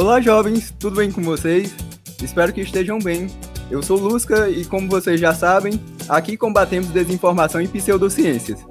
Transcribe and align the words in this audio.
Olá, 0.00 0.20
jovens, 0.20 0.70
tudo 0.78 0.98
bem 0.98 1.10
com 1.10 1.20
vocês? 1.22 1.74
Espero 2.22 2.52
que 2.52 2.60
estejam 2.60 3.00
bem. 3.00 3.26
Eu 3.68 3.82
sou 3.82 3.98
Lusca 3.98 4.48
e, 4.48 4.64
como 4.64 4.88
vocês 4.88 5.18
já 5.18 5.34
sabem, 5.34 5.72
aqui 6.08 6.36
combatemos 6.36 6.90
desinformação 6.90 7.60
e 7.60 7.66
pseudociências. 7.66 8.64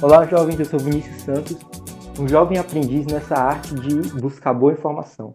Olá, 0.00 0.24
jovens, 0.24 0.60
eu 0.60 0.66
sou 0.66 0.78
Vinícius 0.78 1.22
Santos, 1.22 1.56
um 2.16 2.28
jovem 2.28 2.58
aprendiz 2.58 3.06
nessa 3.06 3.34
arte 3.34 3.74
de 3.74 3.96
buscar 4.20 4.54
boa 4.54 4.72
informação. 4.72 5.34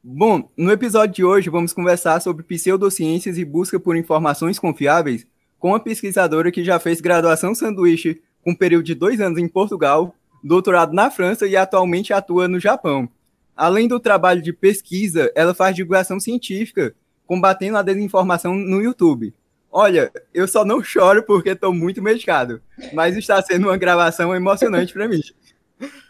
Bom, 0.00 0.48
no 0.56 0.70
episódio 0.70 1.16
de 1.16 1.24
hoje 1.24 1.50
vamos 1.50 1.72
conversar 1.72 2.20
sobre 2.20 2.44
pseudociências 2.44 3.38
e 3.38 3.44
busca 3.44 3.80
por 3.80 3.96
informações 3.96 4.56
confiáveis 4.56 5.26
com 5.58 5.70
uma 5.70 5.80
pesquisadora 5.80 6.52
que 6.52 6.62
já 6.62 6.78
fez 6.78 7.00
graduação 7.00 7.56
sanduíche 7.56 8.22
com 8.44 8.52
um 8.52 8.56
período 8.56 8.84
de 8.84 8.94
dois 8.94 9.20
anos 9.20 9.40
em 9.40 9.48
Portugal, 9.48 10.14
doutorado 10.44 10.92
na 10.92 11.10
França 11.10 11.44
e 11.44 11.56
atualmente 11.56 12.12
atua 12.12 12.46
no 12.46 12.60
Japão. 12.60 13.08
Além 13.56 13.88
do 13.88 13.98
trabalho 13.98 14.42
de 14.42 14.52
pesquisa, 14.52 15.32
ela 15.34 15.54
faz 15.54 15.74
divulgação 15.74 16.20
científica, 16.20 16.94
combatendo 17.26 17.78
a 17.78 17.82
desinformação 17.82 18.54
no 18.54 18.82
YouTube. 18.82 19.32
Olha, 19.72 20.12
eu 20.32 20.46
só 20.46 20.64
não 20.64 20.82
choro 20.82 21.22
porque 21.22 21.50
estou 21.50 21.72
muito 21.72 22.02
medicado, 22.02 22.60
mas 22.92 23.16
está 23.16 23.40
sendo 23.40 23.68
uma 23.68 23.76
gravação 23.76 24.34
emocionante 24.34 24.92
para 24.92 25.08
mim. 25.08 25.20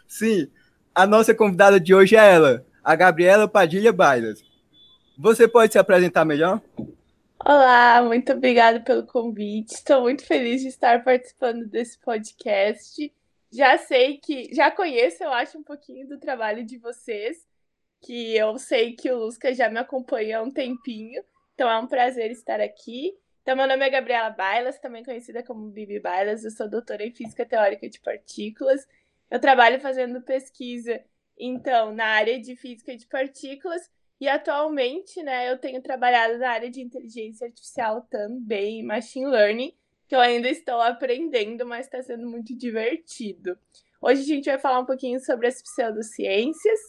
Sim, 0.07 0.47
a 0.93 1.07
nossa 1.07 1.33
convidada 1.33 1.79
de 1.79 1.95
hoje 1.95 2.15
é 2.15 2.33
ela, 2.33 2.65
a 2.83 2.95
Gabriela 2.95 3.47
Padilha 3.47 3.93
Bailas. 3.93 4.43
Você 5.17 5.47
pode 5.47 5.71
se 5.71 5.79
apresentar 5.79 6.25
melhor? 6.25 6.61
Olá, 7.39 8.03
muito 8.03 8.33
obrigada 8.33 8.79
pelo 8.81 9.05
convite. 9.05 9.73
Estou 9.73 10.01
muito 10.01 10.25
feliz 10.25 10.61
de 10.61 10.67
estar 10.67 11.03
participando 11.03 11.65
desse 11.65 11.97
podcast. 11.99 13.11
Já 13.51 13.77
sei 13.77 14.17
que, 14.17 14.53
já 14.53 14.69
conheço, 14.69 15.23
eu 15.23 15.31
acho, 15.31 15.57
um 15.57 15.63
pouquinho 15.63 16.07
do 16.07 16.19
trabalho 16.19 16.65
de 16.65 16.77
vocês, 16.77 17.45
que 18.01 18.35
eu 18.35 18.57
sei 18.57 18.93
que 18.93 19.09
o 19.09 19.17
Lusca 19.17 19.53
já 19.53 19.69
me 19.69 19.79
acompanha 19.79 20.39
há 20.39 20.41
um 20.43 20.51
tempinho, 20.51 21.23
então 21.53 21.69
é 21.69 21.77
um 21.79 21.87
prazer 21.87 22.29
estar 22.31 22.59
aqui. 22.59 23.17
Então, 23.41 23.55
meu 23.55 23.67
nome 23.67 23.85
é 23.85 23.89
Gabriela 23.89 24.29
Bailas, 24.29 24.79
também 24.79 25.03
conhecida 25.03 25.41
como 25.41 25.69
Bibi 25.69 25.99
Bailas, 25.99 26.43
eu 26.43 26.51
sou 26.51 26.69
doutora 26.69 27.05
em 27.05 27.13
Física 27.13 27.45
Teórica 27.45 27.89
de 27.89 27.99
Partículas. 28.01 28.85
Eu 29.31 29.39
trabalho 29.39 29.79
fazendo 29.79 30.21
pesquisa, 30.21 31.01
então, 31.37 31.93
na 31.93 32.05
área 32.05 32.39
de 32.39 32.55
Física 32.55 32.95
de 32.95 33.05
Partículas, 33.07 33.89
e 34.19 34.27
atualmente, 34.27 35.21
né, 35.21 35.49
eu 35.49 35.57
tenho 35.57 35.81
trabalhado 35.81 36.37
na 36.37 36.49
área 36.49 36.69
de 36.69 36.81
inteligência 36.81 37.47
artificial 37.47 38.01
também, 38.09 38.83
machine 38.83 39.27
learning, 39.27 39.73
que 40.07 40.15
eu 40.15 40.19
ainda 40.19 40.49
estou 40.49 40.81
aprendendo, 40.81 41.65
mas 41.65 41.85
está 41.85 42.01
sendo 42.01 42.27
muito 42.27 42.57
divertido. 42.57 43.57
Hoje 44.01 44.21
a 44.21 44.25
gente 44.25 44.45
vai 44.45 44.57
falar 44.57 44.79
um 44.79 44.85
pouquinho 44.85 45.19
sobre 45.19 45.47
as 45.47 45.61
pseudociências. 45.61 46.79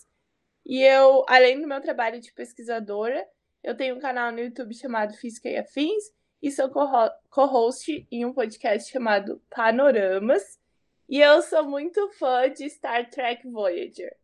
E 0.65 0.83
eu, 0.83 1.25
além 1.29 1.61
do 1.61 1.67
meu 1.67 1.81
trabalho 1.81 2.21
de 2.21 2.33
pesquisadora, 2.33 3.27
eu 3.65 3.77
tenho 3.77 3.97
um 3.97 4.01
canal 4.01 4.31
no 4.31 4.39
YouTube 4.39 4.75
chamado 4.75 5.15
Física 5.15 5.49
e 5.49 5.57
Afins 5.57 6.05
e 6.41 6.51
sou 6.51 6.71
co-host 6.71 8.07
em 8.11 8.25
um 8.25 8.33
podcast 8.33 8.91
chamado 8.91 9.43
Panoramas. 9.51 10.59
E 11.09 11.21
eu 11.21 11.43
sou 11.43 11.65
muito 11.65 12.09
fã 12.19 12.49
de 12.51 12.69
Star 12.69 13.11
Trek 13.11 13.49
Voyager. 13.51 14.15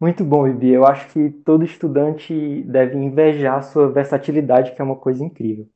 Muito 0.00 0.24
bom, 0.24 0.42
Bibi. 0.42 0.72
Eu 0.72 0.84
acho 0.84 1.08
que 1.12 1.30
todo 1.44 1.64
estudante 1.64 2.62
deve 2.64 2.96
invejar 2.98 3.58
a 3.58 3.62
sua 3.62 3.90
versatilidade, 3.90 4.74
que 4.74 4.82
é 4.82 4.84
uma 4.84 4.98
coisa 4.98 5.24
incrível. 5.24 5.66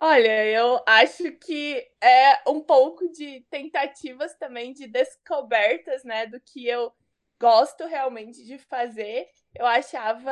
Olha, 0.00 0.44
eu 0.46 0.80
acho 0.86 1.32
que 1.32 1.86
é 2.02 2.42
um 2.46 2.60
pouco 2.60 3.08
de 3.08 3.40
tentativas 3.50 4.34
também 4.34 4.72
de 4.72 4.86
descobertas, 4.86 6.04
né, 6.04 6.26
do 6.26 6.38
que 6.40 6.66
eu 6.66 6.92
gosto 7.40 7.86
realmente 7.86 8.44
de 8.44 8.58
fazer. 8.58 9.28
Eu 9.54 9.64
achava. 9.66 10.30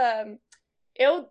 Eu, 0.96 1.28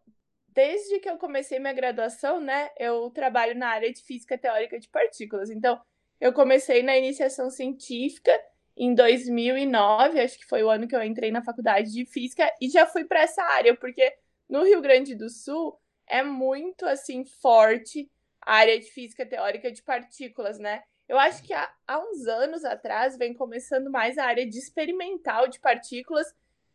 desde 0.49 0.99
que 0.99 1.09
eu 1.09 1.17
comecei 1.17 1.59
minha 1.59 1.73
graduação, 1.73 2.39
né, 2.39 2.69
eu 2.79 3.09
trabalho 3.11 3.55
na 3.57 3.69
área 3.69 3.91
de 3.93 4.01
física 4.03 4.37
teórica 4.37 4.79
de 4.79 4.89
partículas. 4.89 5.49
Então, 5.49 5.79
eu 6.19 6.33
comecei 6.33 6.83
na 6.83 6.97
iniciação 6.97 7.49
científica 7.51 8.31
em 8.75 8.95
2009, 8.95 10.19
acho 10.19 10.37
que 10.39 10.45
foi 10.45 10.63
o 10.63 10.69
ano 10.69 10.87
que 10.87 10.95
eu 10.95 11.03
entrei 11.03 11.31
na 11.31 11.43
faculdade 11.43 11.91
de 11.91 12.05
física, 12.05 12.51
e 12.61 12.69
já 12.69 12.87
fui 12.87 13.05
para 13.05 13.21
essa 13.21 13.43
área, 13.43 13.75
porque 13.75 14.11
no 14.49 14.63
Rio 14.63 14.81
Grande 14.81 15.15
do 15.15 15.29
Sul 15.29 15.77
é 16.07 16.23
muito 16.23 16.85
assim 16.85 17.23
forte 17.25 18.09
a 18.45 18.55
área 18.55 18.79
de 18.79 18.85
física 18.91 19.25
teórica 19.25 19.71
de 19.71 19.81
partículas, 19.81 20.59
né? 20.59 20.83
Eu 21.07 21.19
acho 21.19 21.43
que 21.43 21.53
há, 21.53 21.69
há 21.87 21.99
uns 21.99 22.25
anos 22.27 22.63
atrás 22.63 23.17
vem 23.17 23.33
começando 23.33 23.89
mais 23.89 24.17
a 24.17 24.25
área 24.25 24.47
de 24.47 24.57
experimental 24.57 25.47
de 25.47 25.59
partículas, 25.59 26.27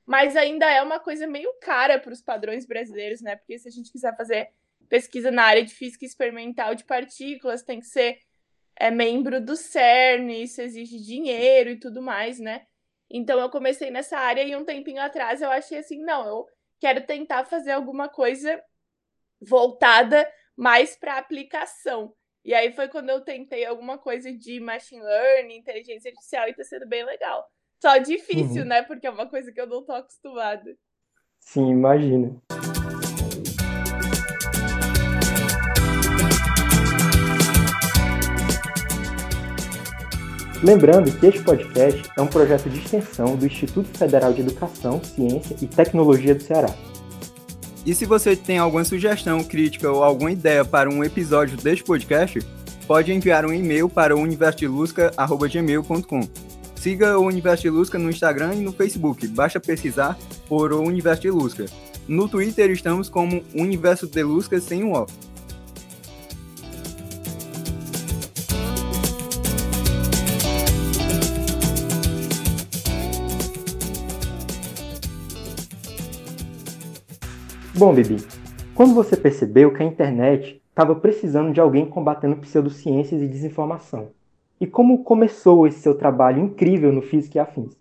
mas 0.05 0.37
ainda 0.37 0.71
é 0.71 0.83
uma 0.83 0.99
coisa 0.99 1.27
meio 1.27 1.53
cara 1.61 1.99
para 1.99 2.13
os 2.13 2.23
padrões 2.23 2.67
brasileiros, 2.67 3.21
né? 3.21 3.37
Porque 3.37 3.59
se 3.59 3.69
a 3.69 3.71
gente 3.71 3.91
quiser 3.91 4.17
fazer 4.17 4.51
pesquisa 4.89 5.31
na 5.31 5.45
área 5.45 5.65
de 5.65 5.75
física 5.75 6.05
experimental 6.05 6.75
de 6.75 6.85
partículas, 6.85 7.63
tem 7.63 7.81
que 7.81 7.87
ser 7.87 8.19
é, 8.77 8.91
membro 8.91 9.41
do 9.41 9.57
CERN, 9.57 10.31
isso 10.43 10.63
exige 10.63 10.99
dinheiro 11.01 11.71
e 11.71 11.79
tudo 11.79 12.01
mais, 12.01 12.39
né? 12.39 12.67
Então 13.11 13.39
eu 13.39 13.51
comecei 13.51 13.91
nessa 13.91 14.19
área 14.19 14.43
e 14.43 14.55
um 14.55 14.65
tempinho 14.65 15.01
atrás 15.01 15.41
eu 15.41 15.51
achei 15.51 15.79
assim, 15.79 16.03
não, 16.03 16.27
eu 16.27 16.47
quero 16.79 17.05
tentar 17.07 17.45
fazer 17.45 17.73
alguma 17.73 18.09
coisa 18.09 18.63
voltada 19.41 20.31
mais 20.59 20.97
para 20.97 21.17
aplicação. 21.17 22.13
E 22.45 22.53
aí 22.53 22.73
foi 22.73 22.89
quando 22.89 23.11
eu 23.11 23.21
tentei 23.21 23.65
alguma 23.65 23.97
coisa 23.97 24.33
de 24.33 24.59
machine 24.59 25.01
learning, 25.01 25.59
inteligência 25.59 26.11
artificial, 26.11 26.49
e 26.49 26.55
tá 26.55 26.65
sendo 26.65 26.89
bem 26.89 27.05
legal. 27.05 27.47
Só 27.81 27.97
difícil, 27.99 28.63
uhum. 28.63 28.69
né? 28.69 28.83
Porque 28.83 29.07
é 29.07 29.11
uma 29.11 29.29
coisa 29.29 29.53
que 29.53 29.61
eu 29.61 29.69
não 29.69 29.85
tô 29.85 29.93
acostumada. 29.93 30.77
Sim, 31.39 31.71
imagina. 31.71 32.37
Lembrando 40.65 41.17
que 41.21 41.27
este 41.27 41.45
podcast 41.45 42.03
é 42.17 42.21
um 42.21 42.27
projeto 42.27 42.69
de 42.69 42.81
extensão 42.81 43.37
do 43.37 43.47
Instituto 43.47 43.97
Federal 43.97 44.33
de 44.33 44.41
Educação, 44.41 45.01
Ciência 45.05 45.57
e 45.63 45.69
Tecnologia 45.69 46.35
do 46.35 46.43
Ceará. 46.43 46.75
E 47.87 47.95
se 47.95 48.05
você 48.05 48.35
tem 48.37 48.59
alguma 48.59 48.85
sugestão, 48.85 49.43
crítica 49.43 49.91
ou 49.91 50.05
alguma 50.05 50.31
ideia 50.33 50.63
para 50.65 50.91
um 50.91 51.05
episódio 51.05 51.57
deste 51.57 51.85
podcast, 51.85 52.41
pode 52.87 53.13
enviar 53.13 53.47
um 53.47 53.53
e-mail 53.53 53.89
para 53.89 54.17
o 54.17 54.21
universodelusca.gmail.com. 54.21 56.21
Siga 56.77 57.19
o 57.19 57.27
Universo 57.27 57.65
de 57.65 57.71
Lusca 57.71 57.99
no 57.99 58.09
Instagram 58.09 58.55
e 58.55 58.61
no 58.61 58.73
Facebook. 58.73 59.27
Basta 59.29 59.59
pesquisar 59.59 60.17
por 60.49 60.73
o 60.73 60.81
Universo 60.81 61.23
de 61.23 61.31
Lusca. 61.31 61.67
No 62.07 62.29
Twitter 62.29 62.71
estamos 62.71 63.09
como 63.09 63.43
Universo 63.55 64.07
de 64.07 64.23
Lusca 64.23 64.61
sem 64.61 64.85
um 64.85 64.93
O. 64.95 65.05
Bom, 77.79 77.95
Bibi, 77.95 78.17
quando 78.75 78.93
você 78.93 79.17
percebeu 79.17 79.73
que 79.73 79.81
a 79.81 79.87
internet 79.87 80.61
estava 80.69 80.97
precisando 80.97 81.53
de 81.53 81.61
alguém 81.61 81.89
combatendo 81.89 82.37
pseudociências 82.39 83.23
e 83.23 83.29
desinformação? 83.29 84.13
E 84.61 84.67
como 84.67 85.05
começou 85.05 85.65
esse 85.65 85.79
seu 85.79 85.97
trabalho 85.97 86.43
incrível 86.43 86.93
no 86.93 87.01
Física 87.01 87.39
e 87.39 87.41
Afins? 87.41 87.77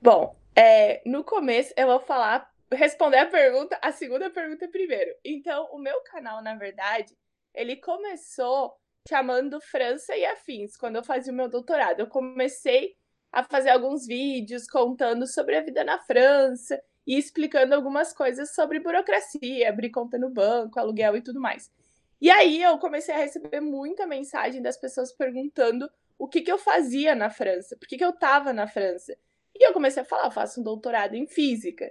Bom, 0.00 0.34
é, 0.56 1.02
no 1.04 1.22
começo 1.22 1.74
eu 1.76 1.86
vou 1.86 2.00
falar, 2.00 2.50
responder 2.72 3.18
a 3.18 3.26
pergunta, 3.26 3.78
a 3.82 3.92
segunda 3.92 4.30
pergunta 4.30 4.66
primeiro. 4.68 5.14
Então, 5.22 5.68
o 5.70 5.78
meu 5.78 6.00
canal, 6.04 6.42
na 6.42 6.54
verdade, 6.54 7.14
ele 7.54 7.76
começou 7.76 8.72
chamando 9.06 9.60
França 9.60 10.16
e 10.16 10.24
Afins, 10.24 10.78
quando 10.78 10.96
eu 10.96 11.04
fazia 11.04 11.30
o 11.30 11.36
meu 11.36 11.50
doutorado. 11.50 12.00
Eu 12.00 12.06
comecei 12.06 12.94
a 13.30 13.44
fazer 13.44 13.68
alguns 13.68 14.06
vídeos 14.06 14.66
contando 14.66 15.26
sobre 15.26 15.58
a 15.58 15.60
vida 15.60 15.84
na 15.84 15.98
França 15.98 16.82
e 17.06 17.18
explicando 17.18 17.74
algumas 17.74 18.12
coisas 18.12 18.54
sobre 18.54 18.80
burocracia, 18.80 19.68
abrir 19.68 19.90
conta 19.90 20.18
no 20.18 20.30
banco, 20.30 20.78
aluguel 20.78 21.16
e 21.16 21.22
tudo 21.22 21.40
mais. 21.40 21.70
E 22.20 22.30
aí 22.30 22.62
eu 22.62 22.78
comecei 22.78 23.14
a 23.14 23.18
receber 23.18 23.60
muita 23.60 24.06
mensagem 24.06 24.62
das 24.62 24.76
pessoas 24.76 25.12
perguntando 25.12 25.90
o 26.18 26.28
que, 26.28 26.40
que 26.40 26.50
eu 26.50 26.58
fazia 26.58 27.14
na 27.14 27.28
França, 27.28 27.76
por 27.76 27.86
que, 27.86 27.98
que 27.98 28.04
eu 28.04 28.10
estava 28.10 28.52
na 28.52 28.66
França. 28.66 29.16
E 29.54 29.66
eu 29.66 29.72
comecei 29.72 30.02
a 30.02 30.06
falar, 30.06 30.26
eu 30.26 30.30
faço 30.30 30.60
um 30.60 30.64
doutorado 30.64 31.14
em 31.14 31.26
física. 31.26 31.90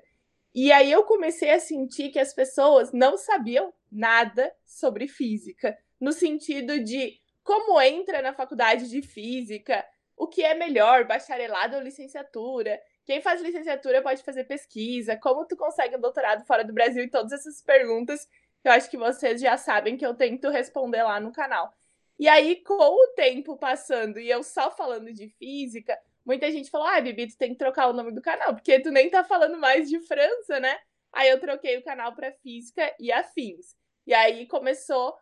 E 0.54 0.72
aí 0.72 0.92
eu 0.92 1.04
comecei 1.04 1.52
a 1.52 1.60
sentir 1.60 2.10
que 2.10 2.20
as 2.20 2.34
pessoas 2.34 2.92
não 2.92 3.18
sabiam 3.18 3.74
nada 3.92 4.54
sobre 4.66 5.08
física, 5.08 5.78
no 6.00 6.12
sentido 6.12 6.80
de 6.84 7.20
como 7.44 7.80
entra 7.82 8.22
na 8.22 8.34
faculdade 8.34 8.90
de 8.90 9.02
física, 9.02 9.86
o 10.16 10.28
que 10.28 10.44
é 10.44 10.54
melhor, 10.54 11.06
bacharelado 11.06 11.76
ou 11.76 11.82
licenciatura, 11.82 12.80
quem 13.06 13.22
faz 13.22 13.42
licenciatura 13.42 14.02
pode 14.02 14.24
fazer 14.24 14.46
pesquisa, 14.46 15.18
como 15.18 15.46
tu 15.46 15.56
consegue 15.56 15.96
um 15.96 16.02
doutorado 16.02 16.46
fora 16.46 16.64
do 16.64 16.74
Brasil 16.74 17.04
e 17.04 17.10
todas 17.10 17.32
essas 17.32 17.62
perguntas 17.62 18.26
que 18.62 18.68
eu 18.68 18.72
acho 18.72 18.90
que 18.90 18.98
vocês 18.98 19.42
já 19.42 19.58
sabem 19.58 19.98
que 19.98 20.06
eu 20.06 20.16
tento 20.16 20.50
responder 20.50 21.04
lá 21.04 21.20
no 21.20 21.32
canal. 21.32 21.74
E 22.18 22.28
aí, 22.30 22.64
com 22.64 22.74
o 22.74 23.08
tempo 23.16 23.58
passando 23.58 24.20
e 24.20 24.30
eu 24.30 24.44
só 24.44 24.72
falando 24.72 25.12
de 25.12 25.28
física, 25.28 26.00
muita 26.26 26.50
gente 26.52 26.70
falou: 26.70 26.88
ah, 26.88 27.02
Bibi, 27.02 27.28
tu 27.28 27.38
tem 27.38 27.52
que 27.52 27.58
trocar 27.58 27.90
o 27.90 27.94
nome 27.94 28.14
do 28.14 28.22
canal, 28.22 28.54
porque 28.54 28.80
tu 28.80 28.92
nem 28.92 29.10
tá 29.10 29.24
falando 29.24 29.58
mais 29.58 29.90
de 29.90 30.00
França, 30.00 30.60
né? 30.60 30.80
Aí 31.12 31.30
eu 31.30 31.40
troquei 31.40 31.78
o 31.78 31.84
canal 31.84 32.16
para 32.16 32.32
Física 32.32 32.96
e 33.00 33.12
Afins. 33.12 33.76
E 34.08 34.14
aí 34.14 34.48
começou 34.48 35.16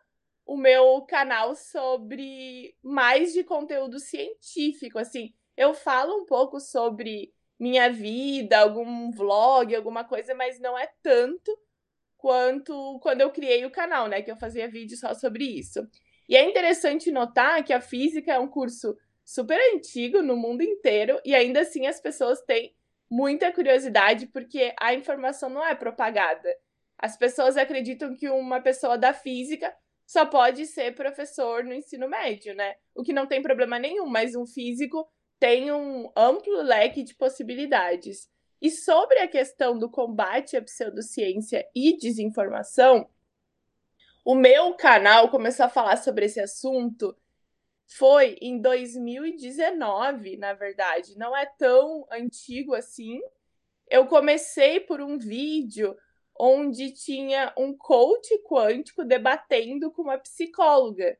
o 0.46 0.56
meu 0.56 1.02
canal 1.02 1.54
sobre 1.54 2.74
mais 2.82 3.32
de 3.32 3.44
conteúdo 3.44 3.98
científico, 3.98 4.98
assim. 4.98 5.34
Eu 5.56 5.74
falo 5.74 6.22
um 6.22 6.26
pouco 6.26 6.58
sobre 6.58 7.32
minha 7.62 7.88
vida, 7.88 8.58
algum 8.58 9.12
vlog, 9.12 9.72
alguma 9.72 10.02
coisa, 10.02 10.34
mas 10.34 10.58
não 10.58 10.76
é 10.76 10.88
tanto 11.00 11.56
quanto 12.16 12.98
quando 13.00 13.20
eu 13.20 13.30
criei 13.30 13.64
o 13.64 13.70
canal, 13.70 14.08
né? 14.08 14.20
Que 14.20 14.32
eu 14.32 14.36
fazia 14.36 14.68
vídeo 14.68 14.96
só 14.96 15.14
sobre 15.14 15.44
isso. 15.44 15.86
E 16.28 16.36
é 16.36 16.42
interessante 16.42 17.12
notar 17.12 17.62
que 17.62 17.72
a 17.72 17.80
física 17.80 18.32
é 18.32 18.38
um 18.40 18.48
curso 18.48 18.98
super 19.24 19.60
antigo 19.72 20.20
no 20.22 20.36
mundo 20.36 20.62
inteiro 20.62 21.20
e 21.24 21.36
ainda 21.36 21.60
assim 21.60 21.86
as 21.86 22.00
pessoas 22.00 22.42
têm 22.42 22.74
muita 23.08 23.52
curiosidade 23.52 24.26
porque 24.26 24.74
a 24.80 24.92
informação 24.92 25.48
não 25.48 25.64
é 25.64 25.72
propagada. 25.76 26.48
As 26.98 27.16
pessoas 27.16 27.56
acreditam 27.56 28.12
que 28.16 28.28
uma 28.28 28.60
pessoa 28.60 28.98
da 28.98 29.12
física 29.12 29.72
só 30.04 30.26
pode 30.26 30.66
ser 30.66 30.96
professor 30.96 31.62
no 31.62 31.72
ensino 31.72 32.08
médio, 32.08 32.56
né? 32.56 32.74
O 32.92 33.04
que 33.04 33.12
não 33.12 33.28
tem 33.28 33.40
problema 33.40 33.78
nenhum, 33.78 34.06
mas 34.06 34.34
um 34.34 34.46
físico 34.46 35.08
tem 35.42 35.72
um 35.72 36.08
amplo 36.14 36.62
leque 36.62 37.02
de 37.02 37.16
possibilidades. 37.16 38.30
E 38.60 38.70
sobre 38.70 39.18
a 39.18 39.26
questão 39.26 39.76
do 39.76 39.90
combate 39.90 40.56
à 40.56 40.62
pseudociência 40.62 41.68
e 41.74 41.96
desinformação, 41.96 43.10
o 44.24 44.36
meu 44.36 44.76
canal 44.76 45.28
começou 45.30 45.66
a 45.66 45.68
falar 45.68 45.96
sobre 45.96 46.26
esse 46.26 46.38
assunto 46.38 47.16
foi 47.88 48.38
em 48.40 48.60
2019, 48.60 50.36
na 50.36 50.52
verdade, 50.52 51.18
não 51.18 51.36
é 51.36 51.44
tão 51.44 52.06
antigo 52.12 52.72
assim. 52.72 53.20
Eu 53.90 54.06
comecei 54.06 54.78
por 54.78 55.00
um 55.00 55.18
vídeo 55.18 55.96
onde 56.38 56.92
tinha 56.92 57.52
um 57.58 57.76
coach 57.76 58.32
quântico 58.44 59.04
debatendo 59.04 59.90
com 59.90 60.02
uma 60.02 60.18
psicóloga. 60.18 61.18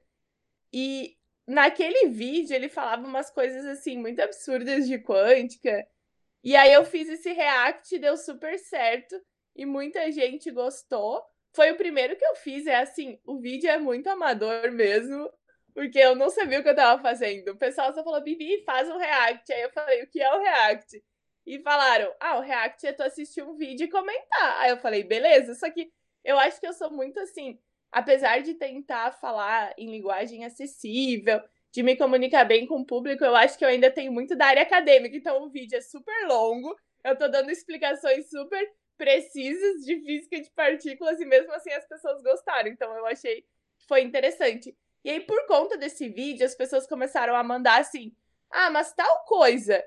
E 0.72 1.16
naquele 1.46 2.08
vídeo 2.08 2.54
ele 2.54 2.68
falava 2.68 3.06
umas 3.06 3.30
coisas 3.30 3.64
assim 3.66 3.98
muito 3.98 4.20
absurdas 4.20 4.86
de 4.86 4.98
quântica. 4.98 5.86
E 6.42 6.56
aí 6.56 6.72
eu 6.72 6.84
fiz 6.84 7.08
esse 7.08 7.32
react, 7.32 7.98
deu 7.98 8.16
super 8.16 8.58
certo 8.58 9.20
e 9.54 9.64
muita 9.64 10.10
gente 10.10 10.50
gostou. 10.50 11.22
Foi 11.54 11.70
o 11.70 11.76
primeiro 11.76 12.16
que 12.16 12.24
eu 12.24 12.34
fiz, 12.36 12.66
é 12.66 12.76
assim, 12.76 13.20
o 13.24 13.38
vídeo 13.38 13.70
é 13.70 13.78
muito 13.78 14.08
amador 14.08 14.72
mesmo, 14.72 15.30
porque 15.74 15.98
eu 15.98 16.14
não 16.14 16.30
sabia 16.30 16.60
o 16.60 16.62
que 16.62 16.68
eu 16.68 16.74
tava 16.74 17.02
fazendo. 17.02 17.52
O 17.52 17.56
pessoal 17.56 17.92
só 17.92 18.02
falou, 18.02 18.22
Bibi, 18.22 18.64
faz 18.64 18.88
um 18.88 18.96
react. 18.96 19.52
Aí 19.52 19.62
eu 19.62 19.70
falei, 19.70 20.02
o 20.02 20.06
que 20.08 20.20
é 20.20 20.34
o 20.34 20.40
react? 20.40 21.02
E 21.46 21.58
falaram, 21.60 22.12
ah, 22.20 22.38
o 22.38 22.40
react 22.40 22.86
é 22.86 22.92
tu 22.92 23.02
assistir 23.02 23.42
um 23.42 23.54
vídeo 23.54 23.84
e 23.84 23.90
comentar. 23.90 24.60
Aí 24.60 24.70
eu 24.70 24.78
falei, 24.78 25.02
beleza, 25.04 25.54
só 25.54 25.70
que 25.70 25.92
eu 26.24 26.38
acho 26.38 26.60
que 26.60 26.66
eu 26.66 26.72
sou 26.72 26.90
muito 26.90 27.18
assim, 27.20 27.58
apesar 27.92 28.40
de 28.42 28.54
tentar 28.54 29.12
falar 29.12 29.74
em 29.76 29.90
linguagem 29.90 30.44
acessível, 30.44 31.40
de 31.70 31.82
me 31.82 31.96
comunicar 31.96 32.44
bem 32.44 32.66
com 32.66 32.80
o 32.80 32.86
público, 32.86 33.24
eu 33.24 33.36
acho 33.36 33.58
que 33.58 33.64
eu 33.64 33.68
ainda 33.68 33.90
tenho 33.90 34.12
muito 34.12 34.34
da 34.34 34.46
área 34.46 34.62
acadêmica. 34.62 35.16
Então 35.16 35.42
o 35.42 35.50
vídeo 35.50 35.76
é 35.76 35.80
super 35.80 36.26
longo, 36.26 36.74
eu 37.04 37.16
tô 37.16 37.28
dando 37.28 37.50
explicações 37.50 38.28
super 38.28 38.66
precisas 38.96 39.84
de 39.84 40.00
física 40.00 40.40
de 40.40 40.50
partículas 40.50 41.20
e 41.20 41.24
mesmo 41.24 41.52
assim 41.52 41.70
as 41.72 41.86
pessoas 41.86 42.22
gostaram. 42.22 42.68
Então 42.68 42.92
eu 42.96 43.06
achei 43.06 43.42
que 43.78 43.86
foi 43.86 44.02
interessante. 44.02 44.76
E 45.04 45.10
aí, 45.10 45.20
por 45.20 45.46
conta 45.46 45.76
desse 45.76 46.08
vídeo, 46.08 46.46
as 46.46 46.54
pessoas 46.54 46.86
começaram 46.86 47.34
a 47.34 47.42
mandar 47.42 47.80
assim: 47.80 48.14
ah, 48.50 48.70
mas 48.70 48.92
tal 48.94 49.24
coisa 49.24 49.82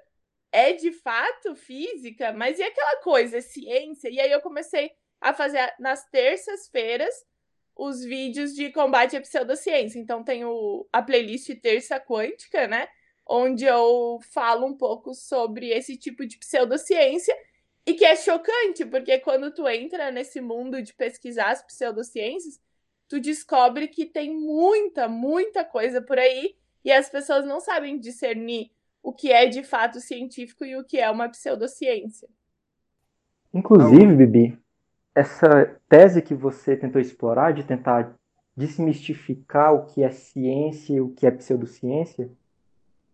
é 0.51 0.73
de 0.73 0.91
fato 0.91 1.55
física, 1.55 2.33
mas 2.33 2.59
e 2.59 2.63
aquela 2.63 2.97
coisa, 3.01 3.37
é 3.37 3.41
ciência? 3.41 4.09
E 4.09 4.19
aí 4.19 4.31
eu 4.31 4.41
comecei 4.41 4.91
a 5.21 5.33
fazer 5.33 5.73
nas 5.79 6.07
terças-feiras 6.09 7.13
os 7.75 8.03
vídeos 8.03 8.53
de 8.53 8.71
combate 8.71 9.17
à 9.17 9.21
pseudociência. 9.21 9.99
Então 9.99 10.23
tem 10.23 10.45
o, 10.45 10.87
a 10.91 11.01
playlist 11.01 11.49
Terça 11.61 11.99
Quântica, 11.99 12.67
né? 12.67 12.87
Onde 13.27 13.65
eu 13.65 14.19
falo 14.31 14.65
um 14.65 14.77
pouco 14.77 15.13
sobre 15.13 15.69
esse 15.69 15.97
tipo 15.97 16.25
de 16.25 16.37
pseudociência. 16.37 17.35
E 17.85 17.93
que 17.93 18.05
é 18.05 18.15
chocante, 18.15 18.83
porque 18.85 19.19
quando 19.19 19.51
tu 19.51 19.67
entra 19.67 20.09
nesse 20.09 20.41
mundo 20.41 20.81
de 20.81 20.93
pesquisar 20.93 21.51
as 21.51 21.61
pseudociências, 21.61 22.59
tu 23.07 23.19
descobre 23.19 23.87
que 23.87 24.05
tem 24.05 24.33
muita, 24.33 25.07
muita 25.07 25.63
coisa 25.63 26.01
por 26.01 26.17
aí 26.17 26.55
e 26.83 26.91
as 26.91 27.09
pessoas 27.09 27.45
não 27.45 27.59
sabem 27.59 27.99
discernir 27.99 28.71
o 29.03 29.13
que 29.13 29.31
é 29.31 29.45
de 29.45 29.61
fato 29.61 29.99
científico 29.99 30.65
e 30.65 30.75
o 30.75 30.83
que 30.83 30.97
é 30.99 31.09
uma 31.11 31.29
pseudociência. 31.29 32.27
Inclusive, 33.53 34.15
Bibi, 34.15 34.57
essa 35.15 35.77
tese 35.87 36.21
que 36.21 36.35
você 36.35 36.75
tentou 36.75 37.01
explorar, 37.01 37.53
de 37.53 37.63
tentar 37.63 38.13
desmistificar 38.55 39.73
o 39.73 39.85
que 39.85 40.03
é 40.03 40.11
ciência 40.11 40.93
e 40.93 41.01
o 41.01 41.09
que 41.09 41.25
é 41.25 41.31
pseudociência, 41.31 42.29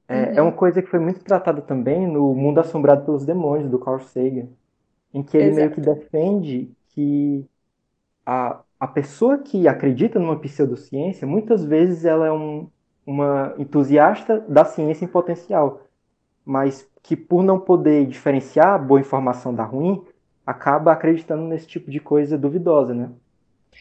é, 0.08 0.24
uhum. 0.24 0.34
é, 0.36 0.42
uma 0.42 0.52
coisa 0.52 0.82
que 0.82 0.90
foi 0.90 1.00
muito 1.00 1.24
tratada 1.24 1.62
também 1.62 2.06
no 2.06 2.34
Mundo 2.34 2.60
Assombrado 2.60 3.06
pelos 3.06 3.24
Demônios, 3.24 3.70
do 3.70 3.80
Carl 3.80 4.00
Sagan, 4.00 4.48
em 5.14 5.24
que 5.24 5.38
ele 5.38 5.48
Exato. 5.48 5.58
meio 5.58 5.72
que 5.72 5.82
defende 5.82 6.72
que 6.90 7.46
a, 8.26 8.62
a 8.80 8.88
pessoa 8.88 9.38
que 9.38 9.68
acredita 9.68 10.20
numa 10.20 10.40
pseudociência, 10.40 11.28
muitas 11.28 11.64
vezes 11.64 12.04
ela 12.04 12.28
é 12.28 12.32
um, 12.32 12.68
uma 13.06 13.54
entusiasta 13.58 14.40
da 14.42 14.66
ciência 14.66 15.06
em 15.06 15.08
potencial, 15.08 15.82
mas 16.46 16.90
que 17.02 17.16
por 17.16 17.44
não 17.44 17.60
poder 17.60 18.06
diferenciar 18.06 18.74
a 18.74 18.78
boa 18.78 19.00
informação 19.00 19.54
da 19.54 19.64
ruim, 19.64 20.04
acaba 20.46 20.92
acreditando 20.92 21.44
nesse 21.44 21.68
tipo 21.68 21.90
de 21.90 22.00
coisa 22.00 22.38
duvidosa, 22.38 22.94
né? 22.94 23.10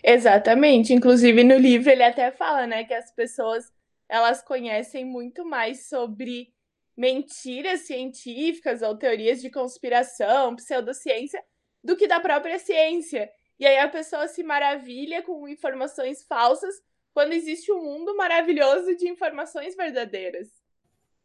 Exatamente. 0.03 0.93
Inclusive 0.93 1.45
no 1.45 1.57
livro 1.57 1.91
ele 1.91 2.03
até 2.03 2.31
fala, 2.31 2.67
né, 2.67 2.85
que 2.85 2.95
as 2.95 3.11
pessoas 3.13 3.73
elas 4.09 4.43
conhecem 4.43 5.05
muito 5.05 5.45
mais 5.45 5.89
sobre 5.89 6.49
mentiras 6.97 7.83
científicas 7.83 8.83
ou 8.83 8.97
teorias 8.97 9.41
de 9.41 9.51
conspiração, 9.51 10.57
pseudociência, 10.57 11.43
do 11.83 11.97
que 11.97 12.07
da 12.07 12.21
própria 12.21 12.59
ciência. 12.59 13.31
E 13.59 13.67
aí 13.67 13.79
a 13.79 13.89
pessoa 13.89 14.27
se 14.27 14.43
maravilha 14.43 15.23
com 15.23 15.49
informações 15.49 16.25
falsas 16.25 16.75
quando 17.15 17.33
existe 17.33 17.71
um 17.73 17.83
mundo 17.83 18.17
maravilhoso 18.17 18.97
de 18.97 19.09
informações 19.09 19.77
verdadeiras. 19.77 20.49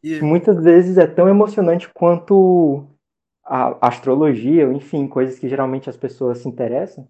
E 0.04 0.22
muitas 0.22 0.64
vezes 0.64 0.98
é 0.98 1.08
tão 1.08 1.28
emocionante 1.28 1.90
quanto 1.90 2.88
a 3.46 3.88
astrologia, 3.88 4.64
enfim, 4.64 5.08
coisas 5.08 5.38
que 5.38 5.48
geralmente 5.48 5.90
as 5.90 5.96
pessoas 5.96 6.40
se 6.40 6.48
interessam. 6.48 7.08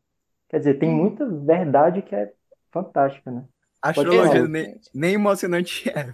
Quer 0.49 0.59
dizer, 0.59 0.73
tem 0.75 0.89
hum. 0.89 0.95
muita 0.95 1.25
verdade 1.25 2.01
que 2.01 2.13
é 2.13 2.31
fantástica, 2.71 3.31
né? 3.31 3.45
Astrologia 3.81 4.47
nem, 4.47 4.79
nem 4.93 5.13
emocionante 5.13 5.89
é. 5.89 6.07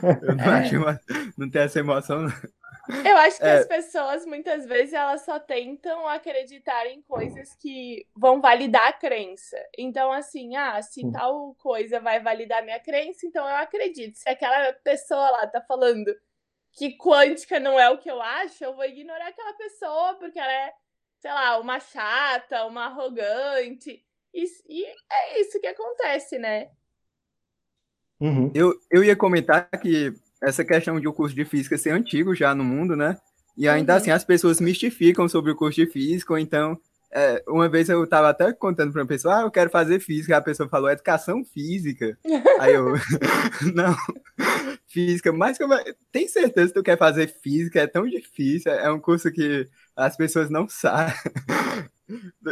Eu 0.22 0.36
não 0.36 0.44
é. 0.44 0.58
acho, 0.60 0.74
não 1.36 1.50
tem 1.50 1.62
essa 1.62 1.80
emoção. 1.80 2.22
Não. 2.22 2.32
Eu 3.04 3.16
acho 3.18 3.38
que 3.38 3.44
é... 3.44 3.58
as 3.58 3.66
pessoas, 3.66 4.26
muitas 4.26 4.66
vezes, 4.66 4.92
elas 4.92 5.24
só 5.24 5.38
tentam 5.38 6.08
acreditar 6.08 6.86
em 6.86 7.02
coisas 7.02 7.54
que 7.56 8.06
vão 8.16 8.40
validar 8.40 8.88
a 8.88 8.92
crença. 8.92 9.56
Então, 9.78 10.12
assim, 10.12 10.56
ah, 10.56 10.80
se 10.82 11.10
tal 11.12 11.54
coisa 11.56 12.00
vai 12.00 12.20
validar 12.20 12.64
minha 12.64 12.80
crença, 12.80 13.26
então 13.26 13.46
eu 13.48 13.56
acredito. 13.56 14.16
Se 14.16 14.28
aquela 14.28 14.72
pessoa 14.84 15.30
lá 15.30 15.46
tá 15.46 15.60
falando 15.60 16.14
que 16.72 16.96
quântica 16.96 17.58
não 17.58 17.78
é 17.78 17.90
o 17.90 17.98
que 17.98 18.10
eu 18.10 18.20
acho, 18.20 18.64
eu 18.64 18.74
vou 18.74 18.84
ignorar 18.84 19.28
aquela 19.28 19.52
pessoa 19.54 20.14
porque 20.14 20.38
ela 20.38 20.52
é, 20.52 20.72
sei 21.20 21.30
lá, 21.30 21.58
uma 21.58 21.80
chata, 21.80 22.64
uma 22.66 22.86
arrogante. 22.86 24.02
E, 24.32 24.44
e 24.68 24.84
é 24.84 25.40
isso 25.40 25.60
que 25.60 25.66
acontece, 25.66 26.38
né? 26.38 26.70
Uhum. 28.20 28.50
Eu, 28.54 28.78
eu 28.90 29.02
ia 29.02 29.16
comentar 29.16 29.68
que 29.80 30.14
essa 30.42 30.64
questão 30.64 31.00
de 31.00 31.08
o 31.08 31.12
curso 31.12 31.34
de 31.34 31.44
física 31.44 31.76
ser 31.76 31.90
antigo 31.90 32.34
já 32.34 32.54
no 32.54 32.64
mundo, 32.64 32.94
né? 32.94 33.16
E 33.56 33.68
ainda 33.68 33.94
uhum. 33.94 33.98
assim 33.98 34.10
as 34.10 34.24
pessoas 34.24 34.60
mistificam 34.60 35.28
sobre 35.28 35.50
o 35.50 35.56
curso 35.56 35.84
de 35.84 35.90
física, 35.90 36.32
ou 36.32 36.38
então, 36.38 36.78
é, 37.12 37.42
uma 37.48 37.68
vez 37.68 37.88
eu 37.88 38.04
estava 38.04 38.28
até 38.28 38.52
contando 38.52 38.92
para 38.92 39.02
uma 39.02 39.08
pessoa, 39.08 39.38
ah, 39.38 39.42
eu 39.42 39.50
quero 39.50 39.70
fazer 39.70 40.00
física, 40.00 40.36
a 40.36 40.42
pessoa 40.42 40.68
falou 40.68 40.90
educação 40.90 41.44
física. 41.44 42.16
Aí 42.58 42.74
eu, 42.74 42.94
não, 43.74 43.96
física, 44.90 45.32
mas 45.32 45.58
é, 45.60 45.94
tem 46.10 46.28
certeza 46.28 46.68
que 46.68 46.74
tu 46.74 46.82
quer 46.82 46.98
fazer 46.98 47.28
física? 47.28 47.80
É 47.80 47.86
tão 47.86 48.06
difícil, 48.06 48.72
é 48.72 48.90
um 48.90 49.00
curso 49.00 49.30
que 49.30 49.68
as 49.96 50.16
pessoas 50.16 50.50
não 50.50 50.68
sabem. 50.68 51.14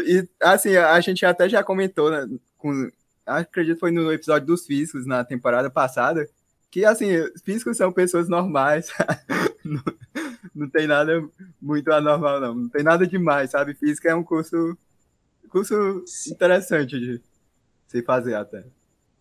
E 0.06 0.28
assim, 0.40 0.76
a 0.76 1.00
gente 1.00 1.26
até 1.26 1.48
já 1.48 1.64
comentou, 1.64 2.10
né, 2.10 2.26
com, 2.56 2.88
acredito 3.26 3.74
que 3.74 3.80
foi 3.80 3.90
no 3.90 4.12
episódio 4.12 4.46
dos 4.46 4.64
físicos 4.64 5.04
na 5.04 5.24
temporada 5.24 5.68
passada, 5.68 6.28
que 6.70 6.84
assim, 6.84 7.08
físicos 7.44 7.76
são 7.76 7.92
pessoas 7.92 8.28
normais, 8.28 8.88
não, 9.64 9.82
não, 10.54 10.70
tem 10.70 10.86
nada 10.86 11.20
muito 11.60 11.90
anormal, 11.92 12.40
não. 12.40 12.54
Não 12.54 12.68
tem 12.68 12.84
nada 12.84 13.06
demais, 13.06 13.50
sabe? 13.50 13.74
Física 13.74 14.10
é 14.10 14.14
um 14.14 14.22
curso, 14.22 14.78
curso 15.48 16.04
interessante 16.28 17.00
de 17.00 17.20
se 17.88 18.02
fazer 18.02 18.34
até. 18.34 18.64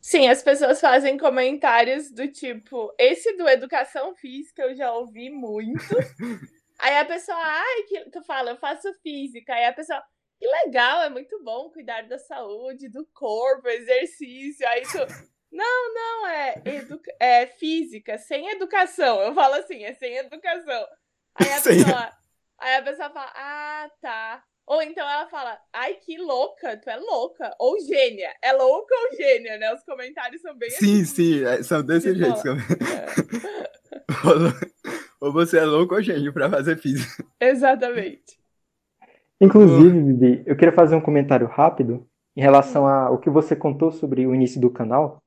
Sim, 0.02 0.30
as 0.30 0.42
pessoas 0.42 0.80
fazem 0.80 1.18
comentários 1.18 2.12
do 2.12 2.28
tipo, 2.28 2.94
esse 2.98 3.36
do 3.36 3.48
educação 3.48 4.16
física 4.16 4.64
eu 4.64 4.76
já 4.76 4.92
ouvi 4.94 5.30
muito. 5.30 5.84
Aí 6.80 6.98
a 6.98 7.06
pessoa, 7.06 7.38
ai, 7.40 7.84
que 7.84 8.10
tu 8.12 8.24
fala, 8.24 8.52
eu 8.52 8.58
faço 8.58 8.94
física. 9.02 9.54
Aí 9.54 9.66
a 9.66 9.74
pessoa, 9.74 10.02
que 10.40 10.48
legal, 10.48 11.02
é 11.02 11.10
muito 11.10 11.44
bom 11.44 11.72
cuidar 11.72 12.04
da 12.08 12.20
saúde, 12.20 12.88
do 12.88 13.06
corpo, 13.14 13.68
exercício. 13.68 14.68
Aí 14.68 14.84
tu, 14.84 15.00
não, 15.52 15.94
não, 15.94 16.28
é, 16.28 16.62
é 17.20 17.48
física, 17.48 18.18
sem 18.18 18.50
educação. 18.50 19.20
Eu 19.22 19.34
falo 19.34 19.56
assim, 19.56 19.84
é 19.84 19.94
sem 19.94 20.18
educação. 20.18 20.88
Aí 21.36 21.52
a 21.52 21.62
pessoa, 21.62 22.14
aí 22.60 22.76
a 22.76 22.82
pessoa 22.84 23.10
fala, 23.10 23.32
ah, 23.36 23.92
tá. 24.00 24.44
Ou 24.68 24.82
então 24.82 25.10
ela 25.10 25.28
fala, 25.28 25.58
ai, 25.72 25.94
que 25.94 26.18
louca, 26.18 26.76
tu 26.76 26.90
é 26.90 26.98
louca. 26.98 27.56
Ou 27.58 27.80
gênia. 27.80 28.36
É 28.44 28.52
louca 28.52 28.94
ou 28.94 29.16
gênia, 29.16 29.58
né? 29.58 29.74
Os 29.74 29.82
comentários 29.84 30.42
são 30.42 30.54
bem 30.58 30.70
Sim, 30.72 31.04
assim, 31.04 31.06
sim, 31.06 31.46
é, 31.46 31.64
são 31.64 31.82
desse 31.82 32.14
jeito. 32.14 32.50
É. 32.50 32.58
ou 35.22 35.32
você 35.32 35.60
é 35.60 35.64
louco 35.64 35.96
ou 35.96 36.02
gênio 36.02 36.34
pra 36.34 36.50
fazer 36.50 36.76
física. 36.76 37.24
Exatamente. 37.40 38.38
Inclusive, 39.40 40.02
Bibi, 40.02 40.44
eu 40.46 40.58
queria 40.58 40.74
fazer 40.74 40.96
um 40.96 41.02
comentário 41.02 41.48
rápido 41.48 42.06
em 42.36 42.42
relação 42.42 42.86
ao 42.86 43.18
que 43.20 43.30
você 43.30 43.56
contou 43.56 43.94
sobre 43.94 44.28
o 44.28 44.36
início 44.36 44.60
do 44.60 44.70
canal. 44.70 45.24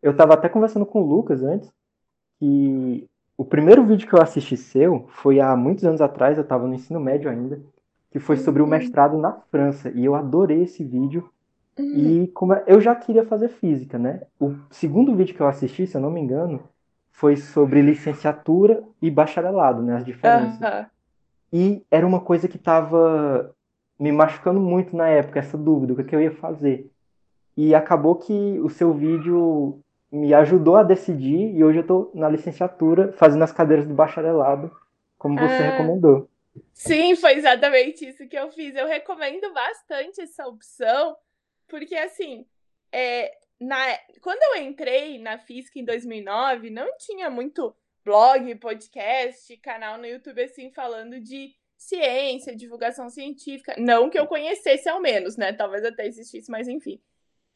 Eu 0.00 0.16
tava 0.16 0.32
até 0.32 0.48
conversando 0.48 0.86
com 0.86 1.02
o 1.02 1.06
Lucas 1.06 1.42
antes, 1.42 1.70
que 2.40 3.06
o 3.36 3.44
primeiro 3.44 3.84
vídeo 3.84 4.08
que 4.08 4.14
eu 4.14 4.22
assisti 4.22 4.56
seu 4.56 5.06
foi 5.08 5.40
há 5.40 5.54
muitos 5.54 5.84
anos 5.84 6.00
atrás, 6.00 6.38
eu 6.38 6.44
tava 6.44 6.66
no 6.66 6.74
ensino 6.74 6.98
médio 6.98 7.28
ainda 7.28 7.60
que 8.10 8.18
foi 8.18 8.36
sobre 8.36 8.62
o 8.62 8.64
uhum. 8.64 8.70
mestrado 8.70 9.18
na 9.18 9.32
França. 9.50 9.90
E 9.94 10.04
eu 10.04 10.14
adorei 10.14 10.62
esse 10.62 10.84
vídeo. 10.84 11.28
Uhum. 11.78 11.84
E 11.84 12.28
como 12.28 12.54
é, 12.54 12.64
eu 12.66 12.80
já 12.80 12.94
queria 12.94 13.24
fazer 13.24 13.48
física, 13.48 13.98
né? 13.98 14.22
O 14.40 14.54
segundo 14.70 15.14
vídeo 15.14 15.34
que 15.34 15.40
eu 15.40 15.48
assisti, 15.48 15.86
se 15.86 15.96
eu 15.96 16.00
não 16.00 16.10
me 16.10 16.20
engano, 16.20 16.62
foi 17.10 17.36
sobre 17.36 17.82
licenciatura 17.82 18.82
e 19.00 19.10
bacharelado, 19.10 19.82
né? 19.82 19.96
As 19.96 20.04
diferenças. 20.04 20.60
Uhum. 20.60 20.86
E 21.52 21.82
era 21.90 22.06
uma 22.06 22.20
coisa 22.20 22.48
que 22.48 22.56
estava 22.56 23.54
me 23.98 24.12
machucando 24.12 24.60
muito 24.60 24.96
na 24.96 25.08
época, 25.08 25.38
essa 25.38 25.58
dúvida, 25.58 25.92
o 25.92 26.04
que 26.04 26.14
eu 26.14 26.20
ia 26.20 26.30
fazer. 26.30 26.90
E 27.56 27.74
acabou 27.74 28.14
que 28.14 28.60
o 28.60 28.70
seu 28.70 28.92
vídeo 28.92 29.80
me 30.10 30.32
ajudou 30.32 30.76
a 30.76 30.82
decidir 30.82 31.54
e 31.54 31.62
hoje 31.62 31.78
eu 31.78 31.82
estou 31.82 32.10
na 32.14 32.28
licenciatura 32.28 33.12
fazendo 33.12 33.42
as 33.42 33.52
cadeiras 33.52 33.86
do 33.86 33.94
bacharelado, 33.94 34.70
como 35.18 35.38
você 35.38 35.62
ah. 35.62 35.70
recomendou. 35.70 36.28
Sim, 36.72 37.16
foi 37.16 37.34
exatamente 37.34 38.08
isso 38.08 38.28
que 38.28 38.38
eu 38.38 38.50
fiz. 38.50 38.74
Eu 38.74 38.86
recomendo 38.86 39.52
bastante 39.52 40.20
essa 40.20 40.46
opção, 40.46 41.16
porque 41.66 41.94
assim, 41.94 42.46
é, 42.92 43.36
na, 43.60 43.98
quando 44.20 44.42
eu 44.42 44.62
entrei 44.62 45.18
na 45.18 45.38
física 45.38 45.78
em 45.78 45.84
2009, 45.84 46.70
não 46.70 46.96
tinha 46.96 47.28
muito 47.28 47.74
blog, 48.04 48.54
podcast, 48.56 49.56
canal 49.58 49.98
no 49.98 50.06
YouTube 50.06 50.42
assim 50.42 50.70
falando 50.70 51.20
de 51.20 51.54
ciência, 51.76 52.56
divulgação 52.56 53.08
científica. 53.08 53.74
Não 53.78 54.10
que 54.10 54.18
eu 54.18 54.26
conhecesse 54.26 54.88
ao 54.88 55.00
menos, 55.00 55.36
né? 55.36 55.52
Talvez 55.52 55.84
até 55.84 56.06
existisse, 56.06 56.50
mas 56.50 56.68
enfim. 56.68 57.00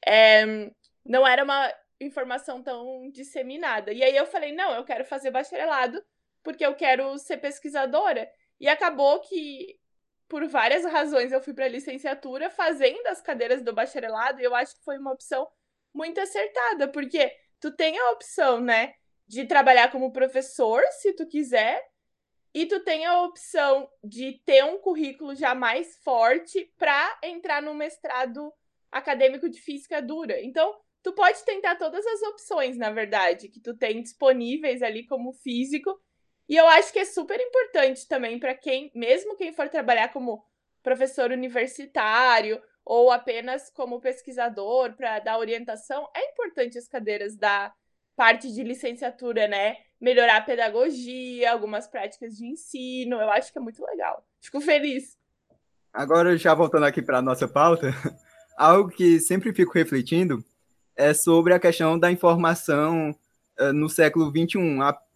É, 0.07 0.71
não 1.05 1.27
era 1.27 1.43
uma 1.43 1.73
informação 2.01 2.63
tão 2.63 3.11
disseminada. 3.11 3.93
E 3.93 4.03
aí 4.03 4.17
eu 4.17 4.27
falei, 4.27 4.53
não, 4.53 4.73
eu 4.75 4.85
quero 4.85 5.05
fazer 5.05 5.31
bacharelado 5.31 6.03
porque 6.43 6.65
eu 6.65 6.75
quero 6.75 7.17
ser 7.19 7.39
pesquisadora. 7.39 8.29
E 8.63 8.69
acabou 8.69 9.19
que, 9.19 9.77
por 10.29 10.47
várias 10.47 10.85
razões, 10.85 11.33
eu 11.33 11.43
fui 11.43 11.53
para 11.53 11.67
licenciatura 11.67 12.49
fazendo 12.49 13.05
as 13.09 13.21
cadeiras 13.21 13.61
do 13.61 13.73
bacharelado 13.73 14.41
e 14.41 14.45
eu 14.45 14.55
acho 14.55 14.77
que 14.77 14.85
foi 14.85 14.99
uma 14.99 15.13
opção 15.13 15.49
muito 15.93 16.21
acertada, 16.21 16.87
porque 16.87 17.37
tu 17.59 17.73
tem 17.73 17.99
a 17.99 18.13
opção, 18.13 18.61
né, 18.61 18.95
de 19.27 19.47
trabalhar 19.47 19.91
como 19.91 20.13
professor, 20.13 20.81
se 20.93 21.13
tu 21.13 21.27
quiser, 21.27 21.85
e 22.55 22.65
tu 22.65 22.79
tem 22.85 23.05
a 23.05 23.23
opção 23.23 23.91
de 24.05 24.41
ter 24.45 24.63
um 24.63 24.79
currículo 24.79 25.35
já 25.35 25.57
mais 25.57 25.97
forte 26.05 26.73
para 26.79 27.19
entrar 27.21 27.61
no 27.61 27.75
mestrado 27.75 28.53
acadêmico 28.93 29.49
de 29.49 29.61
física 29.61 30.01
dura. 30.01 30.41
Então, 30.41 30.73
tu 31.03 31.13
pode 31.13 31.45
tentar 31.45 31.75
todas 31.75 32.07
as 32.07 32.23
opções, 32.23 32.77
na 32.77 32.93
verdade, 32.93 33.49
que 33.49 33.59
tu 33.59 33.77
tem 33.77 34.01
disponíveis 34.01 34.83
ali 34.83 35.05
como 35.05 35.33
físico 35.33 36.01
e 36.53 36.57
eu 36.59 36.69
acho 36.69 36.93
que 36.93 36.99
é 36.99 37.05
super 37.07 37.41
importante 37.41 38.07
também 38.07 38.39
para 38.39 38.55
quem, 38.55 38.93
mesmo 38.95 39.35
quem 39.39 39.55
for 39.55 39.71
trabalhar 39.71 40.13
como 40.13 40.45
professor 40.83 41.31
universitário 41.31 42.61
ou 42.85 43.11
apenas 43.11 43.71
como 43.71 44.03
pesquisador 44.03 44.93
para 44.93 45.19
dar 45.21 45.39
orientação, 45.39 46.07
é 46.15 46.31
importante 46.31 46.77
as 46.77 46.87
cadeiras 46.87 47.39
da 47.39 47.73
parte 48.15 48.53
de 48.53 48.63
licenciatura, 48.63 49.49
né? 49.49 49.79
Melhorar 49.99 50.37
a 50.37 50.43
pedagogia, 50.43 51.51
algumas 51.51 51.89
práticas 51.89 52.37
de 52.37 52.45
ensino. 52.45 53.17
Eu 53.19 53.31
acho 53.31 53.51
que 53.51 53.59
é 53.59 53.63
muito 53.63 53.83
legal. 53.83 54.23
Fico 54.39 54.61
feliz. 54.61 55.17
Agora, 55.91 56.37
já 56.37 56.53
voltando 56.53 56.85
aqui 56.85 57.01
para 57.01 57.17
a 57.17 57.23
nossa 57.23 57.49
pauta, 57.49 57.95
algo 58.59 58.91
que 58.91 59.19
sempre 59.21 59.55
fico 59.55 59.73
refletindo 59.73 60.45
é 60.95 61.15
sobre 61.15 61.55
a 61.55 61.59
questão 61.59 61.99
da 61.99 62.13
informação 62.13 63.17
uh, 63.59 63.73
no 63.73 63.89
século 63.89 64.31
XXI 64.31 64.59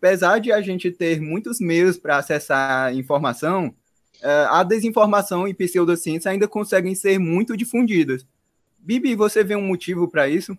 apesar 0.06 0.38
de 0.38 0.52
a 0.52 0.60
gente 0.60 0.90
ter 0.92 1.20
muitos 1.20 1.58
meios 1.58 1.98
para 1.98 2.18
acessar 2.18 2.94
informação, 2.94 3.74
é, 4.22 4.46
a 4.48 4.62
desinformação 4.62 5.48
e 5.48 5.52
pseudociência 5.52 6.30
ainda 6.30 6.46
conseguem 6.46 6.94
ser 6.94 7.18
muito 7.18 7.56
difundidas. 7.56 8.24
Bibi, 8.78 9.16
você 9.16 9.42
vê 9.42 9.56
um 9.56 9.66
motivo 9.66 10.08
para 10.08 10.28
isso? 10.28 10.56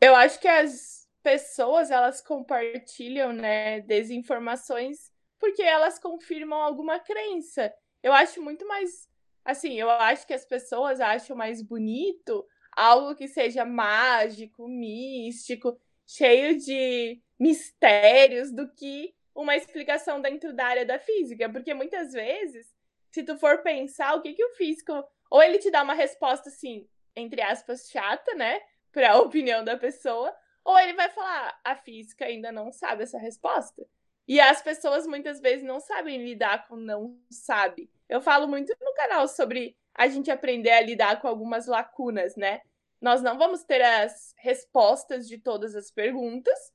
Eu 0.00 0.16
acho 0.16 0.40
que 0.40 0.48
as 0.48 1.06
pessoas 1.22 1.90
elas 1.90 2.22
compartilham, 2.22 3.30
né, 3.32 3.82
desinformações 3.82 5.12
porque 5.38 5.62
elas 5.62 5.98
confirmam 5.98 6.58
alguma 6.62 6.98
crença. 6.98 7.70
Eu 8.02 8.14
acho 8.14 8.40
muito 8.40 8.66
mais 8.66 9.06
assim, 9.44 9.74
eu 9.74 9.90
acho 9.90 10.26
que 10.26 10.32
as 10.32 10.46
pessoas 10.46 10.98
acham 10.98 11.36
mais 11.36 11.60
bonito 11.60 12.46
algo 12.74 13.14
que 13.14 13.28
seja 13.28 13.66
mágico, 13.66 14.66
místico, 14.66 15.78
cheio 16.06 16.58
de 16.58 17.20
mistérios 17.38 18.52
do 18.52 18.68
que 18.72 19.14
uma 19.34 19.56
explicação 19.56 20.20
dentro 20.20 20.52
da 20.52 20.66
área 20.66 20.86
da 20.86 20.98
física, 20.98 21.48
porque 21.48 21.74
muitas 21.74 22.12
vezes, 22.12 22.72
se 23.10 23.22
tu 23.22 23.36
for 23.36 23.62
pensar 23.62 24.14
o 24.14 24.22
que 24.22 24.32
que 24.32 24.44
o 24.44 24.54
físico, 24.54 24.92
ou 25.30 25.42
ele 25.42 25.58
te 25.58 25.70
dá 25.70 25.82
uma 25.82 25.94
resposta 25.94 26.48
assim, 26.48 26.88
entre 27.16 27.42
aspas, 27.42 27.88
chata, 27.90 28.34
né, 28.34 28.60
para 28.92 29.12
a 29.12 29.18
opinião 29.22 29.64
da 29.64 29.76
pessoa, 29.76 30.34
ou 30.64 30.78
ele 30.78 30.94
vai 30.94 31.10
falar, 31.10 31.60
a 31.64 31.76
física 31.76 32.24
ainda 32.24 32.50
não 32.50 32.72
sabe 32.72 33.02
essa 33.02 33.18
resposta. 33.18 33.86
E 34.26 34.40
as 34.40 34.62
pessoas 34.62 35.06
muitas 35.06 35.40
vezes 35.40 35.64
não 35.64 35.78
sabem 35.80 36.24
lidar 36.24 36.66
com 36.66 36.76
não 36.76 37.18
sabe. 37.30 37.90
Eu 38.08 38.22
falo 38.22 38.48
muito 38.48 38.74
no 38.80 38.94
canal 38.94 39.28
sobre 39.28 39.76
a 39.94 40.08
gente 40.08 40.30
aprender 40.30 40.70
a 40.70 40.80
lidar 40.80 41.20
com 41.20 41.28
algumas 41.28 41.66
lacunas, 41.66 42.34
né? 42.34 42.62
Nós 43.00 43.20
não 43.20 43.36
vamos 43.36 43.64
ter 43.64 43.82
as 43.82 44.34
respostas 44.38 45.28
de 45.28 45.36
todas 45.36 45.76
as 45.76 45.90
perguntas, 45.90 46.72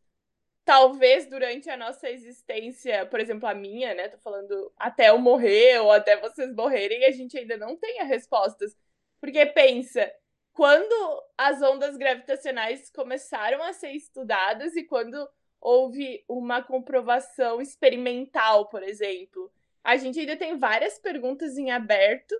talvez 0.69 1.25
durante 1.25 1.67
a 1.67 1.75
nossa 1.75 2.07
existência, 2.11 3.03
por 3.07 3.19
exemplo, 3.19 3.49
a 3.49 3.55
minha, 3.55 3.95
né? 3.95 4.07
Tô 4.07 4.19
falando 4.19 4.71
até 4.77 5.09
eu 5.09 5.17
morrer 5.17 5.79
ou 5.79 5.91
até 5.91 6.15
vocês 6.15 6.53
morrerem, 6.53 7.05
a 7.05 7.11
gente 7.11 7.35
ainda 7.35 7.57
não 7.57 7.75
tenha 7.75 8.03
respostas. 8.03 8.77
Porque 9.19 9.47
pensa, 9.47 10.13
quando 10.53 11.23
as 11.35 11.59
ondas 11.63 11.97
gravitacionais 11.97 12.91
começaram 12.91 13.63
a 13.63 13.73
ser 13.73 13.93
estudadas 13.93 14.75
e 14.75 14.83
quando 14.83 15.27
houve 15.59 16.23
uma 16.29 16.61
comprovação 16.61 17.59
experimental, 17.59 18.69
por 18.69 18.83
exemplo, 18.83 19.51
a 19.83 19.97
gente 19.97 20.19
ainda 20.19 20.37
tem 20.37 20.55
várias 20.55 20.99
perguntas 20.99 21.57
em 21.57 21.71
aberto. 21.71 22.39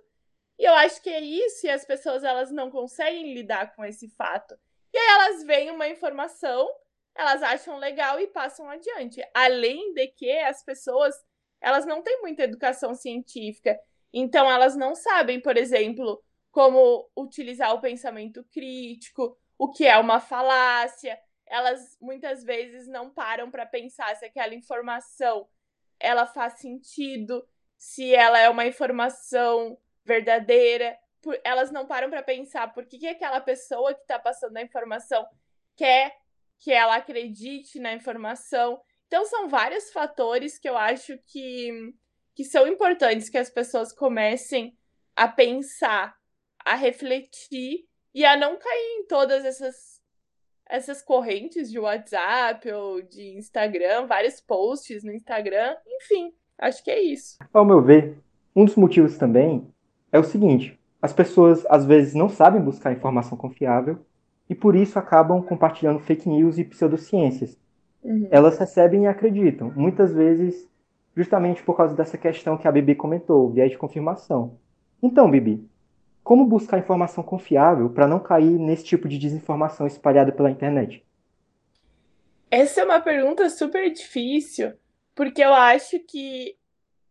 E 0.56 0.64
eu 0.64 0.74
acho 0.74 1.02
que 1.02 1.10
é 1.10 1.20
isso, 1.20 1.66
e 1.66 1.70
as 1.70 1.84
pessoas 1.84 2.22
elas 2.22 2.52
não 2.52 2.70
conseguem 2.70 3.34
lidar 3.34 3.74
com 3.74 3.84
esse 3.84 4.08
fato. 4.10 4.56
E 4.94 4.96
aí 4.96 5.08
elas 5.16 5.42
veem 5.42 5.72
uma 5.72 5.88
informação 5.88 6.72
elas 7.14 7.42
acham 7.42 7.78
legal 7.78 8.18
e 8.20 8.26
passam 8.26 8.68
adiante. 8.68 9.22
Além 9.34 9.92
de 9.94 10.08
que 10.08 10.30
as 10.38 10.62
pessoas, 10.64 11.14
elas 11.60 11.84
não 11.86 12.02
têm 12.02 12.20
muita 12.20 12.44
educação 12.44 12.94
científica, 12.94 13.78
então 14.12 14.50
elas 14.50 14.76
não 14.76 14.94
sabem, 14.94 15.40
por 15.40 15.56
exemplo, 15.56 16.22
como 16.50 17.08
utilizar 17.16 17.74
o 17.74 17.80
pensamento 17.80 18.44
crítico, 18.52 19.38
o 19.58 19.70
que 19.70 19.86
é 19.86 19.96
uma 19.98 20.20
falácia. 20.20 21.18
Elas 21.46 21.96
muitas 22.00 22.44
vezes 22.44 22.88
não 22.88 23.10
param 23.10 23.50
para 23.50 23.66
pensar 23.66 24.14
se 24.16 24.24
aquela 24.24 24.54
informação 24.54 25.48
ela 25.98 26.26
faz 26.26 26.54
sentido, 26.54 27.46
se 27.76 28.14
ela 28.14 28.38
é 28.38 28.48
uma 28.48 28.66
informação 28.66 29.78
verdadeira. 30.04 30.98
Elas 31.44 31.70
não 31.70 31.86
param 31.86 32.08
para 32.08 32.22
pensar 32.22 32.72
por 32.72 32.86
que, 32.86 32.98
que 32.98 33.06
aquela 33.06 33.40
pessoa 33.40 33.94
que 33.94 34.00
está 34.00 34.18
passando 34.18 34.56
a 34.56 34.62
informação 34.62 35.26
quer 35.76 36.19
que 36.60 36.70
ela 36.70 36.96
acredite 36.96 37.80
na 37.80 37.94
informação. 37.94 38.80
Então, 39.06 39.24
são 39.24 39.48
vários 39.48 39.90
fatores 39.90 40.58
que 40.58 40.68
eu 40.68 40.76
acho 40.76 41.18
que, 41.26 41.94
que 42.34 42.44
são 42.44 42.66
importantes 42.66 43.28
que 43.28 43.38
as 43.38 43.50
pessoas 43.50 43.92
comecem 43.92 44.76
a 45.16 45.26
pensar, 45.26 46.14
a 46.64 46.74
refletir 46.74 47.86
e 48.14 48.24
a 48.24 48.36
não 48.36 48.58
cair 48.58 48.98
em 48.98 49.06
todas 49.06 49.44
essas 49.44 50.00
essas 50.72 51.02
correntes 51.02 51.68
de 51.68 51.80
WhatsApp 51.80 52.70
ou 52.70 53.02
de 53.02 53.36
Instagram, 53.36 54.06
vários 54.06 54.40
posts 54.40 55.02
no 55.02 55.12
Instagram, 55.12 55.74
enfim, 55.84 56.32
acho 56.56 56.84
que 56.84 56.92
é 56.92 57.02
isso. 57.02 57.38
Ao 57.52 57.64
meu 57.64 57.82
ver, 57.82 58.16
um 58.54 58.64
dos 58.64 58.76
motivos 58.76 59.18
também 59.18 59.66
é 60.12 60.18
o 60.20 60.22
seguinte: 60.22 60.78
as 61.02 61.12
pessoas 61.12 61.66
às 61.68 61.84
vezes 61.84 62.14
não 62.14 62.28
sabem 62.28 62.62
buscar 62.62 62.92
informação 62.92 63.36
confiável 63.36 63.98
e 64.50 64.54
por 64.54 64.74
isso 64.74 64.98
acabam 64.98 65.40
compartilhando 65.40 66.00
fake 66.00 66.28
news 66.28 66.58
e 66.58 66.64
pseudociências. 66.64 67.56
Uhum. 68.02 68.26
Elas 68.32 68.58
recebem 68.58 69.04
e 69.04 69.06
acreditam, 69.06 69.72
muitas 69.76 70.12
vezes 70.12 70.68
justamente 71.16 71.62
por 71.62 71.76
causa 71.76 71.94
dessa 71.94 72.18
questão 72.18 72.58
que 72.58 72.66
a 72.66 72.72
Bibi 72.72 72.96
comentou, 72.96 73.50
viés 73.50 73.70
de 73.70 73.78
confirmação. 73.78 74.58
Então, 75.00 75.30
Bibi, 75.30 75.64
como 76.24 76.46
buscar 76.46 76.78
informação 76.78 77.22
confiável 77.22 77.90
para 77.90 78.08
não 78.08 78.18
cair 78.18 78.58
nesse 78.58 78.84
tipo 78.84 79.08
de 79.08 79.18
desinformação 79.18 79.86
espalhada 79.86 80.32
pela 80.32 80.50
internet? 80.50 81.04
Essa 82.50 82.80
é 82.80 82.84
uma 82.84 83.00
pergunta 83.00 83.48
super 83.48 83.92
difícil, 83.92 84.72
porque 85.14 85.42
eu 85.42 85.54
acho 85.54 86.00
que 86.00 86.56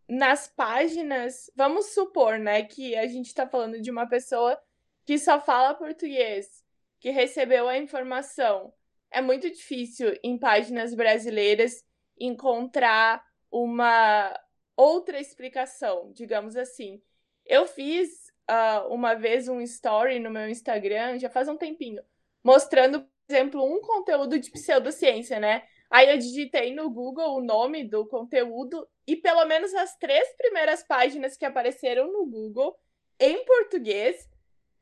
nas 0.06 0.46
páginas, 0.48 1.50
vamos 1.56 1.94
supor, 1.94 2.38
né, 2.38 2.64
que 2.64 2.94
a 2.96 3.06
gente 3.06 3.26
está 3.26 3.46
falando 3.46 3.80
de 3.80 3.90
uma 3.90 4.06
pessoa 4.06 4.58
que 5.06 5.16
só 5.18 5.40
fala 5.40 5.72
português, 5.72 6.62
que 7.00 7.10
recebeu 7.10 7.68
a 7.68 7.78
informação. 7.78 8.72
É 9.10 9.20
muito 9.20 9.50
difícil 9.50 10.16
em 10.22 10.38
páginas 10.38 10.94
brasileiras 10.94 11.82
encontrar 12.18 13.24
uma 13.50 14.38
outra 14.76 15.18
explicação, 15.18 16.12
digamos 16.12 16.56
assim. 16.56 17.02
Eu 17.44 17.66
fiz 17.66 18.08
uh, 18.48 18.92
uma 18.92 19.14
vez 19.14 19.48
um 19.48 19.60
story 19.60 20.20
no 20.20 20.30
meu 20.30 20.48
Instagram, 20.48 21.18
já 21.18 21.30
faz 21.30 21.48
um 21.48 21.56
tempinho, 21.56 22.02
mostrando, 22.44 23.00
por 23.00 23.08
exemplo, 23.28 23.64
um 23.64 23.80
conteúdo 23.80 24.38
de 24.38 24.50
pseudociência, 24.50 25.40
né? 25.40 25.64
Aí 25.90 26.08
eu 26.08 26.18
digitei 26.18 26.72
no 26.72 26.88
Google 26.88 27.36
o 27.36 27.42
nome 27.42 27.82
do 27.82 28.06
conteúdo 28.06 28.86
e 29.06 29.16
pelo 29.16 29.44
menos 29.46 29.74
as 29.74 29.96
três 29.96 30.36
primeiras 30.36 30.84
páginas 30.84 31.36
que 31.36 31.44
apareceram 31.44 32.12
no 32.12 32.24
Google 32.26 32.78
em 33.18 33.44
português 33.44 34.28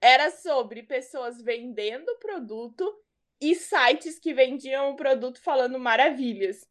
era 0.01 0.31
sobre 0.31 0.83
pessoas 0.83 1.41
vendendo 1.43 2.17
produto 2.19 2.95
e 3.41 3.55
sites 3.55 4.19
que 4.19 4.35
vendiam 4.35 4.91
o 4.91 4.97
produto 4.97 5.41
falando 5.41 5.79
maravilhas. 5.79 6.67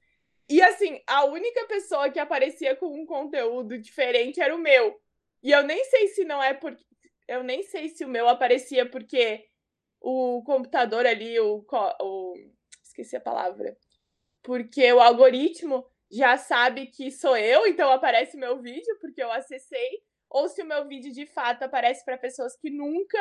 E 0.50 0.62
assim, 0.62 1.01
a 1.05 1.25
única 1.25 1.65
pessoa 1.65 2.10
que 2.10 2.19
aparecia 2.19 2.75
com 2.75 2.88
um 2.88 3.05
conteúdo 3.05 3.77
diferente 3.77 4.41
era 4.41 4.55
o 4.55 4.60
meu. 4.60 5.00
E 5.43 5.51
eu 5.51 5.63
nem 5.63 5.84
sei 5.86 6.07
se 6.07 6.24
não 6.24 6.41
é 6.41 6.53
porque. 6.53 6.84
Eu 7.27 7.43
nem 7.43 7.62
sei 7.63 7.89
se 7.89 8.05
o 8.05 8.07
meu 8.07 8.29
aparecia 8.29 8.89
porque 8.89 9.46
o 10.00 10.41
computador 10.46 11.05
ali, 11.05 11.38
o, 11.39 11.65
o. 12.01 12.34
Esqueci 12.81 13.17
a 13.17 13.22
palavra. 13.22 13.77
Porque 14.41 14.91
o 14.93 15.01
algoritmo 15.01 15.86
já 16.10 16.38
sabe 16.38 16.88
que 16.88 17.12
sou 17.12 17.36
eu, 17.36 17.67
então 17.67 17.91
aparece 17.91 18.38
meu 18.38 18.62
vídeo, 18.62 18.98
porque 19.01 19.22
eu 19.22 19.31
acessei. 19.31 20.01
Ou 20.29 20.48
se 20.48 20.62
o 20.62 20.65
meu 20.65 20.88
vídeo 20.88 21.12
de 21.12 21.25
fato 21.25 21.63
aparece 21.63 22.03
para 22.03 22.17
pessoas 22.17 22.57
que 22.57 22.69
nunca 22.69 23.17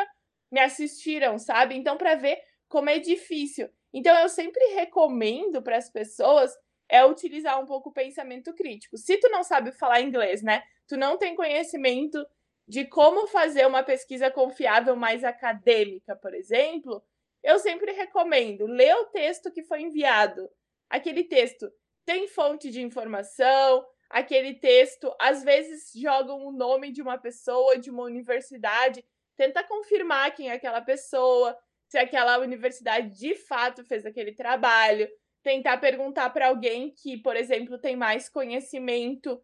me 0.51 0.61
assistiram, 0.61 1.39
sabe? 1.39 1.75
Então, 1.75 1.97
para 1.97 2.15
ver 2.15 2.39
como 2.69 2.91
é 2.91 2.99
difícil. 2.99 3.69
Então, 3.93 4.17
eu 4.19 4.29
sempre 4.29 4.65
recomendo 4.75 5.63
para 5.63 5.77
as 5.77 5.91
pessoas 5.91 6.53
é 6.89 7.05
utilizar 7.05 7.61
um 7.61 7.67
pouco 7.67 7.91
o 7.91 7.93
pensamento 7.93 8.55
crítico. 8.55 8.97
Se 8.97 9.19
tu 9.19 9.29
não 9.29 9.43
sabe 9.43 9.73
falar 9.73 10.01
inglês, 10.01 10.43
né? 10.43 10.63
Tu 10.87 10.97
não 10.97 11.19
tem 11.19 11.35
conhecimento 11.35 12.25
de 12.69 12.85
como 12.85 13.27
fazer 13.27 13.67
uma 13.67 13.83
pesquisa 13.83 14.31
confiável 14.31 14.97
mais 14.97 15.25
acadêmica, 15.25 16.17
por 16.17 16.35
exemplo, 16.35 17.03
eu 17.43 17.59
sempre 17.59 17.93
recomendo 17.93 18.67
ler 18.67 18.95
o 18.97 19.07
texto 19.07 19.53
que 19.53 19.63
foi 19.63 19.83
enviado. 19.83 20.49
Aquele 20.91 21.25
texto 21.25 21.71
tem 22.05 22.27
fonte 22.29 22.71
de 22.71 22.83
informação, 22.83 23.85
aquele 24.17 24.55
texto 24.55 25.15
às 25.21 25.45
vezes 25.45 25.93
jogam 25.95 26.47
o 26.47 26.51
nome 26.51 26.91
de 26.91 27.03
uma 27.03 27.19
pessoa, 27.19 27.79
de 27.79 27.91
uma 27.91 28.03
universidade, 28.03 29.05
tenta 29.37 29.63
confirmar 29.63 30.35
quem 30.35 30.49
é 30.49 30.53
aquela 30.53 30.81
pessoa, 30.81 31.55
se 31.87 31.99
aquela 31.99 32.39
universidade 32.39 33.11
de 33.11 33.35
fato 33.35 33.85
fez 33.85 34.07
aquele 34.07 34.33
trabalho, 34.33 35.07
tentar 35.43 35.77
perguntar 35.77 36.31
para 36.31 36.49
alguém 36.49 36.91
que, 36.91 37.19
por 37.19 37.37
exemplo, 37.37 37.79
tem 37.79 37.95
mais 37.95 38.27
conhecimento 38.27 39.39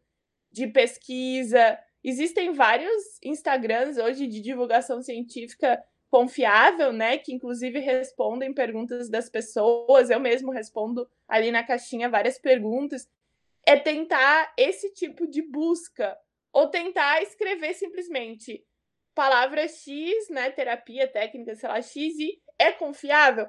de 0.50 0.66
pesquisa. 0.66 1.78
Existem 2.02 2.52
vários 2.52 3.18
Instagrams 3.22 3.98
hoje 3.98 4.26
de 4.26 4.40
divulgação 4.40 5.02
científica 5.02 5.84
confiável, 6.10 6.94
né, 6.94 7.18
que 7.18 7.32
inclusive 7.32 7.78
respondem 7.78 8.54
perguntas 8.54 9.10
das 9.10 9.28
pessoas. 9.28 10.08
Eu 10.08 10.18
mesmo 10.18 10.50
respondo 10.50 11.06
ali 11.28 11.50
na 11.50 11.62
caixinha 11.62 12.08
várias 12.08 12.38
perguntas. 12.38 13.06
É 13.66 13.76
tentar 13.76 14.52
esse 14.56 14.92
tipo 14.92 15.26
de 15.26 15.42
busca 15.42 16.16
ou 16.52 16.68
tentar 16.68 17.22
escrever 17.22 17.74
simplesmente 17.74 18.64
palavra 19.14 19.68
X, 19.68 20.28
né, 20.30 20.50
terapia, 20.50 21.06
técnica, 21.06 21.54
sei 21.54 21.68
lá, 21.68 21.80
X 21.80 22.18
e 22.18 22.40
é 22.58 22.72
confiável? 22.72 23.46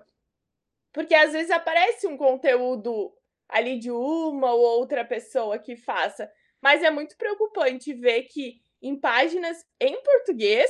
Porque 0.94 1.16
às 1.16 1.34
vezes 1.34 1.52
aparece 1.52 2.08
um 2.08 2.18
conteúdo 2.18 3.14
ali 3.50 3.80
de 3.80 3.92
uma 3.92 4.54
ou 4.54 4.62
outra 4.62 5.04
pessoa 5.06 5.60
que 5.60 5.76
faça, 5.76 6.32
mas 6.62 6.84
é 6.84 6.92
muito 6.92 7.18
preocupante 7.18 7.94
ver 7.94 8.24
que 8.24 8.62
em 8.82 9.00
páginas 9.00 9.66
em 9.80 10.02
português 10.04 10.70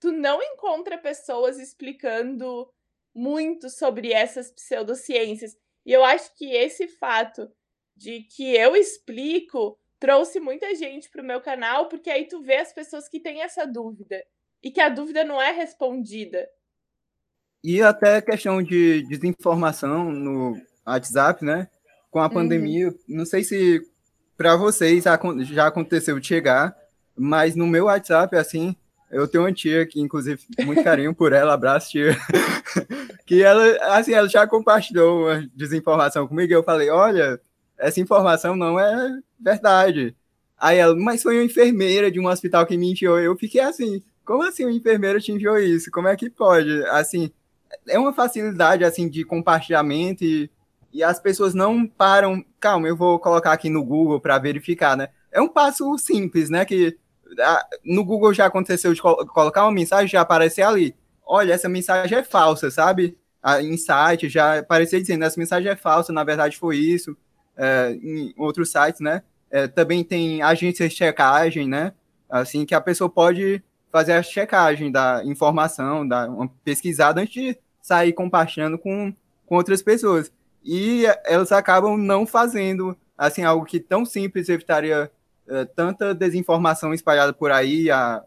tu 0.00 0.12
não 0.12 0.42
encontra 0.42 0.98
pessoas 0.98 1.58
explicando 1.58 2.70
muito 3.14 3.70
sobre 3.70 4.12
essas 4.12 4.50
pseudociências. 4.52 5.56
E 5.84 5.92
eu 5.92 6.04
acho 6.04 6.34
que 6.36 6.52
esse 6.54 6.86
fato 6.86 7.50
de 7.96 8.20
que 8.22 8.54
eu 8.54 8.76
explico 8.76 9.78
trouxe 9.98 10.38
muita 10.38 10.74
gente 10.74 11.08
para 11.08 11.22
o 11.22 11.26
meu 11.26 11.40
canal, 11.40 11.88
porque 11.88 12.10
aí 12.10 12.26
tu 12.28 12.42
vê 12.42 12.56
as 12.56 12.72
pessoas 12.72 13.08
que 13.08 13.18
têm 13.18 13.42
essa 13.42 13.66
dúvida 13.66 14.22
e 14.62 14.70
que 14.70 14.80
a 14.80 14.88
dúvida 14.88 15.24
não 15.24 15.40
é 15.40 15.52
respondida. 15.52 16.46
E 17.64 17.82
até 17.82 18.20
questão 18.20 18.62
de 18.62 19.02
desinformação 19.08 20.12
no 20.12 20.60
WhatsApp, 20.86 21.44
né? 21.44 21.68
Com 22.10 22.20
a 22.20 22.24
uhum. 22.24 22.30
pandemia, 22.30 22.94
não 23.08 23.24
sei 23.24 23.42
se 23.42 23.80
para 24.36 24.54
vocês 24.54 25.04
já 25.44 25.66
aconteceu 25.66 26.20
de 26.20 26.26
chegar, 26.26 26.76
mas 27.16 27.56
no 27.56 27.66
meu 27.66 27.86
WhatsApp, 27.86 28.36
assim, 28.36 28.76
eu 29.10 29.26
tenho 29.26 29.44
uma 29.44 29.52
tia 29.52 29.86
que, 29.86 30.00
inclusive, 30.00 30.40
muito 30.64 30.84
carinho 30.84 31.14
por 31.14 31.32
ela, 31.32 31.54
abraço, 31.54 31.90
tia, 31.90 32.16
que 33.24 33.42
ela, 33.42 33.64
assim, 33.96 34.12
ela 34.12 34.28
já 34.28 34.46
compartilhou 34.46 35.22
uma 35.22 35.48
desinformação 35.54 36.28
comigo 36.28 36.52
e 36.52 36.54
eu 36.54 36.62
falei, 36.62 36.90
olha, 36.90 37.40
essa 37.78 38.00
informação 38.00 38.56
não 38.56 38.78
é 38.78 39.18
verdade. 39.38 40.16
Aí 40.58 40.78
ela, 40.78 40.94
mas 40.96 41.22
foi 41.22 41.36
uma 41.38 41.44
enfermeira 41.44 42.10
de 42.10 42.18
um 42.18 42.26
hospital 42.26 42.66
que 42.66 42.76
me 42.76 42.90
enviou. 42.90 43.18
Eu 43.18 43.36
fiquei 43.36 43.60
assim, 43.60 44.02
como 44.24 44.42
assim 44.42 44.64
uma 44.64 44.72
enfermeira 44.72 45.20
te 45.20 45.32
enviou 45.32 45.58
isso? 45.58 45.90
Como 45.90 46.08
é 46.08 46.16
que 46.16 46.30
pode? 46.30 46.84
Assim, 46.86 47.30
é 47.88 47.98
uma 47.98 48.12
facilidade 48.12 48.84
assim 48.84 49.08
de 49.08 49.24
compartilhamento 49.24 50.24
e, 50.24 50.50
e 50.92 51.02
as 51.02 51.20
pessoas 51.20 51.54
não 51.54 51.86
param. 51.86 52.44
Calma, 52.58 52.88
eu 52.88 52.96
vou 52.96 53.18
colocar 53.18 53.52
aqui 53.52 53.68
no 53.68 53.84
Google 53.84 54.20
para 54.20 54.38
verificar, 54.38 54.96
né? 54.96 55.08
É 55.30 55.40
um 55.40 55.48
passo 55.48 55.96
simples, 55.98 56.48
né? 56.48 56.64
Que 56.64 56.96
no 57.84 58.04
Google 58.04 58.32
já 58.32 58.46
aconteceu 58.46 58.94
de 58.94 59.00
colocar 59.00 59.64
uma 59.64 59.72
mensagem 59.72 60.08
já 60.08 60.20
aparecer 60.20 60.62
ali. 60.62 60.94
Olha, 61.24 61.52
essa 61.52 61.68
mensagem 61.68 62.18
é 62.18 62.22
falsa, 62.22 62.70
sabe? 62.70 63.18
Em 63.60 63.76
site 63.76 64.28
já 64.28 64.58
aparecia 64.58 65.00
dizendo 65.00 65.24
essa 65.24 65.38
mensagem 65.38 65.70
é 65.70 65.76
falsa, 65.76 66.12
na 66.12 66.24
verdade 66.24 66.56
foi 66.56 66.78
isso. 66.78 67.16
É, 67.56 67.96
em 68.02 68.34
outros 68.36 68.70
sites, 68.70 69.00
né? 69.00 69.22
É, 69.50 69.66
também 69.66 70.04
tem 70.04 70.42
agências 70.42 70.90
de 70.90 70.96
checagem, 70.96 71.68
né? 71.68 71.92
Assim 72.28 72.66
que 72.66 72.74
a 72.74 72.80
pessoa 72.80 73.08
pode 73.08 73.62
fazer 73.90 74.12
a 74.12 74.22
checagem 74.22 74.90
da 74.90 75.22
informação, 75.24 76.06
dar 76.06 76.28
uma 76.28 76.48
pesquisada 76.62 77.20
antes 77.20 77.32
de 77.32 77.58
sair 77.80 78.12
compartilhando 78.12 78.76
com, 78.76 79.14
com 79.46 79.54
outras 79.54 79.82
pessoas. 79.82 80.30
E 80.64 81.04
elas 81.24 81.52
acabam 81.52 81.96
não 81.96 82.26
fazendo 82.26 82.96
assim 83.16 83.44
algo 83.44 83.64
que 83.64 83.80
tão 83.80 84.04
simples 84.04 84.48
evitaria 84.48 85.10
uh, 85.48 85.66
tanta 85.74 86.14
desinformação 86.14 86.92
espalhada 86.92 87.32
por 87.32 87.50
aí, 87.50 87.90
a, 87.90 88.22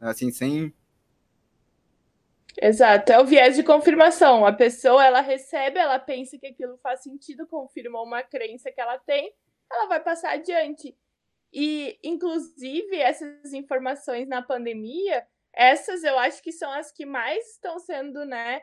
assim, 0.00 0.30
sem 0.30 0.72
Exato, 2.60 3.12
é 3.12 3.20
o 3.20 3.24
viés 3.26 3.54
de 3.54 3.62
confirmação. 3.62 4.46
A 4.46 4.52
pessoa 4.52 5.04
ela 5.04 5.20
recebe, 5.20 5.78
ela 5.78 5.98
pensa 5.98 6.38
que 6.38 6.46
aquilo 6.46 6.78
faz 6.78 7.02
sentido, 7.02 7.46
confirmou 7.46 8.04
uma 8.04 8.22
crença 8.22 8.72
que 8.72 8.80
ela 8.80 8.98
tem, 8.98 9.32
ela 9.70 9.86
vai 9.86 10.02
passar 10.02 10.32
adiante. 10.32 10.96
E, 11.52 11.98
inclusive, 12.02 12.96
essas 12.96 13.52
informações 13.52 14.26
na 14.26 14.42
pandemia, 14.42 15.26
essas 15.54 16.02
eu 16.02 16.18
acho 16.18 16.42
que 16.42 16.52
são 16.52 16.70
as 16.72 16.90
que 16.92 17.04
mais 17.04 17.52
estão 17.52 17.78
sendo, 17.78 18.24
né, 18.24 18.62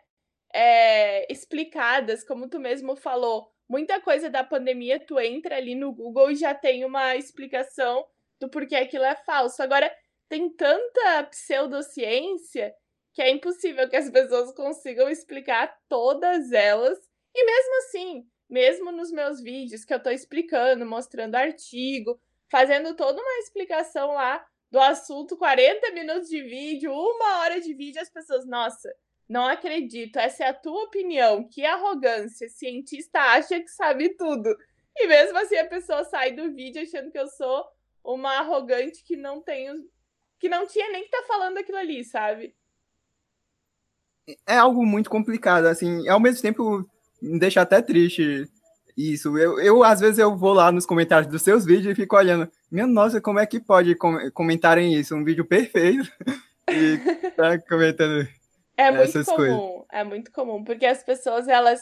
é, 0.53 1.31
explicadas, 1.31 2.23
como 2.23 2.49
tu 2.49 2.59
mesmo 2.59 2.95
falou. 2.95 3.51
Muita 3.69 4.01
coisa 4.01 4.29
da 4.29 4.43
pandemia, 4.43 4.99
tu 4.99 5.19
entra 5.19 5.57
ali 5.57 5.75
no 5.75 5.93
Google 5.93 6.31
e 6.31 6.35
já 6.35 6.53
tem 6.53 6.83
uma 6.85 7.15
explicação 7.15 8.05
do 8.39 8.49
porquê 8.49 8.75
aquilo 8.75 9.03
é 9.03 9.15
falso. 9.15 9.61
Agora, 9.61 9.91
tem 10.29 10.49
tanta 10.49 11.23
pseudociência 11.25 12.73
que 13.13 13.21
é 13.21 13.29
impossível 13.29 13.87
que 13.87 13.95
as 13.95 14.09
pessoas 14.09 14.51
consigam 14.53 15.09
explicar 15.09 15.77
todas 15.87 16.51
elas. 16.51 16.97
E 17.33 17.45
mesmo 17.45 17.77
assim, 17.77 18.27
mesmo 18.49 18.91
nos 18.91 19.11
meus 19.11 19.41
vídeos 19.41 19.85
que 19.85 19.93
eu 19.93 19.97
estou 19.97 20.11
explicando, 20.11 20.85
mostrando 20.85 21.35
artigo, 21.35 22.19
fazendo 22.49 22.95
toda 22.95 23.21
uma 23.21 23.39
explicação 23.39 24.13
lá 24.13 24.45
do 24.71 24.79
assunto, 24.79 25.37
40 25.37 25.91
minutos 25.91 26.27
de 26.27 26.41
vídeo, 26.41 26.91
uma 26.91 27.41
hora 27.41 27.61
de 27.61 27.73
vídeo, 27.73 28.01
as 28.01 28.09
pessoas, 28.09 28.45
nossa, 28.45 28.91
não 29.29 29.45
acredito, 29.45 30.17
essa 30.17 30.45
é 30.45 30.47
a 30.47 30.53
tua 30.53 30.83
opinião, 30.83 31.47
que 31.47 31.63
arrogância, 31.63 32.49
cientista 32.49 33.19
acha 33.19 33.59
que 33.59 33.69
sabe 33.69 34.09
tudo. 34.09 34.55
E 34.95 35.07
mesmo 35.07 35.37
assim 35.37 35.57
a 35.57 35.67
pessoa 35.67 36.03
sai 36.03 36.31
do 36.31 36.51
vídeo 36.53 36.81
achando 36.81 37.11
que 37.11 37.19
eu 37.19 37.27
sou 37.27 37.65
uma 38.03 38.37
arrogante 38.39 39.03
que 39.03 39.15
não 39.15 39.41
tenho 39.41 39.87
que 40.39 40.49
não 40.49 40.67
tinha 40.67 40.89
nem 40.91 41.03
que 41.05 41.09
tá 41.09 41.23
falando 41.25 41.57
aquilo 41.57 41.77
ali, 41.77 42.03
sabe? 42.03 42.53
É 44.47 44.57
algo 44.57 44.85
muito 44.85 45.09
complicado, 45.09 45.65
assim, 45.65 46.07
ao 46.07 46.19
mesmo 46.19 46.41
tempo 46.41 46.87
me 47.21 47.39
deixa 47.39 47.61
até 47.61 47.81
triste 47.81 48.47
isso. 48.95 49.37
Eu, 49.37 49.59
eu, 49.59 49.83
às 49.83 49.99
vezes, 49.99 50.19
eu 50.19 50.35
vou 50.35 50.53
lá 50.53 50.71
nos 50.71 50.85
comentários 50.85 51.29
dos 51.29 51.41
seus 51.41 51.65
vídeos 51.65 51.93
e 51.93 52.01
fico 52.01 52.15
olhando, 52.15 52.49
minha 52.71 52.87
nossa, 52.87 53.19
como 53.19 53.39
é 53.39 53.45
que 53.45 53.59
pode 53.59 53.95
com 53.95 54.17
comentarem 54.31 54.93
isso? 54.93 55.15
Um 55.15 55.23
vídeo 55.23 55.45
perfeito 55.45 56.09
e 56.69 56.97
tá 57.31 57.59
comentando 57.59 58.27
é 58.77 58.87
essas 58.87 59.13
muito 59.13 59.25
comum, 59.25 59.37
coisas. 59.37 59.85
É 59.91 60.03
muito 60.03 60.31
comum, 60.31 60.63
porque 60.63 60.85
as 60.85 61.03
pessoas, 61.03 61.47
elas 61.47 61.81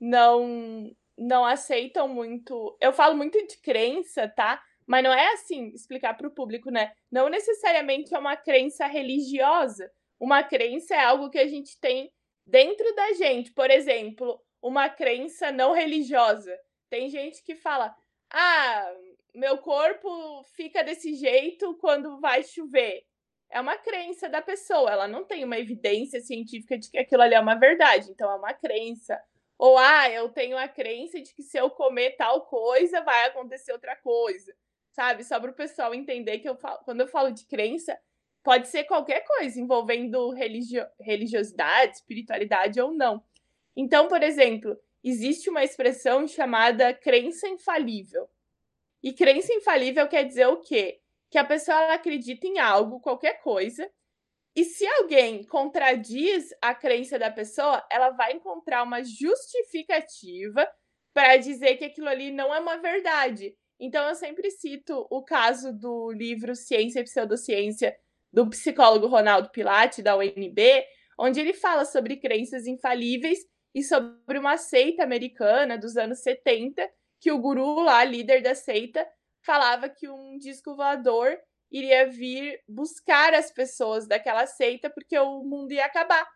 não 0.00 0.90
não 1.18 1.44
aceitam 1.44 2.08
muito. 2.08 2.76
Eu 2.80 2.94
falo 2.94 3.14
muito 3.14 3.38
de 3.46 3.58
crença, 3.58 4.26
tá? 4.26 4.60
Mas 4.86 5.04
não 5.04 5.12
é 5.12 5.34
assim 5.34 5.68
explicar 5.74 6.14
para 6.16 6.26
o 6.26 6.30
público, 6.30 6.70
né? 6.70 6.92
Não 7.12 7.28
necessariamente 7.28 8.14
é 8.14 8.18
uma 8.18 8.36
crença 8.36 8.86
religiosa. 8.86 9.90
Uma 10.20 10.42
crença 10.44 10.94
é 10.94 11.00
algo 11.04 11.30
que 11.30 11.38
a 11.38 11.48
gente 11.48 11.80
tem 11.80 12.12
dentro 12.46 12.94
da 12.94 13.14
gente. 13.14 13.52
Por 13.52 13.70
exemplo, 13.70 14.40
uma 14.62 14.88
crença 14.90 15.50
não 15.50 15.72
religiosa. 15.72 16.56
Tem 16.90 17.08
gente 17.08 17.42
que 17.42 17.54
fala: 17.56 17.96
"Ah, 18.30 18.92
meu 19.34 19.58
corpo 19.58 20.42
fica 20.54 20.84
desse 20.84 21.14
jeito 21.14 21.74
quando 21.78 22.20
vai 22.20 22.42
chover". 22.44 23.02
É 23.50 23.60
uma 23.60 23.76
crença 23.78 24.28
da 24.28 24.40
pessoa, 24.42 24.90
ela 24.90 25.08
não 25.08 25.24
tem 25.24 25.42
uma 25.44 25.58
evidência 25.58 26.20
científica 26.20 26.78
de 26.78 26.90
que 26.90 26.98
aquilo 26.98 27.22
ali 27.22 27.34
é 27.34 27.40
uma 27.40 27.56
verdade, 27.56 28.10
então 28.10 28.30
é 28.30 28.36
uma 28.36 28.52
crença. 28.54 29.20
Ou, 29.58 29.76
ah, 29.78 30.08
eu 30.10 30.28
tenho 30.28 30.56
a 30.58 30.68
crença 30.68 31.20
de 31.20 31.34
que 31.34 31.42
se 31.42 31.58
eu 31.58 31.68
comer 31.70 32.12
tal 32.16 32.42
coisa, 32.46 33.00
vai 33.02 33.26
acontecer 33.26 33.72
outra 33.72 33.96
coisa. 33.96 34.54
Sabe? 34.92 35.24
Só 35.24 35.40
para 35.40 35.50
o 35.50 35.54
pessoal 35.54 35.94
entender 35.94 36.38
que 36.38 36.48
eu 36.48 36.56
falo, 36.56 36.78
quando 36.84 37.00
eu 37.00 37.08
falo 37.08 37.30
de 37.32 37.44
crença, 37.46 37.98
pode 38.42 38.68
ser 38.68 38.84
qualquer 38.84 39.24
coisa 39.24 39.60
envolvendo 39.60 40.30
religio 40.30 40.84
religiosidade, 40.98 41.96
espiritualidade 41.96 42.80
ou 42.80 42.92
não. 42.92 43.22
Então, 43.76 44.08
por 44.08 44.22
exemplo, 44.22 44.76
existe 45.02 45.48
uma 45.50 45.64
expressão 45.64 46.26
chamada 46.26 46.92
crença 46.94 47.48
infalível. 47.48 48.28
E 49.02 49.12
crença 49.12 49.52
infalível 49.52 50.06
quer 50.08 50.24
dizer 50.24 50.46
o 50.46 50.60
quê? 50.60 51.00
Que 51.30 51.38
a 51.38 51.44
pessoa 51.44 51.94
acredita 51.94 52.46
em 52.46 52.58
algo, 52.58 53.00
qualquer 53.00 53.40
coisa, 53.40 53.90
e 54.54 54.64
se 54.64 54.86
alguém 54.86 55.44
contradiz 55.44 56.52
a 56.60 56.74
crença 56.74 57.18
da 57.18 57.30
pessoa, 57.30 57.84
ela 57.90 58.10
vai 58.10 58.32
encontrar 58.32 58.82
uma 58.82 59.02
justificativa 59.02 60.68
para 61.14 61.36
dizer 61.36 61.76
que 61.76 61.84
aquilo 61.84 62.08
ali 62.08 62.30
não 62.32 62.54
é 62.54 62.58
uma 62.58 62.76
verdade. 62.76 63.56
Então 63.78 64.06
eu 64.08 64.14
sempre 64.14 64.50
cito 64.50 65.06
o 65.10 65.22
caso 65.22 65.72
do 65.72 66.10
livro 66.10 66.54
Ciência 66.54 67.00
e 67.00 67.04
Pseudociência 67.04 67.96
do 68.32 68.48
psicólogo 68.48 69.06
Ronaldo 69.06 69.50
Pilate 69.50 70.02
da 70.02 70.16
UNB, 70.16 70.84
onde 71.18 71.40
ele 71.40 71.52
fala 71.52 71.84
sobre 71.84 72.16
crenças 72.16 72.66
infalíveis 72.66 73.38
e 73.74 73.82
sobre 73.82 74.38
uma 74.38 74.56
seita 74.56 75.02
americana 75.02 75.76
dos 75.76 75.96
anos 75.96 76.20
70, 76.20 76.88
que 77.20 77.30
o 77.30 77.38
guru 77.38 77.80
lá, 77.80 78.02
líder 78.04 78.42
da 78.42 78.54
seita, 78.54 79.06
falava 79.42 79.88
que 79.88 80.08
um 80.08 80.38
disco 80.38 80.74
voador 80.74 81.36
iria 81.70 82.08
vir 82.08 82.60
buscar 82.68 83.32
as 83.34 83.50
pessoas 83.52 84.06
daquela 84.06 84.46
seita 84.46 84.90
porque 84.90 85.18
o 85.18 85.42
mundo 85.44 85.72
ia 85.72 85.84
acabar. 85.84 86.26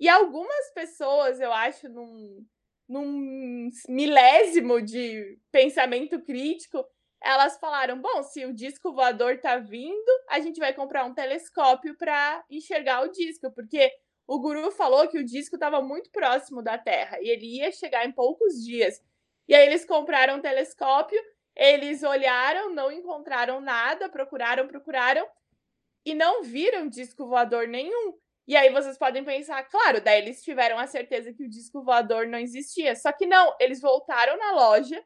E 0.00 0.08
algumas 0.08 0.72
pessoas, 0.74 1.40
eu 1.40 1.52
acho, 1.52 1.88
num, 1.88 2.46
num 2.88 3.68
milésimo 3.88 4.80
de 4.80 5.38
pensamento 5.50 6.22
crítico, 6.22 6.84
elas 7.22 7.58
falaram: 7.58 8.00
bom, 8.00 8.22
se 8.22 8.44
o 8.46 8.54
disco 8.54 8.92
voador 8.92 9.38
tá 9.38 9.58
vindo, 9.58 10.10
a 10.28 10.40
gente 10.40 10.58
vai 10.58 10.72
comprar 10.72 11.04
um 11.04 11.14
telescópio 11.14 11.96
para 11.96 12.44
enxergar 12.50 13.02
o 13.02 13.10
disco, 13.10 13.50
porque 13.52 13.90
o 14.26 14.38
guru 14.38 14.70
falou 14.70 15.08
que 15.08 15.18
o 15.18 15.24
disco 15.24 15.56
estava 15.56 15.80
muito 15.82 16.10
próximo 16.10 16.62
da 16.62 16.76
Terra 16.78 17.18
e 17.20 17.28
ele 17.28 17.58
ia 17.58 17.72
chegar 17.72 18.06
em 18.06 18.12
poucos 18.12 18.62
dias. 18.64 19.00
E 19.48 19.54
aí 19.54 19.66
eles 19.66 19.84
compraram 19.84 20.36
um 20.36 20.40
telescópio 20.40 21.18
eles 21.58 22.04
olharam, 22.04 22.72
não 22.72 22.92
encontraram 22.92 23.60
nada, 23.60 24.08
procuraram, 24.08 24.68
procuraram 24.68 25.26
e 26.06 26.14
não 26.14 26.44
viram 26.44 26.88
disco 26.88 27.26
voador 27.26 27.66
nenhum. 27.66 28.14
E 28.46 28.56
aí 28.56 28.70
vocês 28.70 28.96
podem 28.96 29.24
pensar, 29.24 29.64
claro, 29.64 30.00
daí 30.00 30.22
eles 30.22 30.42
tiveram 30.42 30.78
a 30.78 30.86
certeza 30.86 31.32
que 31.34 31.42
o 31.42 31.50
disco 31.50 31.82
voador 31.82 32.28
não 32.28 32.38
existia. 32.38 32.94
Só 32.94 33.10
que 33.10 33.26
não, 33.26 33.56
eles 33.58 33.80
voltaram 33.80 34.38
na 34.38 34.52
loja 34.52 35.04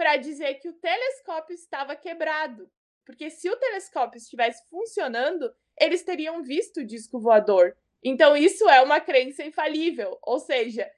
para 0.00 0.16
dizer 0.16 0.54
que 0.54 0.68
o 0.70 0.72
telescópio 0.72 1.52
estava 1.52 1.94
quebrado. 1.94 2.70
Porque 3.04 3.28
se 3.28 3.50
o 3.50 3.56
telescópio 3.56 4.16
estivesse 4.16 4.66
funcionando, 4.70 5.52
eles 5.78 6.02
teriam 6.02 6.42
visto 6.42 6.80
o 6.80 6.86
disco 6.86 7.20
voador. 7.20 7.76
Então 8.02 8.34
isso 8.34 8.66
é 8.66 8.80
uma 8.80 8.98
crença 8.98 9.44
infalível. 9.44 10.16
Ou 10.22 10.38
seja, 10.38 10.90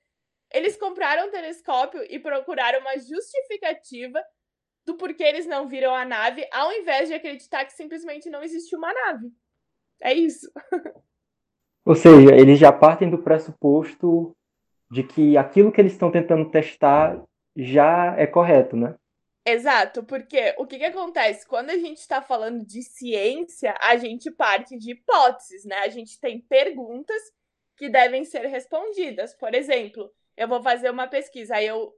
eles 0.52 0.76
compraram 0.76 1.26
o 1.26 1.30
telescópio 1.32 2.00
e 2.08 2.20
procuraram 2.20 2.78
uma 2.78 2.96
justificativa 2.96 4.22
do 4.86 4.96
porquê 4.96 5.24
eles 5.24 5.46
não 5.46 5.66
viram 5.66 5.92
a 5.92 6.04
nave, 6.04 6.46
ao 6.52 6.72
invés 6.72 7.08
de 7.08 7.14
acreditar 7.14 7.64
que 7.64 7.72
simplesmente 7.72 8.30
não 8.30 8.40
existe 8.40 8.76
uma 8.76 8.94
nave. 8.94 9.32
É 10.00 10.14
isso. 10.14 10.48
Ou 11.84 11.96
seja, 11.96 12.36
eles 12.36 12.56
já 12.56 12.70
partem 12.70 13.10
do 13.10 13.18
pressuposto 13.18 14.32
de 14.88 15.02
que 15.02 15.36
aquilo 15.36 15.72
que 15.72 15.80
eles 15.80 15.92
estão 15.92 16.08
tentando 16.08 16.48
testar 16.52 17.20
já 17.56 18.14
é 18.16 18.26
correto, 18.26 18.76
né? 18.76 18.94
Exato, 19.44 20.04
porque 20.04 20.54
o 20.56 20.66
que, 20.66 20.78
que 20.78 20.84
acontece? 20.84 21.46
Quando 21.46 21.70
a 21.70 21.76
gente 21.76 21.98
está 21.98 22.22
falando 22.22 22.64
de 22.64 22.80
ciência, 22.82 23.74
a 23.80 23.96
gente 23.96 24.30
parte 24.30 24.78
de 24.78 24.92
hipóteses, 24.92 25.64
né? 25.64 25.78
A 25.78 25.88
gente 25.88 26.20
tem 26.20 26.40
perguntas 26.40 27.20
que 27.76 27.88
devem 27.88 28.24
ser 28.24 28.46
respondidas. 28.46 29.34
Por 29.34 29.52
exemplo, 29.52 30.12
eu 30.36 30.46
vou 30.46 30.62
fazer 30.62 30.90
uma 30.90 31.08
pesquisa, 31.08 31.56
aí 31.56 31.66
eu 31.66 31.92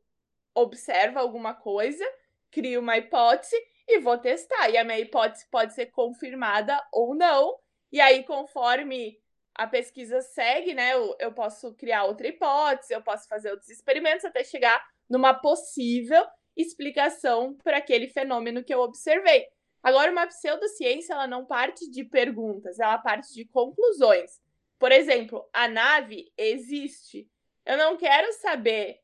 observo 0.55 1.19
alguma 1.19 1.53
coisa, 1.53 2.05
crio 2.51 2.81
uma 2.81 2.97
hipótese 2.97 3.57
e 3.87 3.99
vou 4.01 4.17
testar. 4.17 4.71
E 4.71 4.79
a 4.79 4.85
minha 4.85 5.01
hipótese 5.01 5.47
pode 5.51 5.75
ser 5.75 5.87
confirmada 5.87 6.81
ou 6.91 7.15
não. 7.15 7.59
E 7.93 8.01
aí, 8.01 8.25
conforme 8.25 9.19
a 9.55 9.67
pesquisa 9.67 10.23
segue, 10.23 10.73
né, 10.73 10.95
eu, 10.95 11.15
eu 11.21 11.33
posso 11.33 11.75
criar 11.75 12.05
outra 12.05 12.27
hipótese, 12.27 12.95
eu 12.95 13.03
posso 13.03 13.29
fazer 13.29 13.51
outros 13.51 13.69
experimentos 13.69 14.25
até 14.25 14.43
chegar 14.43 14.83
numa 15.09 15.35
possível 15.35 16.25
explicação 16.57 17.57
para 17.63 17.79
aquele 17.79 18.09
fenômeno 18.09 18.63
que 18.63 18.73
eu 18.73 18.81
observei. 18.81 19.47
Agora, 19.83 20.11
uma 20.11 20.27
pseudociência, 20.27 21.13
ela 21.13 21.27
não 21.27 21.45
parte 21.45 21.91
de 21.91 22.05
perguntas, 22.05 22.79
ela 22.79 22.99
parte 22.99 23.33
de 23.35 23.45
conclusões. 23.47 24.41
Por 24.79 24.91
exemplo, 24.93 25.47
a 25.53 25.69
nave 25.69 26.33
existe. 26.37 27.29
Eu 27.67 27.77
não 27.77 27.97
quero 27.97 28.33
saber 28.35 29.01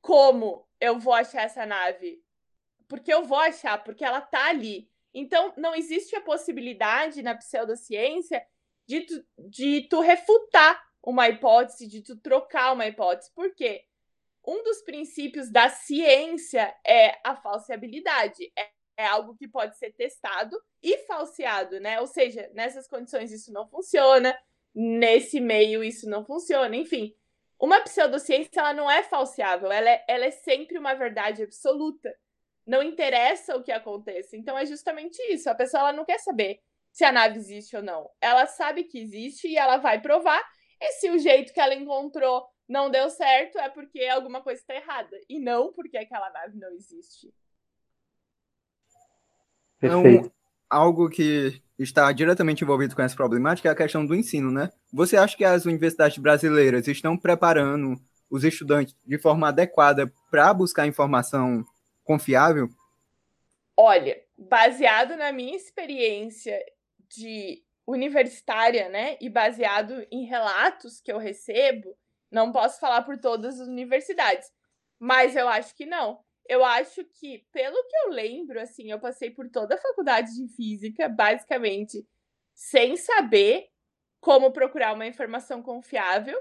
como 0.00 0.68
eu 0.80 0.98
vou 0.98 1.14
achar 1.14 1.42
essa 1.42 1.64
nave 1.64 2.22
porque 2.88 3.12
eu 3.12 3.22
vou 3.22 3.38
achar, 3.38 3.84
porque 3.84 4.04
ela 4.04 4.20
tá 4.20 4.48
ali. 4.48 4.90
Então, 5.12 5.52
não 5.56 5.74
existe 5.74 6.16
a 6.16 6.20
possibilidade 6.20 7.22
na 7.22 7.36
pseudociência 7.36 8.44
de 8.86 9.02
tu, 9.02 9.24
de 9.50 9.82
tu 9.88 10.00
refutar 10.00 10.82
uma 11.02 11.28
hipótese, 11.28 11.86
de 11.86 12.02
tu 12.02 12.16
trocar 12.16 12.72
uma 12.72 12.86
hipótese. 12.86 13.30
Por 13.34 13.54
quê? 13.54 13.84
Um 14.46 14.62
dos 14.62 14.82
princípios 14.82 15.50
da 15.50 15.68
ciência 15.68 16.74
é 16.86 17.18
a 17.24 17.36
falseabilidade. 17.36 18.50
É, 18.56 18.68
é 18.96 19.06
algo 19.06 19.36
que 19.36 19.46
pode 19.46 19.76
ser 19.78 19.92
testado 19.92 20.60
e 20.82 20.98
falseado, 20.98 21.78
né? 21.80 22.00
Ou 22.00 22.06
seja, 22.06 22.50
nessas 22.54 22.88
condições 22.88 23.30
isso 23.30 23.52
não 23.52 23.68
funciona, 23.68 24.36
nesse 24.74 25.40
meio 25.40 25.84
isso 25.84 26.08
não 26.08 26.24
funciona, 26.24 26.74
enfim. 26.74 27.14
Uma 27.60 27.80
pseudociência 27.80 28.60
ela 28.60 28.72
não 28.72 28.90
é 28.90 29.02
falseável, 29.02 29.70
ela 29.70 29.90
é, 29.90 30.04
ela 30.08 30.24
é 30.24 30.30
sempre 30.30 30.78
uma 30.78 30.94
verdade 30.94 31.42
absoluta 31.42 32.12
não 32.68 32.82
interessa 32.82 33.56
o 33.56 33.62
que 33.62 33.72
aconteça. 33.72 34.36
Então 34.36 34.56
é 34.56 34.66
justamente 34.66 35.16
isso. 35.32 35.48
A 35.48 35.54
pessoa 35.54 35.80
ela 35.80 35.92
não 35.92 36.04
quer 36.04 36.18
saber 36.18 36.60
se 36.92 37.02
a 37.02 37.10
nave 37.10 37.38
existe 37.38 37.74
ou 37.74 37.82
não. 37.82 38.10
Ela 38.20 38.46
sabe 38.46 38.84
que 38.84 39.00
existe 39.00 39.48
e 39.48 39.56
ela 39.56 39.78
vai 39.78 40.00
provar. 40.02 40.44
E 40.78 40.92
se 40.92 41.10
o 41.10 41.18
jeito 41.18 41.52
que 41.52 41.60
ela 41.60 41.74
encontrou 41.74 42.46
não 42.68 42.90
deu 42.90 43.08
certo, 43.08 43.58
é 43.58 43.68
porque 43.68 44.04
alguma 44.04 44.42
coisa 44.42 44.60
está 44.60 44.74
errada. 44.74 45.16
E 45.28 45.40
não 45.40 45.72
porque 45.72 45.96
aquela 45.96 46.30
nave 46.30 46.58
não 46.58 46.70
existe. 46.72 47.32
Então, 49.82 50.30
algo 50.68 51.08
que 51.08 51.62
está 51.78 52.10
diretamente 52.12 52.62
envolvido 52.62 52.94
com 52.94 53.02
essa 53.02 53.16
problemática 53.16 53.68
é 53.68 53.72
a 53.72 53.76
questão 53.76 54.04
do 54.04 54.14
ensino, 54.14 54.50
né? 54.50 54.70
Você 54.92 55.16
acha 55.16 55.36
que 55.36 55.44
as 55.44 55.64
universidades 55.64 56.18
brasileiras 56.18 56.86
estão 56.88 57.16
preparando 57.16 57.96
os 58.28 58.44
estudantes 58.44 58.94
de 59.06 59.18
forma 59.18 59.48
adequada 59.48 60.12
para 60.30 60.52
buscar 60.52 60.86
informação 60.86 61.64
confiável? 62.04 62.68
Olha, 63.76 64.20
baseado 64.36 65.16
na 65.16 65.32
minha 65.32 65.56
experiência 65.56 66.58
de 67.08 67.62
universitária, 67.86 68.88
né, 68.90 69.16
e 69.18 69.30
baseado 69.30 70.06
em 70.10 70.26
relatos 70.26 71.00
que 71.00 71.10
eu 71.10 71.16
recebo, 71.16 71.96
não 72.30 72.52
posso 72.52 72.80
falar 72.80 73.02
por 73.02 73.18
todas 73.18 73.60
as 73.60 73.68
universidades, 73.68 74.50
mas 74.98 75.36
eu 75.36 75.48
acho 75.48 75.74
que 75.74 75.86
não. 75.86 76.20
Eu 76.48 76.64
acho 76.64 77.04
que, 77.04 77.46
pelo 77.52 77.76
que 77.86 77.96
eu 78.04 78.10
lembro, 78.10 78.58
assim, 78.60 78.90
eu 78.90 78.98
passei 78.98 79.30
por 79.30 79.50
toda 79.50 79.74
a 79.74 79.80
faculdade 79.80 80.34
de 80.34 80.48
física, 80.54 81.08
basicamente, 81.08 82.06
sem 82.54 82.96
saber 82.96 83.68
como 84.20 84.50
procurar 84.50 84.94
uma 84.94 85.06
informação 85.06 85.62
confiável. 85.62 86.38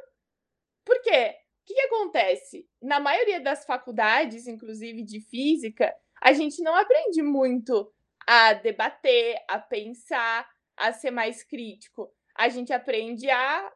Por 0.85 1.01
quê? 1.01 1.35
O 1.61 1.65
que, 1.65 1.73
que 1.73 1.81
acontece? 1.81 2.65
Na 2.81 2.99
maioria 2.99 3.41
das 3.41 3.65
faculdades, 3.65 4.47
inclusive 4.47 5.03
de 5.03 5.19
física, 5.19 5.93
a 6.21 6.31
gente 6.31 6.63
não 6.63 6.73
aprende 6.73 7.21
muito 7.21 7.93
a 8.25 8.53
debater, 8.53 9.37
a 9.49 9.59
pensar, 9.59 10.49
a 10.77 10.93
ser 10.93 11.11
mais 11.11 11.43
crítico. 11.43 12.09
A 12.35 12.49
gente 12.49 12.71
aprende 12.71 13.29
a 13.29 13.71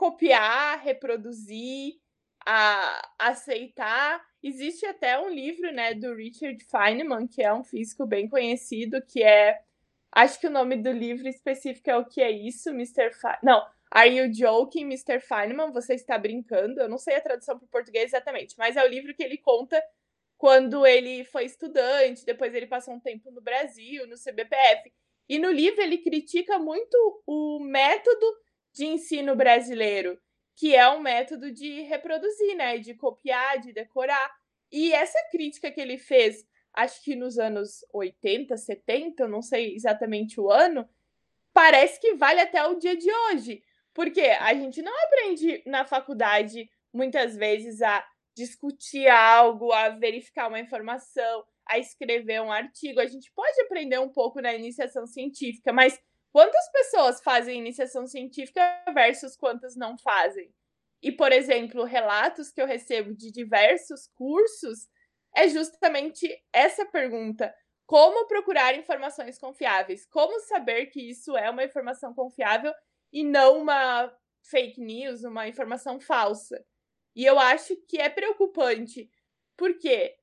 copiar, 0.00 0.82
reproduzir, 0.82 2.00
a 2.46 3.06
aceitar. 3.18 4.24
Existe 4.42 4.86
até 4.86 5.20
um 5.20 5.28
livro, 5.28 5.70
né, 5.72 5.92
do 5.92 6.14
Richard 6.14 6.64
Feynman, 6.64 7.28
que 7.28 7.42
é 7.42 7.52
um 7.52 7.62
físico 7.62 8.06
bem 8.06 8.26
conhecido, 8.26 9.04
que 9.04 9.22
é 9.22 9.60
acho 10.10 10.40
que 10.40 10.46
o 10.46 10.50
nome 10.50 10.76
do 10.76 10.90
livro 10.90 11.28
específico 11.28 11.90
é 11.90 11.96
o 11.98 12.06
que 12.06 12.22
é 12.22 12.30
isso, 12.30 12.70
Mr. 12.70 13.10
Não, 13.42 13.62
Are 13.90 14.08
You 14.08 14.32
Joking, 14.32 14.84
Mr. 14.84 15.20
Feynman? 15.20 15.70
Você 15.70 15.92
está 15.92 16.16
brincando? 16.16 16.80
Eu 16.80 16.88
não 16.88 16.96
sei 16.96 17.16
a 17.16 17.20
tradução 17.20 17.58
para 17.58 17.66
o 17.66 17.68
português 17.68 18.06
exatamente, 18.06 18.54
mas 18.56 18.76
é 18.76 18.82
o 18.82 18.88
livro 18.88 19.14
que 19.14 19.22
ele 19.22 19.36
conta 19.36 19.82
quando 20.38 20.86
ele 20.86 21.24
foi 21.24 21.44
estudante, 21.44 22.24
depois 22.24 22.54
ele 22.54 22.66
passou 22.66 22.94
um 22.94 23.00
tempo 23.00 23.30
no 23.30 23.42
Brasil, 23.42 24.06
no 24.06 24.16
CBPF. 24.16 24.90
E 25.28 25.38
no 25.38 25.50
livro 25.50 25.82
ele 25.82 25.98
critica 25.98 26.58
muito 26.58 27.22
o 27.26 27.60
método 27.60 28.26
de 28.72 28.86
ensino 28.86 29.34
brasileiro, 29.34 30.18
que 30.56 30.74
é 30.74 30.88
um 30.90 31.00
método 31.00 31.50
de 31.50 31.82
reproduzir, 31.82 32.56
né, 32.56 32.78
de 32.78 32.94
copiar, 32.94 33.58
de 33.58 33.72
decorar. 33.72 34.30
E 34.70 34.92
essa 34.92 35.18
crítica 35.30 35.70
que 35.70 35.80
ele 35.80 35.98
fez, 35.98 36.46
acho 36.72 37.02
que 37.02 37.16
nos 37.16 37.38
anos 37.38 37.84
80, 37.92 38.56
70, 38.56 39.26
não 39.26 39.42
sei 39.42 39.74
exatamente 39.74 40.40
o 40.40 40.50
ano, 40.50 40.88
parece 41.52 42.00
que 42.00 42.14
vale 42.14 42.40
até 42.40 42.64
o 42.66 42.78
dia 42.78 42.96
de 42.96 43.10
hoje. 43.12 43.62
Porque 43.92 44.20
a 44.20 44.54
gente 44.54 44.82
não 44.82 44.92
aprende 45.04 45.62
na 45.66 45.84
faculdade 45.84 46.70
muitas 46.92 47.36
vezes 47.36 47.82
a 47.82 48.06
discutir 48.34 49.08
algo, 49.08 49.72
a 49.72 49.88
verificar 49.90 50.48
uma 50.48 50.60
informação, 50.60 51.44
a 51.66 51.78
escrever 51.78 52.40
um 52.40 52.52
artigo. 52.52 53.00
A 53.00 53.06
gente 53.06 53.32
pode 53.32 53.60
aprender 53.62 53.98
um 53.98 54.08
pouco 54.08 54.40
na 54.40 54.54
iniciação 54.54 55.06
científica, 55.06 55.72
mas 55.72 56.00
quantas 56.32 56.70
pessoas 56.72 57.22
fazem 57.22 57.58
iniciação 57.58 58.06
científica 58.06 58.60
versus 58.94 59.36
quantas 59.36 59.76
não 59.76 59.96
fazem? 59.98 60.52
E, 61.02 61.10
por 61.10 61.32
exemplo, 61.32 61.84
relatos 61.84 62.50
que 62.50 62.60
eu 62.60 62.66
recebo 62.66 63.14
de 63.14 63.30
diversos 63.30 64.06
cursos 64.14 64.88
é 65.34 65.48
justamente 65.48 66.28
essa 66.52 66.84
pergunta: 66.86 67.54
como 67.86 68.26
procurar 68.26 68.74
informações 68.74 69.38
confiáveis? 69.38 70.06
Como 70.06 70.38
saber 70.40 70.86
que 70.86 71.10
isso 71.10 71.36
é 71.36 71.50
uma 71.50 71.64
informação 71.64 72.14
confiável 72.14 72.72
e 73.12 73.24
não 73.24 73.58
uma 73.58 74.12
fake 74.42 74.80
news, 74.80 75.24
uma 75.24 75.48
informação 75.48 75.98
falsa? 75.98 76.64
E 77.14 77.24
eu 77.24 77.38
acho 77.38 77.76
que 77.88 77.98
é 77.98 78.08
preocupante, 78.08 79.10
porque 79.56 80.16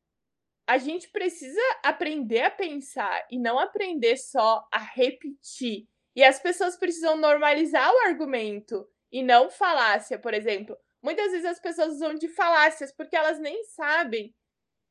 a 0.67 0.77
gente 0.77 1.09
precisa 1.09 1.61
aprender 1.83 2.41
a 2.41 2.51
pensar 2.51 3.25
e 3.31 3.39
não 3.39 3.57
aprender 3.57 4.17
só 4.17 4.67
a 4.71 4.79
repetir. 4.79 5.87
E 6.17 6.23
as 6.23 6.39
pessoas 6.39 6.75
precisam 6.75 7.15
normalizar 7.15 7.93
o 7.93 8.07
argumento 8.07 8.89
e 9.11 9.21
não 9.21 9.51
falácia, 9.51 10.17
por 10.17 10.33
exemplo. 10.33 10.75
Muitas 10.99 11.31
vezes 11.31 11.45
as 11.45 11.59
pessoas 11.59 11.93
usam 11.93 12.15
de 12.15 12.27
falácias 12.27 12.91
porque 12.91 13.15
elas 13.15 13.39
nem 13.39 13.63
sabem 13.65 14.35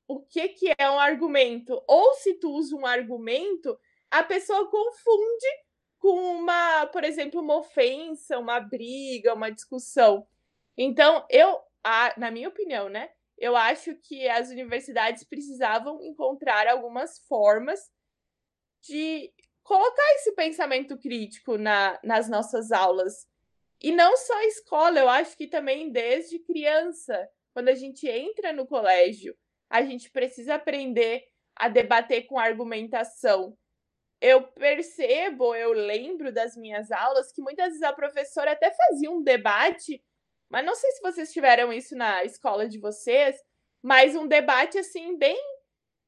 o 0.06 0.20
que, 0.20 0.50
que 0.50 0.72
é 0.78 0.88
um 0.88 1.00
argumento. 1.00 1.82
Ou 1.88 2.14
se 2.14 2.34
tu 2.34 2.52
usa 2.52 2.76
um 2.76 2.86
argumento, 2.86 3.76
a 4.08 4.22
pessoa 4.22 4.70
confunde 4.70 5.46
com 5.98 6.14
uma, 6.38 6.86
por 6.86 7.02
exemplo, 7.02 7.40
uma 7.40 7.56
ofensa, 7.56 8.38
uma 8.38 8.60
briga, 8.60 9.34
uma 9.34 9.50
discussão. 9.50 10.24
Então, 10.78 11.26
eu, 11.28 11.60
na 12.16 12.30
minha 12.30 12.48
opinião, 12.48 12.88
né? 12.88 13.10
eu 13.38 13.54
acho 13.56 13.94
que 13.96 14.28
as 14.28 14.48
universidades 14.48 15.24
precisavam 15.24 16.02
encontrar 16.02 16.66
algumas 16.68 17.18
formas 17.26 17.90
de 18.82 19.32
colocar 19.66 20.14
esse 20.14 20.32
pensamento 20.34 20.96
crítico 20.98 21.58
na, 21.58 21.98
nas 22.02 22.28
nossas 22.28 22.70
aulas. 22.72 23.26
E 23.82 23.92
não 23.92 24.16
só 24.16 24.32
a 24.38 24.46
escola, 24.46 24.98
eu 24.98 25.08
acho 25.08 25.36
que 25.36 25.46
também 25.46 25.90
desde 25.90 26.38
criança, 26.38 27.28
quando 27.52 27.68
a 27.68 27.74
gente 27.74 28.08
entra 28.08 28.52
no 28.52 28.66
colégio, 28.66 29.36
a 29.68 29.82
gente 29.82 30.10
precisa 30.10 30.54
aprender 30.54 31.24
a 31.54 31.68
debater 31.68 32.26
com 32.26 32.38
argumentação. 32.38 33.56
Eu 34.20 34.44
percebo, 34.44 35.54
eu 35.54 35.72
lembro 35.72 36.32
das 36.32 36.56
minhas 36.56 36.90
aulas 36.90 37.32
que 37.32 37.42
muitas 37.42 37.66
vezes 37.66 37.82
a 37.82 37.92
professora 37.92 38.52
até 38.52 38.72
fazia 38.72 39.10
um 39.10 39.22
debate 39.22 40.02
mas 40.48 40.64
não 40.64 40.74
sei 40.74 40.90
se 40.92 41.02
vocês 41.02 41.32
tiveram 41.32 41.72
isso 41.72 41.96
na 41.96 42.24
escola 42.24 42.68
de 42.68 42.78
vocês, 42.78 43.36
mas 43.82 44.14
um 44.14 44.26
debate 44.26 44.78
assim 44.78 45.16
bem 45.18 45.38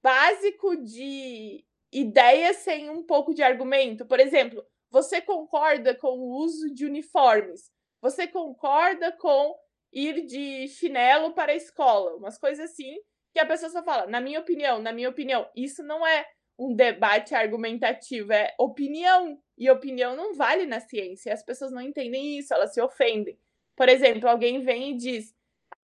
básico 0.02 0.76
de 0.76 1.64
ideias 1.92 2.58
sem 2.58 2.90
um 2.90 3.02
pouco 3.02 3.34
de 3.34 3.42
argumento. 3.42 4.06
Por 4.06 4.20
exemplo, 4.20 4.64
você 4.90 5.20
concorda 5.20 5.94
com 5.94 6.18
o 6.18 6.36
uso 6.38 6.72
de 6.72 6.84
uniformes? 6.84 7.70
Você 8.00 8.26
concorda 8.26 9.12
com 9.12 9.54
ir 9.92 10.24
de 10.26 10.68
chinelo 10.68 11.32
para 11.32 11.52
a 11.52 11.56
escola? 11.56 12.16
Umas 12.16 12.38
coisas 12.38 12.70
assim 12.70 12.98
que 13.32 13.40
a 13.40 13.46
pessoa 13.46 13.70
só 13.70 13.82
fala, 13.82 14.06
na 14.06 14.20
minha 14.20 14.40
opinião, 14.40 14.80
na 14.80 14.92
minha 14.92 15.08
opinião. 15.08 15.48
Isso 15.54 15.82
não 15.82 16.06
é 16.06 16.26
um 16.58 16.74
debate 16.74 17.34
argumentativo, 17.34 18.32
é 18.32 18.54
opinião. 18.58 19.40
E 19.56 19.70
opinião 19.70 20.16
não 20.16 20.34
vale 20.34 20.66
na 20.66 20.80
ciência. 20.80 21.32
As 21.32 21.42
pessoas 21.42 21.70
não 21.70 21.80
entendem 21.80 22.38
isso, 22.38 22.54
elas 22.54 22.72
se 22.72 22.80
ofendem. 22.80 23.38
Por 23.76 23.88
exemplo, 23.88 24.28
alguém 24.28 24.60
vem 24.60 24.92
e 24.92 24.96
diz: 24.96 25.34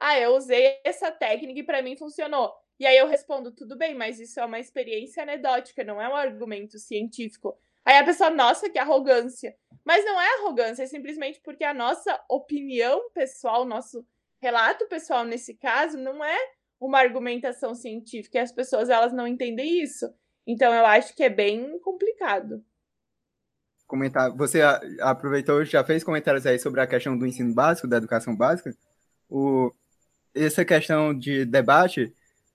Ah, 0.01 0.19
eu 0.19 0.35
usei 0.37 0.81
essa 0.85 1.11
técnica 1.11 1.61
e 1.61 1.63
para 1.63 1.83
mim 1.83 1.97
funcionou. 1.97 2.53
E 2.79 2.87
aí 2.87 2.97
eu 2.97 3.07
respondo: 3.07 3.53
Tudo 3.53 3.77
bem, 3.77 3.95
mas 3.95 4.21
isso 4.21 4.41
é 4.41 4.45
uma 4.45 4.59
experiência 4.59 5.23
anedótica, 5.23 5.85
não 5.85 6.01
é 6.01 6.09
um 6.09 6.17
argumento 6.17 6.79
científico. 6.79 7.57
Aí 7.85 7.99
a 7.99 8.05
pessoa, 8.05 8.31
nossa, 8.31 8.71
que 8.71 8.79
arrogância. 8.79 9.55
Mas 9.85 10.05
não 10.05 10.21
é 10.21 10.39
arrogância, 10.39 10.83
é 10.83 10.87
simplesmente 10.87 11.41
porque 11.43 11.65
a 11.65 11.75
nossa 11.75 12.19
opinião 12.29 13.11
pessoal, 13.13 13.65
nosso 13.65 14.07
relato 14.41 14.87
pessoal 14.87 15.25
nesse 15.25 15.55
caso, 15.55 15.99
não 15.99 16.25
é 16.25 16.39
uma 16.81 16.99
argumentação 16.99 17.75
científica 17.75 18.39
e 18.39 18.41
as 18.41 18.53
pessoas 18.53 18.89
elas 18.89 19.13
não 19.13 19.27
entendem 19.27 19.83
isso. 19.83 20.07
Então 20.47 20.73
eu 20.75 20.87
acho 20.87 21.15
que 21.15 21.23
é 21.23 21.31
bem 21.31 21.79
complicado 21.81 22.65
comentar. 23.87 24.31
Você 24.37 24.61
aproveitou, 25.01 25.65
já 25.65 25.85
fez 25.85 26.03
comentários 26.03 26.47
aí 26.47 26.59
sobre 26.59 26.81
a 26.81 26.87
questão 26.87 27.17
do 27.17 27.27
ensino 27.27 27.55
básico, 27.55 27.89
da 27.89 27.97
educação 27.97 28.35
básica. 28.35 28.75
O, 29.29 29.73
essa 30.35 30.65
questão 30.65 31.17
de 31.17 31.45
debate, 31.45 32.13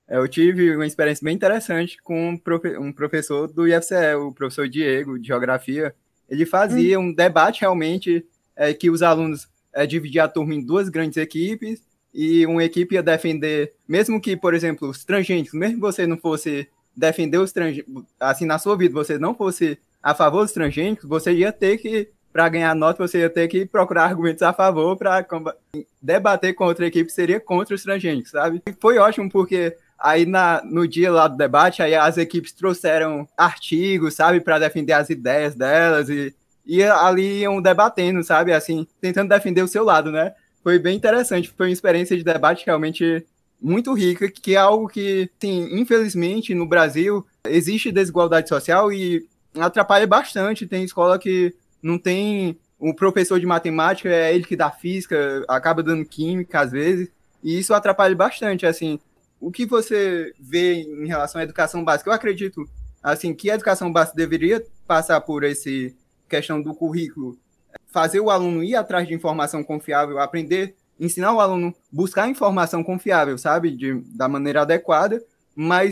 eu 0.10 0.28
tive 0.28 0.76
uma 0.76 0.88
experiência 0.88 1.24
bem 1.24 1.36
interessante 1.36 2.02
com 2.02 2.39
um 2.80 2.91
professor 2.91 3.48
do 3.48 3.67
IFCE, 3.67 4.15
o 4.15 4.32
professor 4.32 4.67
Diego, 4.67 5.19
de 5.19 5.28
Geografia. 5.28 5.93
Ele 6.28 6.45
fazia 6.45 7.00
hum. 7.00 7.04
um 7.04 7.13
debate 7.13 7.62
realmente 7.62 8.26
é, 8.56 8.74
que 8.74 8.89
os 8.89 9.04
alunos 9.04 9.48
é, 9.72 9.86
dividiam 9.86 10.26
a 10.26 10.28
turma 10.28 10.56
em 10.56 10.65
duas 10.65 10.89
grandes 10.89 11.17
equipes 11.17 11.82
e 12.13 12.45
uma 12.48 12.63
equipe 12.63 12.95
ia 12.95 13.04
defender, 13.04 13.74
mesmo 13.88 14.19
que, 14.19 14.36
por 14.36 14.54
exemplo, 14.56 14.89
os 14.89 15.06
transgênicos, 15.06 15.54
mesmo 15.54 15.76
que 15.76 15.82
você 15.82 16.08
não 16.08 16.17
fosse 16.17 16.67
defender 16.95 17.38
os 17.38 17.52
transgênicos, 17.52 18.04
assim, 18.19 18.45
na 18.45 18.58
sua 18.58 18.76
vida, 18.76 18.93
você 18.93 19.17
não 19.19 19.36
fosse 19.36 19.78
a 20.02 20.15
favor 20.15 20.43
dos 20.43 20.52
transgênicos, 20.52 21.08
você 21.08 21.32
ia 21.34 21.52
ter 21.52 21.78
que, 21.78 22.10
para 22.34 22.50
ganhar 22.50 22.76
nota, 22.76 23.08
você 23.08 23.19
ia 23.19 23.30
ter 23.30 23.48
que 23.48 23.65
procurar 23.65 24.06
argumentos 24.06 24.41
a 24.41 24.54
favor 24.54 24.98
para 24.98 25.26
debater 26.02 26.54
com 26.56 26.63
outra 26.63 26.88
equipe 26.88 27.12
seria 27.12 27.39
contra 27.39 27.76
os 27.76 27.84
transgênicos, 27.84 28.32
sabe? 28.32 28.62
E 28.67 28.74
foi 28.74 28.98
ótimo 28.98 29.30
porque 29.30 29.78
aí 30.00 30.26
na, 30.26 30.62
no 30.64 30.88
dia 30.88 31.12
lá 31.12 31.28
do 31.28 31.38
debate, 31.38 31.82
aí 31.82 31.96
as 31.96 32.18
equipes 32.18 32.52
trouxeram 32.52 33.28
artigos, 33.38 34.16
sabe, 34.16 34.40
para 34.40 34.60
defender 34.60 34.94
as 34.94 35.10
ideias 35.10 35.56
delas 35.56 36.10
e, 36.10 36.34
e 36.66 36.84
ali 36.84 37.42
iam 37.42 37.62
debatendo, 37.62 38.24
sabe, 38.24 38.54
assim, 38.54 38.88
tentando 39.02 39.30
defender 39.30 39.62
o 39.62 39.68
seu 39.68 39.84
lado, 39.84 40.12
né? 40.12 40.34
Foi 40.64 40.80
bem 40.80 40.96
interessante, 40.96 41.54
foi 41.56 41.68
uma 41.68 41.74
experiência 41.74 42.18
de 42.18 42.24
debate 42.24 42.66
realmente 42.66 43.26
muito 43.62 43.94
rica, 43.94 44.30
que 44.30 44.56
é 44.56 44.58
algo 44.58 44.88
que, 44.88 45.30
sim, 45.40 45.68
infelizmente, 45.80 46.54
no 46.54 46.66
Brasil 46.66 47.26
existe 47.46 47.92
desigualdade 47.92 48.48
social 48.48 48.92
e 48.92 49.26
atrapalha 49.60 50.08
bastante. 50.08 50.68
Tem 50.68 50.84
escola 50.84 51.20
que 51.20 51.54
não 51.82 51.98
tem 51.98 52.58
o 52.78 52.94
professor 52.94 53.40
de 53.40 53.46
matemática, 53.46 54.10
é 54.10 54.34
ele 54.34 54.46
que 54.46 54.56
dá 54.56 54.72
física, 54.72 55.44
acaba 55.48 55.84
dando 55.84 56.06
química 56.06 56.62
às 56.62 56.72
vezes, 56.72 57.10
e 57.44 57.60
isso 57.60 57.74
atrapalha 57.74 58.16
bastante, 58.16 58.66
assim. 58.66 59.00
O 59.39 59.52
que 59.52 59.65
você 59.65 60.34
vê 60.39 60.82
em 60.82 61.08
relação 61.08 61.39
à 61.39 61.43
educação 61.43 61.84
básica? 61.84 62.10
Eu 62.10 62.13
acredito, 62.13 62.69
assim, 63.02 63.34
que 63.34 63.49
a 63.49 63.56
educação 63.56 63.91
básica 63.91 64.17
deveria 64.17 64.65
passar 64.86 65.21
por 65.21 65.43
esse 65.43 65.95
questão 66.28 66.62
do 66.62 66.75
currículo, 66.75 67.38
fazer 67.88 68.19
o 68.19 68.30
aluno 68.30 68.63
ir 68.63 68.75
atrás 68.75 69.08
de 69.08 69.13
informação 69.13 69.63
confiável, 69.63 70.19
aprender, 70.19 70.75
ensinar 70.99 71.34
o 71.34 71.39
aluno 71.39 71.73
buscar 71.91 72.30
informação 72.30 72.84
confiável, 72.84 73.38
sabe, 73.38 73.71
de, 73.71 74.02
da 74.15 74.28
maneira 74.28 74.62
adequada, 74.62 75.23
mas 75.56 75.91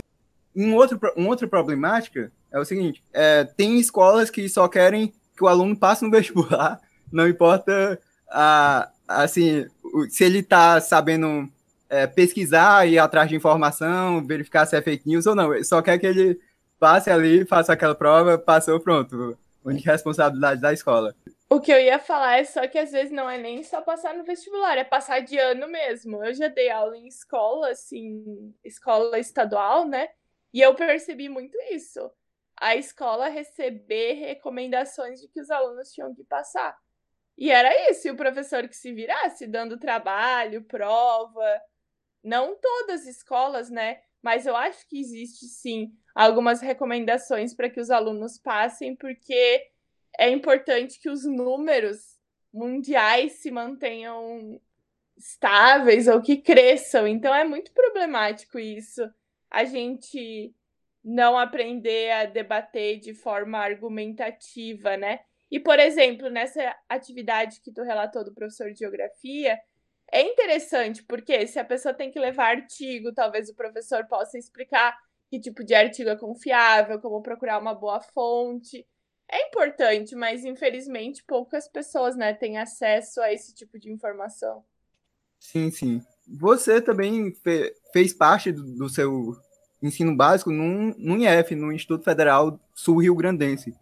um 0.54 0.74
outro, 0.74 0.98
uma 1.16 1.28
outra 1.28 1.46
problemática 1.46 2.30
é 2.50 2.58
o 2.58 2.64
seguinte: 2.64 3.02
é, 3.12 3.44
tem 3.44 3.78
escolas 3.78 4.30
que 4.30 4.48
só 4.48 4.68
querem 4.68 5.12
que 5.36 5.44
o 5.44 5.48
aluno 5.48 5.76
passe 5.76 6.04
no 6.04 6.10
vestibular, 6.10 6.80
não 7.10 7.28
importa 7.28 7.98
a, 8.30 8.90
assim, 9.06 9.66
se 10.10 10.24
ele 10.24 10.40
está 10.40 10.80
sabendo 10.80 11.48
é, 11.88 12.06
pesquisar, 12.06 12.86
ir 12.86 12.98
atrás 12.98 13.28
de 13.28 13.36
informação, 13.36 14.26
verificar 14.26 14.66
se 14.66 14.76
é 14.76 14.82
fake 14.82 15.08
news 15.08 15.26
ou 15.26 15.34
não. 15.34 15.62
Só 15.64 15.80
quer 15.82 15.98
que 15.98 16.06
ele 16.06 16.40
passe 16.78 17.10
ali, 17.10 17.44
faça 17.44 17.72
aquela 17.72 17.94
prova, 17.94 18.38
passou, 18.38 18.78
pronto. 18.80 19.36
Única 19.64 19.92
responsabilidade 19.92 20.60
da 20.60 20.72
escola. 20.72 21.14
O 21.50 21.60
que 21.60 21.72
eu 21.72 21.80
ia 21.80 21.98
falar 21.98 22.38
é 22.38 22.44
só 22.44 22.66
que 22.68 22.78
às 22.78 22.92
vezes 22.92 23.10
não 23.10 23.28
é 23.28 23.38
nem 23.38 23.62
só 23.62 23.80
passar 23.80 24.14
no 24.14 24.24
vestibular, 24.24 24.76
é 24.76 24.84
passar 24.84 25.20
de 25.20 25.38
ano 25.38 25.66
mesmo. 25.66 26.22
Eu 26.22 26.34
já 26.34 26.48
dei 26.48 26.70
aula 26.70 26.96
em 26.96 27.06
escola, 27.06 27.70
assim, 27.70 28.54
escola 28.62 29.18
estadual, 29.18 29.86
né? 29.86 30.08
E 30.52 30.60
eu 30.60 30.74
percebi 30.74 31.28
muito 31.28 31.56
isso. 31.70 32.10
A 32.56 32.76
escola 32.76 33.28
receber 33.28 34.14
recomendações 34.14 35.20
de 35.20 35.28
que 35.28 35.40
os 35.40 35.50
alunos 35.50 35.90
tinham 35.92 36.14
que 36.14 36.24
passar. 36.24 36.76
E 37.36 37.50
era 37.50 37.90
isso, 37.90 38.08
e 38.08 38.10
o 38.10 38.16
professor 38.16 38.66
que 38.68 38.76
se 38.76 38.92
virasse, 38.92 39.46
dando 39.46 39.78
trabalho, 39.78 40.62
prova. 40.64 41.60
Não 42.22 42.56
todas 42.56 43.02
as 43.02 43.06
escolas, 43.06 43.70
né? 43.70 44.00
Mas 44.22 44.46
eu 44.46 44.56
acho 44.56 44.86
que 44.88 44.98
existe 44.98 45.46
sim 45.46 45.92
algumas 46.14 46.60
recomendações 46.60 47.54
para 47.54 47.70
que 47.70 47.80
os 47.80 47.90
alunos 47.90 48.38
passem, 48.38 48.96
porque 48.96 49.62
é 50.18 50.28
importante 50.28 51.00
que 51.00 51.08
os 51.08 51.24
números 51.24 52.18
mundiais 52.52 53.34
se 53.34 53.50
mantenham 53.50 54.60
estáveis 55.16 56.08
ou 56.08 56.20
que 56.20 56.36
cresçam. 56.36 57.06
Então 57.06 57.34
é 57.34 57.44
muito 57.44 57.72
problemático 57.72 58.58
isso 58.58 59.08
a 59.50 59.64
gente 59.64 60.54
não 61.02 61.38
aprender 61.38 62.10
a 62.10 62.24
debater 62.26 62.98
de 62.98 63.14
forma 63.14 63.58
argumentativa, 63.58 64.96
né? 64.96 65.20
E, 65.50 65.58
por 65.58 65.78
exemplo, 65.78 66.28
nessa 66.28 66.76
atividade 66.88 67.60
que 67.62 67.72
tu 67.72 67.82
relatou 67.82 68.22
do 68.22 68.34
professor 68.34 68.70
de 68.70 68.80
geografia, 68.80 69.58
é 70.10 70.22
interessante, 70.22 71.02
porque 71.02 71.46
se 71.46 71.58
a 71.58 71.64
pessoa 71.64 71.92
tem 71.92 72.10
que 72.10 72.18
levar 72.18 72.56
artigo, 72.56 73.12
talvez 73.12 73.48
o 73.48 73.54
professor 73.54 74.06
possa 74.06 74.38
explicar 74.38 74.96
que 75.30 75.38
tipo 75.38 75.62
de 75.62 75.74
artigo 75.74 76.08
é 76.08 76.16
confiável, 76.16 77.00
como 77.00 77.22
procurar 77.22 77.58
uma 77.58 77.74
boa 77.74 78.00
fonte. 78.00 78.86
É 79.30 79.48
importante, 79.48 80.16
mas 80.16 80.44
infelizmente 80.44 81.22
poucas 81.26 81.68
pessoas 81.68 82.16
né, 82.16 82.32
têm 82.32 82.56
acesso 82.56 83.20
a 83.20 83.32
esse 83.32 83.54
tipo 83.54 83.78
de 83.78 83.90
informação. 83.90 84.64
Sim, 85.38 85.70
sim. 85.70 86.02
Você 86.26 86.80
também 86.80 87.32
fe 87.34 87.74
fez 87.92 88.12
parte 88.12 88.50
do, 88.50 88.62
do, 88.62 88.88
seu 88.88 89.36
ensino 89.82 90.16
básico 90.16 90.50
no, 90.50 90.94
no 90.96 91.16
IF, 91.22 91.54
no 91.54 91.70
Instituto 91.70 92.04
Federal 92.04 92.58
Sul 92.74 93.02
Rio 93.02 93.14
Grandense. 93.14 93.74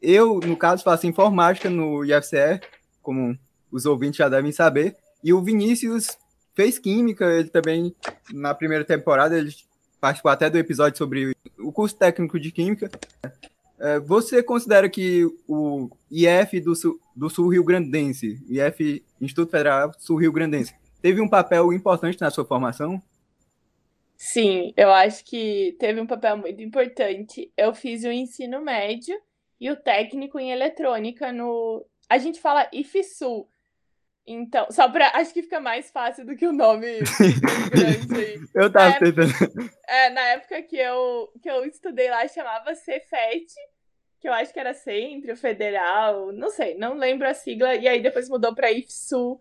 Eu, 0.00 0.40
no 0.40 0.56
caso, 0.56 0.82
faço 0.82 1.06
informática 1.06 1.68
no 1.70 2.04
IFCE, 2.04 2.60
como 3.02 3.38
os 3.70 3.86
ouvintes 3.86 4.16
já 4.18 4.28
devem 4.28 4.52
saber, 4.52 4.96
e 5.24 5.32
o 5.32 5.42
Vinícius 5.42 6.18
fez 6.54 6.78
química, 6.78 7.24
ele 7.24 7.48
também, 7.48 7.96
na 8.30 8.54
primeira 8.54 8.84
temporada, 8.84 9.38
ele 9.38 9.52
participou 9.98 10.30
até 10.30 10.50
do 10.50 10.58
episódio 10.58 10.98
sobre 10.98 11.34
o 11.58 11.72
curso 11.72 11.96
técnico 11.96 12.38
de 12.38 12.52
química. 12.52 12.90
É, 13.80 13.98
você 13.98 14.42
considera 14.42 14.86
que 14.88 15.24
o 15.48 15.88
IF 16.10 16.60
do 16.60 16.76
Sul, 16.76 17.00
do 17.16 17.30
Sul 17.30 17.48
Rio 17.48 17.64
Grandense, 17.64 18.38
IF 18.48 19.02
Instituto 19.18 19.50
Federal 19.50 19.92
Sul 19.98 20.18
Rio 20.18 20.30
Grandense, 20.30 20.74
teve 21.00 21.22
um 21.22 21.28
papel 21.28 21.72
importante 21.72 22.20
na 22.20 22.30
sua 22.30 22.44
formação? 22.44 23.02
Sim, 24.16 24.72
eu 24.76 24.90
acho 24.92 25.24
que 25.24 25.74
teve 25.78 26.00
um 26.00 26.06
papel 26.06 26.36
muito 26.36 26.62
importante. 26.62 27.50
Eu 27.56 27.74
fiz 27.74 28.04
o 28.04 28.12
ensino 28.12 28.60
médio 28.60 29.18
e 29.58 29.70
o 29.70 29.76
técnico 29.76 30.38
em 30.38 30.52
eletrônica 30.52 31.32
no. 31.32 31.84
A 32.08 32.18
gente 32.18 32.40
fala 32.40 32.68
IFSU. 32.72 33.48
Então, 34.26 34.66
só 34.70 34.88
pra. 34.88 35.10
Acho 35.14 35.34
que 35.34 35.42
fica 35.42 35.60
mais 35.60 35.90
fácil 35.90 36.24
do 36.24 36.34
que 36.34 36.46
o 36.46 36.52
nome 36.52 37.00
grande 37.70 38.14
aí. 38.14 38.40
Eu 38.54 38.72
tava 38.72 38.98
tentando. 38.98 39.30
É, 39.86 40.10
na 40.10 40.22
época 40.28 40.62
que 40.62 40.76
eu, 40.76 41.30
que 41.42 41.50
eu 41.50 41.64
estudei 41.66 42.08
lá, 42.08 42.26
chamava 42.26 42.74
Cefet, 42.74 43.46
que 44.18 44.26
eu 44.26 44.32
acho 44.32 44.52
que 44.52 44.58
era 44.58 44.72
Centro 44.72 45.36
Federal, 45.36 46.32
não 46.32 46.48
sei, 46.48 46.74
não 46.76 46.94
lembro 46.94 47.28
a 47.28 47.34
sigla, 47.34 47.74
e 47.74 47.86
aí 47.86 48.02
depois 48.02 48.28
mudou 48.28 48.54
pra 48.54 48.72
IFSU. 48.72 49.38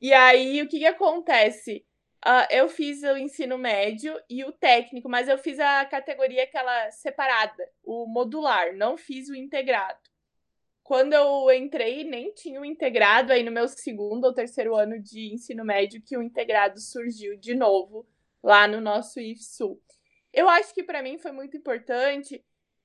E 0.00 0.12
aí, 0.14 0.62
o 0.62 0.68
que, 0.68 0.78
que 0.78 0.86
acontece? 0.86 1.84
Uh, 2.26 2.48
eu 2.50 2.68
fiz 2.68 3.02
o 3.02 3.16
ensino 3.16 3.58
médio 3.58 4.18
e 4.28 4.42
o 4.42 4.50
técnico, 4.50 5.08
mas 5.08 5.28
eu 5.28 5.36
fiz 5.36 5.60
a 5.60 5.84
categoria 5.84 6.44
aquela 6.44 6.90
separada, 6.90 7.68
o 7.84 8.06
modular, 8.06 8.74
não 8.74 8.96
fiz 8.96 9.28
o 9.28 9.34
integrado. 9.34 10.00
Quando 10.86 11.12
eu 11.12 11.50
entrei, 11.50 12.04
nem 12.04 12.32
tinha 12.32 12.60
o 12.60 12.64
integrado, 12.64 13.32
aí 13.32 13.42
no 13.42 13.50
meu 13.50 13.66
segundo 13.66 14.24
ou 14.24 14.32
terceiro 14.32 14.76
ano 14.76 15.02
de 15.02 15.32
ensino 15.34 15.64
médio 15.64 16.00
que 16.00 16.16
o 16.16 16.22
integrado 16.22 16.80
surgiu 16.80 17.36
de 17.36 17.54
novo 17.54 18.06
lá 18.42 18.68
no 18.68 18.80
nosso 18.80 19.20
IFSU. 19.20 19.80
Eu 20.32 20.48
acho 20.48 20.72
que 20.72 20.84
para 20.84 21.02
mim 21.02 21.18
foi 21.18 21.32
muito 21.32 21.56
importante 21.56 22.44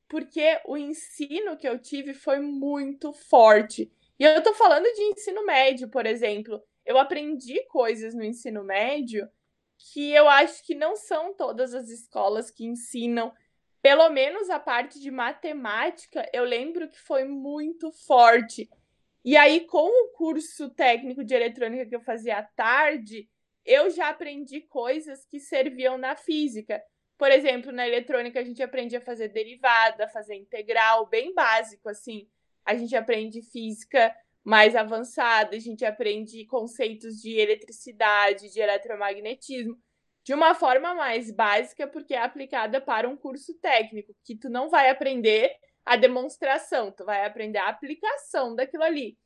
porque 0.09 0.59
o 0.65 0.75
ensino 0.75 1.55
que 1.57 1.67
eu 1.67 1.79
tive 1.79 2.13
foi 2.13 2.39
muito 2.39 3.13
forte. 3.13 3.91
E 4.19 4.23
eu 4.23 4.41
tô 4.41 4.53
falando 4.53 4.85
de 4.85 5.03
ensino 5.03 5.45
médio, 5.45 5.89
por 5.89 6.05
exemplo 6.05 6.61
eu 6.85 6.97
aprendi 6.97 7.63
coisas 7.67 8.13
no 8.13 8.23
ensino 8.23 8.63
médio 8.63 9.27
que 9.93 10.11
eu 10.11 10.29
acho 10.29 10.63
que 10.65 10.75
não 10.75 10.95
são 10.95 11.33
todas 11.33 11.73
as 11.73 11.89
escolas 11.89 12.51
que 12.51 12.65
ensinam. 12.65 13.33
Pelo 13.81 14.09
menos 14.09 14.49
a 14.49 14.59
parte 14.59 14.99
de 14.99 15.09
matemática, 15.09 16.29
eu 16.31 16.43
lembro 16.43 16.87
que 16.87 16.99
foi 16.99 17.23
muito 17.23 17.91
forte. 17.91 18.69
E 19.25 19.35
aí, 19.35 19.61
com 19.61 19.87
o 19.87 20.11
curso 20.13 20.69
técnico 20.69 21.23
de 21.23 21.33
eletrônica 21.33 21.85
que 21.85 21.95
eu 21.95 22.01
fazia 22.01 22.37
à 22.37 22.43
tarde, 22.43 23.27
eu 23.65 23.89
já 23.89 24.09
aprendi 24.09 24.61
coisas 24.61 25.25
que 25.25 25.39
serviam 25.39 25.97
na 25.97 26.15
física. 26.15 26.81
Por 27.17 27.31
exemplo, 27.31 27.71
na 27.71 27.87
eletrônica 27.87 28.39
a 28.39 28.43
gente 28.43 28.63
aprende 28.63 28.95
a 28.95 29.01
fazer 29.01 29.27
derivada, 29.29 30.07
fazer 30.09 30.35
integral, 30.35 31.07
bem 31.07 31.33
básico 31.33 31.89
assim. 31.89 32.27
A 32.65 32.75
gente 32.75 32.95
aprende 32.95 33.41
física 33.43 34.15
mais 34.43 34.75
avançada, 34.75 35.55
a 35.55 35.59
gente 35.59 35.85
aprende 35.85 36.45
conceitos 36.45 37.21
de 37.21 37.37
eletricidade, 37.37 38.51
de 38.51 38.59
eletromagnetismo, 38.59 39.77
de 40.23 40.33
uma 40.33 40.53
forma 40.53 40.93
mais 40.93 41.31
básica, 41.31 41.87
porque 41.87 42.13
é 42.13 42.21
aplicada 42.21 42.79
para 42.79 43.09
um 43.09 43.17
curso 43.17 43.53
técnico, 43.59 44.15
que 44.23 44.35
tu 44.35 44.49
não 44.49 44.69
vai 44.69 44.89
aprender 44.89 45.51
a 45.85 45.95
demonstração, 45.95 46.91
tu 46.91 47.03
vai 47.05 47.25
aprender 47.25 47.57
a 47.57 47.69
aplicação 47.69 48.55
daquilo 48.55 48.83
ali. 48.83 49.17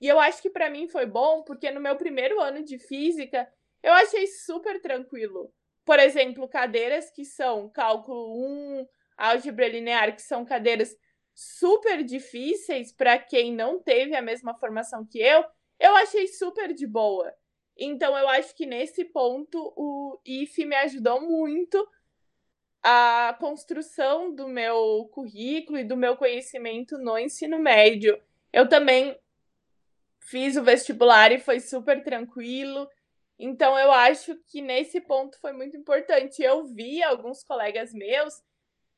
E 0.00 0.08
eu 0.08 0.18
acho 0.18 0.42
que 0.42 0.50
para 0.50 0.70
mim 0.70 0.88
foi 0.88 1.06
bom, 1.06 1.42
porque 1.42 1.70
no 1.70 1.80
meu 1.80 1.96
primeiro 1.96 2.40
ano 2.40 2.64
de 2.64 2.78
física, 2.78 3.48
eu 3.82 3.92
achei 3.92 4.26
super 4.26 4.80
tranquilo. 4.80 5.52
Por 5.84 5.98
exemplo, 5.98 6.48
cadeiras 6.48 7.10
que 7.10 7.24
são 7.24 7.68
cálculo 7.68 8.34
1, 8.80 8.86
álgebra 9.16 9.68
linear, 9.68 10.14
que 10.14 10.22
são 10.22 10.44
cadeiras 10.44 10.96
super 11.34 12.02
difíceis 12.02 12.92
para 12.92 13.18
quem 13.18 13.52
não 13.54 13.80
teve 13.80 14.16
a 14.16 14.22
mesma 14.22 14.54
formação 14.54 15.06
que 15.06 15.18
eu, 15.20 15.44
eu 15.78 15.96
achei 15.96 16.26
super 16.28 16.74
de 16.74 16.86
boa. 16.86 17.32
Então 17.80 18.16
eu 18.16 18.28
acho 18.28 18.54
que 18.54 18.66
nesse 18.66 19.06
ponto 19.06 19.72
o 19.74 20.20
IF 20.22 20.66
me 20.66 20.76
ajudou 20.76 21.18
muito 21.22 21.88
a 22.82 23.34
construção 23.40 24.34
do 24.34 24.46
meu 24.46 25.08
currículo 25.12 25.78
e 25.78 25.84
do 25.84 25.96
meu 25.96 26.14
conhecimento 26.14 26.98
no 26.98 27.18
ensino 27.18 27.58
médio. 27.58 28.20
Eu 28.52 28.68
também 28.68 29.18
fiz 30.20 30.58
o 30.58 30.62
vestibular 30.62 31.32
e 31.32 31.38
foi 31.38 31.58
super 31.58 32.04
tranquilo. 32.04 32.86
Então 33.38 33.78
eu 33.78 33.90
acho 33.90 34.36
que 34.46 34.60
nesse 34.60 35.00
ponto 35.00 35.40
foi 35.40 35.54
muito 35.54 35.74
importante. 35.74 36.42
Eu 36.42 36.66
vi 36.66 37.02
alguns 37.02 37.42
colegas 37.42 37.94
meus 37.94 38.42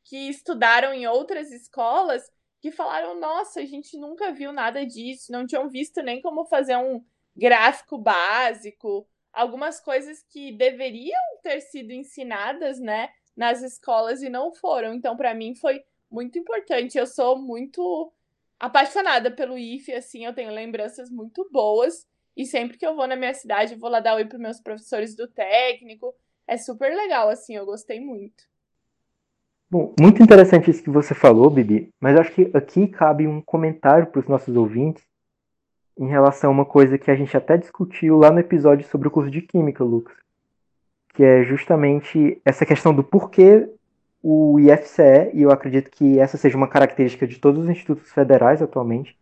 que 0.05 0.28
estudaram 0.28 0.93
em 0.93 1.07
outras 1.07 1.53
escolas 1.53 2.28
que 2.61 2.72
falaram: 2.72 3.18
nossa, 3.18 3.61
a 3.61 3.64
gente 3.64 3.97
nunca 3.97 4.33
viu 4.33 4.53
nada 4.53 4.85
disso, 4.85 5.30
não 5.30 5.47
tinham 5.47 5.68
visto 5.68 6.03
nem 6.03 6.20
como 6.20 6.45
fazer 6.47 6.76
um 6.76 7.05
gráfico 7.37 7.99
básico, 7.99 9.07
algumas 9.33 9.80
coisas 9.80 10.22
que 10.28 10.53
deveriam 10.53 11.20
ter 11.43 11.61
sido 11.61 11.93
ensinadas, 11.93 12.78
né, 12.78 13.09
nas 13.37 13.62
escolas 13.62 14.22
e 14.22 14.28
não 14.28 14.53
foram. 14.55 14.93
Então, 14.95 15.16
para 15.16 15.35
mim, 15.35 15.55
foi 15.55 15.83
muito 16.11 16.39
importante. 16.39 16.99
Eu 16.99 17.07
sou 17.07 17.39
muito 17.39 18.12
apaixonada 18.61 19.30
pelo 19.30 19.59
IFE, 19.59 19.95
assim, 19.95 20.24
eu 20.24 20.35
tenho 20.35 20.53
lembranças 20.53 21.11
muito 21.11 21.49
boas. 21.51 22.07
E 22.37 22.47
sempre 22.47 22.78
que 22.78 22.87
eu 22.87 22.95
vou 22.95 23.07
na 23.07 23.16
minha 23.16 23.35
cidade, 23.35 23.74
eu 23.74 23.78
vou 23.78 23.91
lá 23.91 24.01
dar 24.01 24.14
oi 24.14 24.24
para 24.24 24.39
meus 24.39 24.61
professores 24.61 25.16
do 25.16 25.26
técnico. 25.26 26.14
É 26.47 26.57
super 26.57 26.95
legal, 26.95 27.28
assim, 27.28 27.57
eu 27.57 27.66
gostei 27.66 28.01
muito. 28.01 28.45
Bom, 29.70 29.95
muito 29.99 30.22
interessante 30.22 30.70
isso 30.70 30.83
que 30.83 30.91
você 30.91 31.14
falou, 31.14 31.49
Bibi, 31.49 31.89
mas 31.99 32.18
acho 32.18 32.33
que 32.33 32.51
aqui 32.53 32.87
cabe 32.87 33.26
um 33.26 33.41
comentário 33.41 34.07
para 34.07 34.20
os 34.20 34.28
nossos 34.28 34.55
ouvintes 34.55 35.03
em 36.03 36.09
relação 36.09 36.50
a 36.50 36.53
uma 36.53 36.64
coisa 36.64 36.98
que 36.98 37.12
a 37.12 37.14
gente 37.14 37.36
até 37.36 37.57
discutiu 37.57 38.18
lá 38.18 38.28
no 38.32 38.40
episódio 38.40 38.84
sobre 38.88 39.07
o 39.07 39.11
curso 39.11 39.30
de 39.30 39.40
Química, 39.40 39.84
Lucas, 39.84 40.16
que 41.14 41.22
é 41.22 41.44
justamente 41.44 42.42
essa 42.44 42.66
questão 42.66 42.92
do 42.92 43.05
porquê 43.05 43.68
o 44.20 44.59
IFCE, 44.59 45.30
e 45.32 45.42
eu 45.42 45.53
acredito 45.53 45.92
que 45.92 46.18
essa 46.18 46.36
seja 46.36 46.57
uma 46.57 46.66
característica 46.66 47.24
de 47.24 47.38
todos 47.38 47.62
os 47.62 47.70
institutos 47.70 48.11
federais 48.11 48.61
atualmente, 48.61 49.16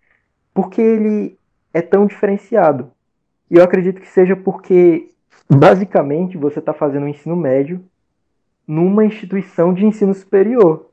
porque 0.54 0.80
ele 0.80 1.38
é 1.74 1.82
tão 1.82 2.06
diferenciado. 2.06 2.90
E 3.50 3.56
eu 3.56 3.62
acredito 3.62 4.00
que 4.00 4.08
seja 4.08 4.34
porque, 4.34 5.10
basicamente, 5.50 6.38
você 6.38 6.60
está 6.60 6.72
fazendo 6.72 7.04
o 7.04 7.08
ensino 7.08 7.36
médio 7.36 7.84
numa 8.66 9.04
instituição 9.04 9.74
de 9.74 9.84
ensino 9.84 10.14
superior. 10.14 10.90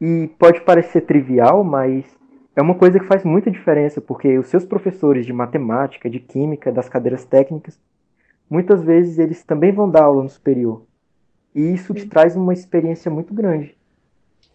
E 0.00 0.30
pode 0.38 0.62
parecer 0.62 1.02
trivial, 1.02 1.62
mas 1.62 2.06
é 2.54 2.62
uma 2.62 2.74
coisa 2.74 2.98
que 2.98 3.06
faz 3.06 3.24
muita 3.24 3.50
diferença, 3.50 4.00
porque 4.00 4.38
os 4.38 4.48
seus 4.48 4.64
professores 4.64 5.24
de 5.24 5.32
matemática, 5.32 6.10
de 6.10 6.18
química, 6.18 6.72
das 6.72 6.88
cadeiras 6.88 7.24
técnicas, 7.24 7.78
muitas 8.48 8.82
vezes 8.82 9.18
eles 9.18 9.44
também 9.44 9.72
vão 9.72 9.90
dar 9.90 10.04
aula 10.04 10.22
no 10.22 10.28
superior. 10.28 10.84
E 11.54 11.60
isso 11.72 11.94
te 11.94 12.06
traz 12.06 12.36
uma 12.36 12.52
experiência 12.52 13.10
muito 13.10 13.32
grande, 13.34 13.76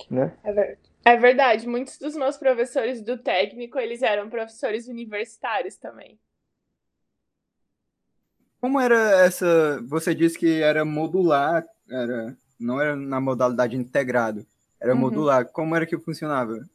né? 0.10 0.34
É 0.44 0.52
verdade. 0.52 0.86
É 1.08 1.16
verdade, 1.16 1.68
muitos 1.68 2.00
dos 2.00 2.16
meus 2.16 2.36
professores 2.36 3.00
do 3.00 3.16
técnico, 3.16 3.78
eles 3.78 4.02
eram 4.02 4.28
professores 4.28 4.88
universitários 4.88 5.78
também. 5.78 6.18
Como 8.60 8.82
era 8.82 9.24
essa, 9.24 9.80
você 9.84 10.16
disse 10.16 10.40
que 10.40 10.64
era 10.64 10.84
modular, 10.84 11.64
era, 11.88 12.36
não 12.60 12.82
era 12.82 12.96
na 12.96 13.22
modalidade 13.22 13.78
integrado, 13.78 14.44
era 14.82 14.96
uhum. 14.96 15.00
modular. 15.00 15.46
Como 15.46 15.76
era 15.76 15.86
que 15.86 15.96
funcionava? 16.00 16.68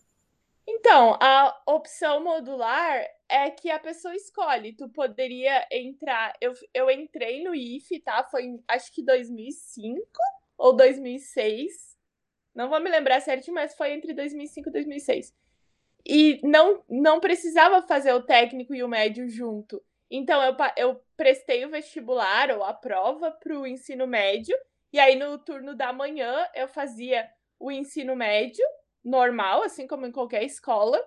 Então, 0.67 1.17
a 1.21 1.63
opção 1.67 2.23
modular 2.23 3.05
é 3.29 3.51
que 3.51 3.71
a 3.71 3.79
pessoa 3.79 4.15
escolhe. 4.15 4.73
Tu 4.73 4.89
poderia 4.89 5.67
entrar. 5.71 6.33
Eu, 6.41 6.53
eu 6.75 6.91
entrei 6.91 7.43
no 7.43 7.55
IFE, 7.55 8.01
tá? 8.01 8.25
Foi 8.25 8.61
acho 8.69 8.93
que 8.93 9.05
2005 9.05 10.01
ou 10.59 10.75
2006. 10.75 11.97
Não 12.55 12.69
vou 12.69 12.81
me 12.81 12.91
lembrar 12.91 13.21
certo, 13.21 13.53
mas 13.53 13.75
foi 13.75 13.93
entre 13.93 14.13
2005 14.13 14.69
e 14.69 14.73
2006. 14.73 15.35
E 16.07 16.41
não, 16.43 16.83
não 16.89 17.21
precisava 17.21 17.83
fazer 17.83 18.13
o 18.13 18.23
técnico 18.23 18.75
e 18.75 18.83
o 18.83 18.89
médio 18.89 19.29
junto. 19.29 19.83
Então, 20.11 20.43
eu, 20.43 20.57
eu 20.77 21.01
prestei 21.17 21.65
o 21.65 21.71
vestibular 21.71 22.51
ou 22.51 22.65
a 22.65 22.75
prova 22.75 23.31
para 23.31 23.59
o 23.59 23.67
ensino 23.67 24.07
médio. 24.07 24.57
E 24.93 24.99
aí, 24.99 25.15
no 25.15 25.39
turno 25.39 25.75
da 25.75 25.93
manhã, 25.93 26.47
eu 26.55 26.67
fazia 26.67 27.31
o 27.59 27.71
ensino 27.71 28.17
médio 28.17 28.65
normal, 29.05 29.63
assim 29.63 29.87
como 29.87 30.07
em 30.07 30.13
qualquer 30.13 30.43
escola. 30.45 31.03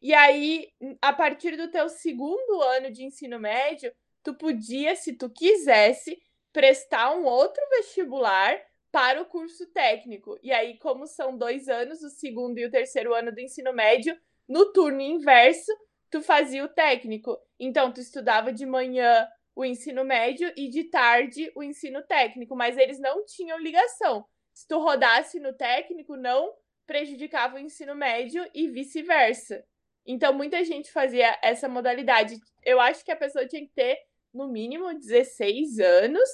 E 0.00 0.14
aí, 0.14 0.68
a 1.00 1.12
partir 1.12 1.56
do 1.56 1.70
teu 1.70 1.88
segundo 1.88 2.62
ano 2.62 2.90
de 2.90 3.04
ensino 3.04 3.38
médio, 3.38 3.92
tu 4.22 4.34
podia, 4.34 4.96
se 4.96 5.14
tu 5.16 5.28
quisesse, 5.30 6.18
prestar 6.52 7.14
um 7.14 7.24
outro 7.24 7.62
vestibular 7.70 8.60
para 8.90 9.20
o 9.22 9.26
curso 9.26 9.66
técnico. 9.72 10.38
E 10.42 10.52
aí, 10.52 10.78
como 10.78 11.06
são 11.06 11.36
dois 11.36 11.68
anos, 11.68 12.02
o 12.02 12.10
segundo 12.10 12.58
e 12.58 12.66
o 12.66 12.70
terceiro 12.70 13.14
ano 13.14 13.32
do 13.32 13.40
ensino 13.40 13.72
médio, 13.72 14.18
no 14.48 14.72
turno 14.72 15.00
inverso, 15.00 15.70
tu 16.10 16.20
fazia 16.22 16.64
o 16.64 16.68
técnico. 16.68 17.38
Então, 17.58 17.92
tu 17.92 18.00
estudava 18.00 18.52
de 18.52 18.66
manhã 18.66 19.28
o 19.54 19.64
ensino 19.64 20.04
médio 20.04 20.52
e 20.56 20.68
de 20.68 20.84
tarde 20.84 21.52
o 21.54 21.62
ensino 21.62 22.02
técnico, 22.02 22.56
mas 22.56 22.76
eles 22.76 22.98
não 22.98 23.24
tinham 23.24 23.58
ligação. 23.58 24.24
Se 24.52 24.66
tu 24.66 24.78
rodasse 24.78 25.38
no 25.38 25.52
técnico, 25.52 26.16
não 26.16 26.52
prejudicava 26.90 27.54
o 27.54 27.58
ensino 27.60 27.94
médio 27.94 28.44
e 28.52 28.66
vice-versa. 28.66 29.64
Então, 30.04 30.32
muita 30.32 30.64
gente 30.64 30.90
fazia 30.90 31.38
essa 31.40 31.68
modalidade. 31.68 32.36
Eu 32.64 32.80
acho 32.80 33.04
que 33.04 33.12
a 33.12 33.16
pessoa 33.16 33.46
tinha 33.46 33.62
que 33.62 33.72
ter, 33.72 33.96
no 34.34 34.48
mínimo, 34.48 34.92
16 34.92 35.78
anos 35.78 36.28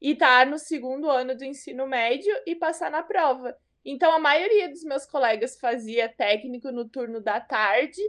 e 0.00 0.12
estar 0.12 0.44
tá 0.44 0.48
no 0.48 0.56
segundo 0.56 1.10
ano 1.10 1.36
do 1.36 1.44
ensino 1.44 1.84
médio 1.84 2.32
e 2.46 2.54
passar 2.54 2.92
na 2.92 3.02
prova. 3.02 3.58
Então, 3.84 4.12
a 4.12 4.20
maioria 4.20 4.68
dos 4.68 4.84
meus 4.84 5.04
colegas 5.04 5.58
fazia 5.58 6.08
técnico 6.08 6.70
no 6.70 6.88
turno 6.88 7.20
da 7.20 7.40
tarde 7.40 8.00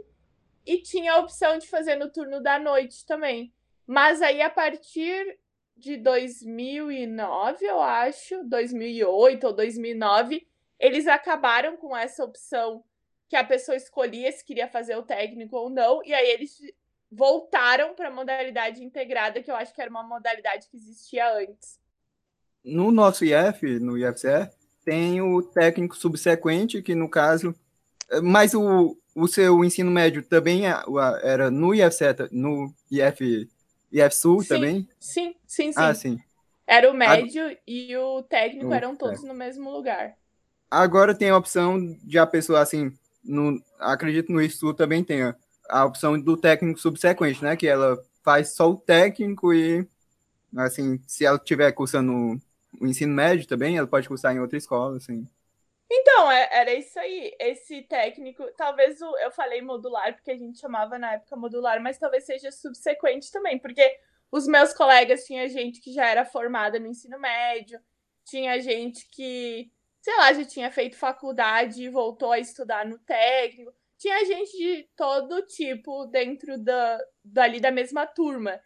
e 0.64 0.80
tinha 0.80 1.14
a 1.14 1.18
opção 1.18 1.58
de 1.58 1.66
fazer 1.66 1.96
no 1.96 2.08
turno 2.08 2.40
da 2.40 2.56
noite 2.56 3.04
também. 3.04 3.52
Mas 3.84 4.22
aí, 4.22 4.40
a 4.40 4.50
partir 4.50 5.40
de 5.76 5.96
2009, 5.96 7.64
eu 7.64 7.80
acho, 7.80 8.44
2008 8.44 9.44
ou 9.44 9.52
2009, 9.52 10.46
eles 10.80 11.06
acabaram 11.06 11.76
com 11.76 11.94
essa 11.94 12.24
opção 12.24 12.82
que 13.28 13.36
a 13.36 13.44
pessoa 13.44 13.76
escolhia 13.76 14.32
se 14.32 14.44
queria 14.44 14.66
fazer 14.66 14.96
o 14.96 15.04
técnico 15.04 15.56
ou 15.56 15.70
não, 15.70 16.02
e 16.04 16.12
aí 16.12 16.30
eles 16.30 16.58
voltaram 17.12 17.94
para 17.94 18.08
a 18.08 18.10
modalidade 18.10 18.82
integrada, 18.82 19.42
que 19.42 19.50
eu 19.50 19.54
acho 19.54 19.74
que 19.74 19.80
era 19.80 19.90
uma 19.90 20.02
modalidade 20.02 20.66
que 20.68 20.76
existia 20.76 21.32
antes. 21.38 21.78
No 22.64 22.90
nosso 22.90 23.24
IF, 23.24 23.78
no 23.78 23.96
IFCE, 23.96 24.50
tem 24.84 25.20
o 25.20 25.42
técnico 25.42 25.96
subsequente, 25.96 26.82
que 26.82 26.94
no 26.94 27.08
caso. 27.08 27.54
Mas 28.22 28.54
o, 28.54 28.96
o 29.14 29.28
seu 29.28 29.64
ensino 29.64 29.90
médio 29.90 30.22
também 30.22 30.66
é, 30.66 30.74
era 31.22 31.50
no 31.50 31.74
IFCE, 31.74 32.04
no 32.32 32.74
IF, 32.90 33.48
IF 33.92 34.14
Sul 34.14 34.42
sim, 34.42 34.48
também? 34.48 34.88
Sim, 34.98 35.34
sim, 35.46 35.72
sim. 35.72 35.80
Ah, 35.80 35.94
sim. 35.94 36.18
Era 36.66 36.90
o 36.90 36.94
médio 36.94 37.46
a... 37.46 37.56
e 37.66 37.96
o 37.96 38.22
técnico 38.22 38.68
o 38.68 38.74
eram 38.74 38.96
todos 38.96 39.22
no 39.22 39.34
mesmo 39.34 39.70
lugar. 39.70 40.16
Agora 40.70 41.14
tem 41.14 41.30
a 41.30 41.36
opção 41.36 41.98
de 42.04 42.18
a 42.18 42.26
pessoa, 42.26 42.60
assim, 42.60 42.96
no, 43.24 43.62
acredito 43.78 44.32
no 44.32 44.40
estudo 44.40 44.74
também 44.74 45.02
tenha 45.02 45.36
a 45.68 45.84
opção 45.84 46.20
do 46.20 46.36
técnico 46.36 46.78
subsequente, 46.78 47.42
né? 47.42 47.56
Que 47.56 47.66
ela 47.66 48.00
faz 48.22 48.54
só 48.54 48.70
o 48.70 48.76
técnico 48.76 49.52
e, 49.52 49.86
assim, 50.56 51.00
se 51.06 51.24
ela 51.24 51.36
estiver 51.36 51.72
cursando 51.72 52.40
o 52.80 52.86
ensino 52.86 53.12
médio 53.12 53.46
também, 53.46 53.76
ela 53.76 53.86
pode 53.86 54.08
cursar 54.08 54.34
em 54.34 54.40
outra 54.40 54.58
escola, 54.58 54.96
assim. 54.96 55.26
Então, 55.90 56.30
é, 56.30 56.48
era 56.52 56.72
isso 56.72 56.98
aí. 57.00 57.34
Esse 57.40 57.82
técnico, 57.82 58.44
talvez 58.56 59.00
o, 59.02 59.16
eu 59.18 59.30
falei 59.32 59.60
modular, 59.60 60.14
porque 60.14 60.30
a 60.30 60.36
gente 60.36 60.60
chamava 60.60 60.98
na 60.98 61.14
época 61.14 61.36
modular, 61.36 61.82
mas 61.82 61.98
talvez 61.98 62.24
seja 62.24 62.52
subsequente 62.52 63.32
também, 63.32 63.58
porque 63.58 63.98
os 64.30 64.46
meus 64.46 64.72
colegas 64.72 65.24
tinha 65.24 65.48
gente 65.48 65.80
que 65.80 65.92
já 65.92 66.06
era 66.06 66.24
formada 66.24 66.78
no 66.78 66.86
ensino 66.86 67.18
médio, 67.18 67.80
tinha 68.24 68.60
gente 68.60 69.08
que 69.08 69.68
sei 70.00 70.16
lá, 70.16 70.32
já 70.32 70.44
tinha 70.44 70.70
feito 70.70 70.96
faculdade 70.96 71.82
e 71.82 71.88
voltou 71.88 72.32
a 72.32 72.38
estudar 72.38 72.86
no 72.86 72.98
técnico. 72.98 73.72
Tinha 73.98 74.24
gente 74.24 74.56
de 74.56 74.88
todo 74.96 75.46
tipo 75.46 76.06
dentro 76.06 76.58
da, 76.58 76.98
dali 77.22 77.60
da 77.60 77.70
mesma 77.70 78.06
turma. 78.06 78.58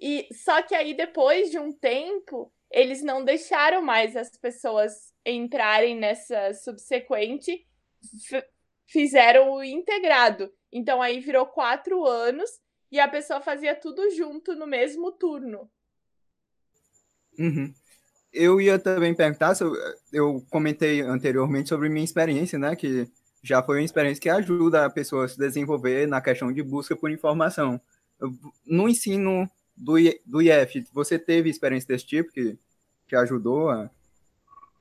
E 0.00 0.28
só 0.32 0.62
que 0.62 0.74
aí 0.74 0.94
depois 0.94 1.50
de 1.50 1.58
um 1.58 1.72
tempo, 1.72 2.52
eles 2.70 3.02
não 3.02 3.24
deixaram 3.24 3.82
mais 3.82 4.16
as 4.16 4.36
pessoas 4.36 5.12
entrarem 5.24 5.96
nessa 5.96 6.54
subsequente, 6.54 7.66
fizeram 8.86 9.50
o 9.50 9.64
integrado. 9.64 10.52
Então 10.72 11.02
aí 11.02 11.18
virou 11.18 11.46
quatro 11.46 12.04
anos 12.04 12.48
e 12.92 13.00
a 13.00 13.08
pessoa 13.08 13.40
fazia 13.40 13.74
tudo 13.74 14.08
junto 14.10 14.54
no 14.54 14.66
mesmo 14.66 15.10
turno. 15.10 15.68
Uhum 17.38 17.74
eu 18.36 18.60
ia 18.60 18.78
também 18.78 19.14
perguntar, 19.14 19.54
eu 20.12 20.44
comentei 20.50 21.00
anteriormente 21.00 21.68
sobre 21.68 21.88
minha 21.88 22.04
experiência, 22.04 22.58
né, 22.58 22.76
que 22.76 23.08
já 23.42 23.62
foi 23.62 23.78
uma 23.78 23.84
experiência 23.84 24.20
que 24.20 24.28
ajuda 24.28 24.84
a 24.84 24.90
pessoa 24.90 25.24
a 25.24 25.28
se 25.28 25.38
desenvolver 25.38 26.06
na 26.06 26.20
questão 26.20 26.52
de 26.52 26.62
busca 26.62 26.94
por 26.94 27.10
informação. 27.10 27.80
No 28.66 28.88
ensino 28.88 29.48
do, 29.76 29.94
do 30.24 30.42
IF, 30.42 30.86
você 30.92 31.18
teve 31.18 31.48
experiência 31.48 31.88
desse 31.88 32.06
tipo 32.06 32.32
que, 32.32 32.58
que 33.06 33.16
ajudou 33.16 33.70
a... 33.70 33.90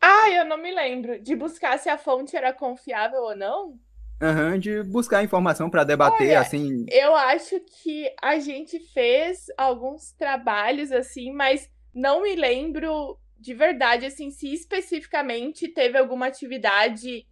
Ah, 0.01 0.29
eu 0.29 0.45
não 0.45 0.57
me 0.57 0.73
lembro. 0.73 1.19
De 1.19 1.35
buscar 1.35 1.79
se 1.79 1.89
a 1.89 1.97
fonte 1.97 2.35
era 2.35 2.53
confiável 2.53 3.21
ou 3.21 3.35
não? 3.35 3.79
Uhum, 4.21 4.57
de 4.57 4.83
buscar 4.83 5.23
informação 5.23 5.69
para 5.69 5.83
debater, 5.83 6.29
Olha, 6.29 6.39
assim. 6.39 6.85
Eu 6.89 7.15
acho 7.15 7.59
que 7.59 8.09
a 8.21 8.39
gente 8.39 8.79
fez 8.79 9.47
alguns 9.57 10.11
trabalhos 10.13 10.91
assim, 10.91 11.31
mas 11.31 11.69
não 11.93 12.23
me 12.23 12.35
lembro 12.35 13.17
de 13.39 13.53
verdade, 13.53 14.05
assim, 14.05 14.31
se 14.31 14.53
especificamente 14.53 15.67
teve 15.67 15.97
alguma 15.97 16.27
atividade, 16.27 17.27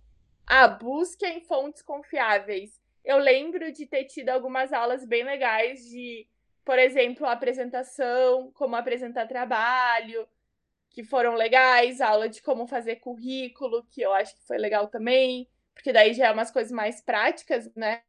a 0.45 0.67
busca 0.67 1.27
em 1.27 1.41
fontes 1.41 1.81
confiáveis. 1.81 2.81
Eu 3.03 3.17
lembro 3.17 3.71
de 3.71 3.85
ter 3.85 4.05
tido 4.05 4.29
algumas 4.29 4.71
aulas 4.71 5.05
bem 5.05 5.23
legais 5.23 5.85
de, 5.89 6.27
por 6.65 6.79
exemplo, 6.79 7.25
apresentação, 7.25 8.51
como 8.53 8.75
apresentar 8.75 9.27
trabalho, 9.27 10.27
que 10.89 11.03
foram 11.03 11.33
legais, 11.35 11.99
aula 12.01 12.29
de 12.29 12.41
como 12.41 12.67
fazer 12.67 12.97
currículo, 12.97 13.83
que 13.91 14.01
eu 14.01 14.13
acho 14.13 14.35
que 14.35 14.45
foi 14.45 14.57
legal 14.57 14.87
também, 14.87 15.49
porque 15.73 15.91
daí 15.91 16.13
já 16.13 16.27
é 16.27 16.31
umas 16.31 16.51
coisas 16.51 16.71
mais 16.71 17.01
práticas, 17.01 17.69
né? 17.75 18.03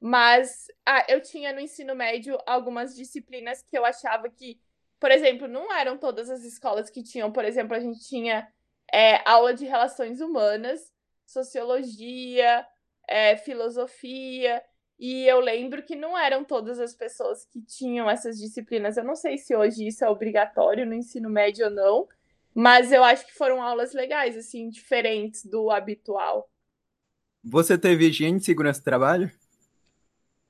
Mas 0.00 0.66
ah, 0.86 1.04
eu 1.08 1.20
tinha 1.22 1.52
no 1.52 1.60
ensino 1.60 1.94
médio 1.94 2.38
algumas 2.46 2.94
disciplinas 2.96 3.62
que 3.62 3.76
eu 3.76 3.84
achava 3.84 4.28
que, 4.28 4.60
por 5.04 5.10
exemplo, 5.10 5.46
não 5.46 5.70
eram 5.70 5.98
todas 5.98 6.30
as 6.30 6.44
escolas 6.44 6.88
que 6.88 7.02
tinham. 7.02 7.30
Por 7.30 7.44
exemplo, 7.44 7.76
a 7.76 7.78
gente 7.78 8.00
tinha 8.08 8.48
é, 8.90 9.16
aula 9.28 9.52
de 9.52 9.66
relações 9.66 10.18
humanas, 10.18 10.80
sociologia, 11.26 12.66
é, 13.06 13.36
filosofia. 13.36 14.62
E 14.98 15.26
eu 15.26 15.40
lembro 15.40 15.82
que 15.82 15.94
não 15.94 16.16
eram 16.16 16.42
todas 16.42 16.80
as 16.80 16.94
pessoas 16.94 17.44
que 17.44 17.60
tinham 17.60 18.08
essas 18.08 18.38
disciplinas. 18.38 18.96
Eu 18.96 19.04
não 19.04 19.14
sei 19.14 19.36
se 19.36 19.54
hoje 19.54 19.86
isso 19.86 20.02
é 20.02 20.08
obrigatório 20.08 20.86
no 20.86 20.94
ensino 20.94 21.28
médio 21.28 21.66
ou 21.66 21.70
não, 21.70 22.08
mas 22.54 22.90
eu 22.90 23.04
acho 23.04 23.26
que 23.26 23.34
foram 23.34 23.62
aulas 23.62 23.92
legais, 23.92 24.38
assim, 24.38 24.70
diferentes 24.70 25.44
do 25.44 25.70
habitual. 25.70 26.50
Você 27.42 27.76
teve 27.76 28.08
higiene 28.08 28.38
de 28.38 28.46
segurança 28.46 28.82
trabalho? 28.82 29.30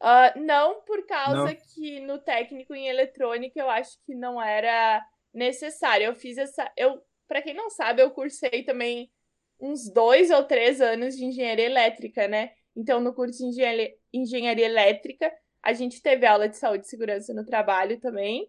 Uh, 0.05 0.39
não, 0.39 0.83
por 0.83 1.07
causa 1.07 1.47
não. 1.47 1.57
que 1.57 1.99
no 2.01 2.19
técnico 2.19 2.75
em 2.75 2.89
eletrônica 2.89 3.59
eu 3.59 3.71
acho 3.71 3.99
que 4.05 4.15
não 4.15 4.41
era 4.41 5.03
necessário. 5.33 6.05
Eu 6.05 6.15
fiz 6.15 6.37
essa. 6.37 6.71
Eu, 6.77 7.03
para 7.27 7.41
quem 7.41 7.55
não 7.55 7.71
sabe, 7.71 8.03
eu 8.03 8.11
cursei 8.11 8.63
também 8.65 9.11
uns 9.59 9.91
dois 9.91 10.31
ou 10.31 10.45
três 10.45 10.83
anos 10.83 11.17
de 11.17 11.25
engenharia 11.25 11.65
elétrica, 11.65 12.29
né? 12.29 12.53
Então, 12.77 13.01
no 13.01 13.15
curso 13.15 13.39
de 13.39 13.47
engenharia, 13.47 13.95
engenharia 14.13 14.67
elétrica, 14.67 15.33
a 15.63 15.73
gente 15.73 16.03
teve 16.03 16.27
aula 16.27 16.51
de 16.51 16.59
saúde 16.59 16.85
e 16.85 16.89
segurança 16.91 17.33
no 17.33 17.47
trabalho 17.47 17.99
também. 17.99 18.47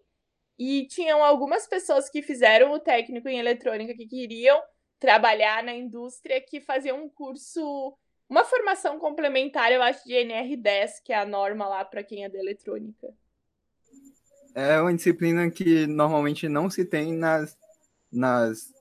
E 0.58 0.86
tinham 0.88 1.24
algumas 1.24 1.66
pessoas 1.66 2.10
que 2.10 2.20
fizeram 2.20 2.72
o 2.72 2.80
técnico 2.80 3.28
em 3.28 3.38
eletrônica 3.38 3.94
que 3.94 4.06
queriam 4.06 4.60
trabalhar 4.98 5.62
na 5.62 5.74
indústria 5.74 6.40
que 6.40 6.60
faziam 6.60 7.02
um 7.02 7.08
curso, 7.08 7.96
uma 8.28 8.44
formação 8.44 8.98
complementar, 8.98 9.72
eu 9.72 9.82
acho, 9.82 10.04
de 10.04 10.14
NR10, 10.14 11.02
que 11.04 11.12
é 11.12 11.18
a 11.18 11.26
norma 11.26 11.68
lá 11.68 11.84
para 11.84 12.02
quem 12.02 12.24
é 12.24 12.28
da 12.28 12.38
eletrônica. 12.38 13.08
É 14.54 14.80
uma 14.80 14.94
disciplina 14.94 15.50
que 15.50 15.86
normalmente 15.86 16.48
não 16.48 16.70
se 16.70 16.84
tem 16.84 17.12
nas, 17.12 17.56
nas 18.10 18.72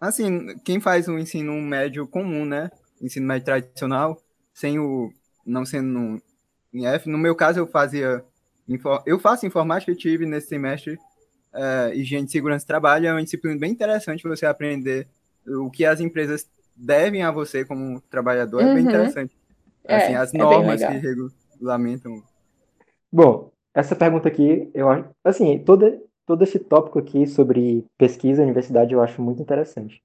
assim, 0.00 0.58
quem 0.64 0.80
faz 0.80 1.08
o 1.08 1.18
ensino 1.18 1.52
médio 1.60 2.06
comum, 2.06 2.44
né? 2.44 2.70
Ensino 3.00 3.26
médio 3.26 3.46
tradicional, 3.46 4.20
sem 4.52 4.78
o 4.78 5.12
não 5.46 5.64
sendo 5.64 6.20
em 6.72 6.86
F. 6.86 7.08
No 7.08 7.18
meu 7.18 7.34
caso, 7.34 7.60
eu 7.60 7.66
fazia 7.66 8.24
eu 9.04 9.18
faço 9.18 9.46
informática 9.46 9.92
e 9.92 9.96
tive 9.96 10.24
nesse 10.24 10.48
semestre 10.48 10.94
uh, 10.94 11.92
higiene 11.92 12.28
segurança 12.28 12.62
de 12.62 12.66
trabalho. 12.66 13.06
É 13.06 13.12
uma 13.12 13.22
disciplina 13.22 13.58
bem 13.58 13.70
interessante 13.70 14.26
você 14.26 14.46
aprender 14.46 15.06
o 15.46 15.70
que 15.70 15.84
as 15.84 16.00
empresas 16.00 16.48
devem 16.76 17.22
a 17.22 17.30
você 17.30 17.64
como 17.64 18.00
trabalhador. 18.02 18.62
Uhum. 18.62 18.70
É 18.70 18.74
bem 18.74 18.84
uhum. 18.84 18.90
interessante. 18.90 19.36
É, 19.84 19.96
assim, 19.96 20.14
as 20.14 20.34
é 20.34 20.38
normas 20.38 20.80
que 20.84 20.92
regulamentam. 21.56 22.22
Bom, 23.12 23.50
essa 23.74 23.94
pergunta 23.94 24.28
aqui, 24.28 24.70
eu 24.74 24.88
acho, 24.88 25.08
assim, 25.22 25.58
todo, 25.58 26.00
todo 26.26 26.42
esse 26.42 26.58
tópico 26.58 26.98
aqui 26.98 27.26
sobre 27.26 27.84
pesquisa 27.98 28.40
e 28.40 28.44
universidade 28.44 28.92
eu 28.92 29.02
acho 29.02 29.20
muito 29.20 29.42
interessante. 29.42 30.02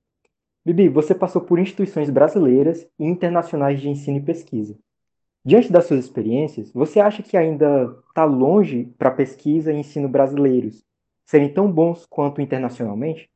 Bibi, 0.65 0.89
você 0.89 1.15
passou 1.15 1.41
por 1.41 1.57
instituições 1.57 2.09
brasileiras 2.09 2.86
e 2.99 3.05
internacionais 3.05 3.80
de 3.80 3.89
ensino 3.89 4.17
e 4.17 4.22
pesquisa. 4.22 4.78
Diante 5.43 5.72
das 5.72 5.86
suas 5.86 6.03
experiências, 6.03 6.72
você 6.74 6.99
acha 6.99 7.24
que 7.24 7.38
ainda 7.38 7.95
está 8.09 8.26
longe 8.26 8.93
para 8.97 9.09
pesquisa 9.09 9.72
e 9.72 9.78
ensino 9.78 10.09
brasileiros 10.09 10.84
serem 11.26 11.51
tão 11.51 11.72
bons 11.72 12.05
quanto 12.07 12.41
internacionalmente? 12.41 13.30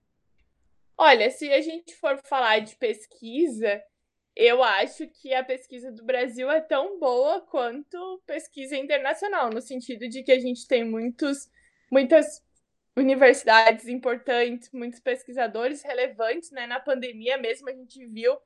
Olha, 0.97 1.29
se 1.31 1.51
a 1.51 1.61
gente 1.61 1.95
for 1.95 2.19
falar 2.25 2.59
de 2.59 2.75
pesquisa, 2.75 3.81
eu 4.35 4.63
acho 4.63 5.07
que 5.07 5.33
a 5.33 5.43
pesquisa 5.43 5.91
do 5.91 6.03
Brasil 6.03 6.49
é 6.51 6.61
tão 6.61 6.99
boa 6.99 7.41
quanto 7.41 8.21
pesquisa 8.25 8.75
internacional, 8.77 9.49
no 9.49 9.61
sentido 9.61 10.07
de 10.07 10.23
que 10.23 10.31
a 10.31 10.39
gente 10.39 10.67
tem 10.67 10.83
muitos, 10.83 11.49
muitas 11.91 12.41
universidades 12.95 13.87
importantes, 13.87 14.69
muitos 14.71 14.99
pesquisadores 14.99 15.81
relevantes, 15.83 16.51
né? 16.51 16.67
Na 16.67 16.79
pandemia 16.79 17.37
mesmo 17.37 17.69
a 17.69 17.73
gente 17.73 18.05
viu 18.07 18.37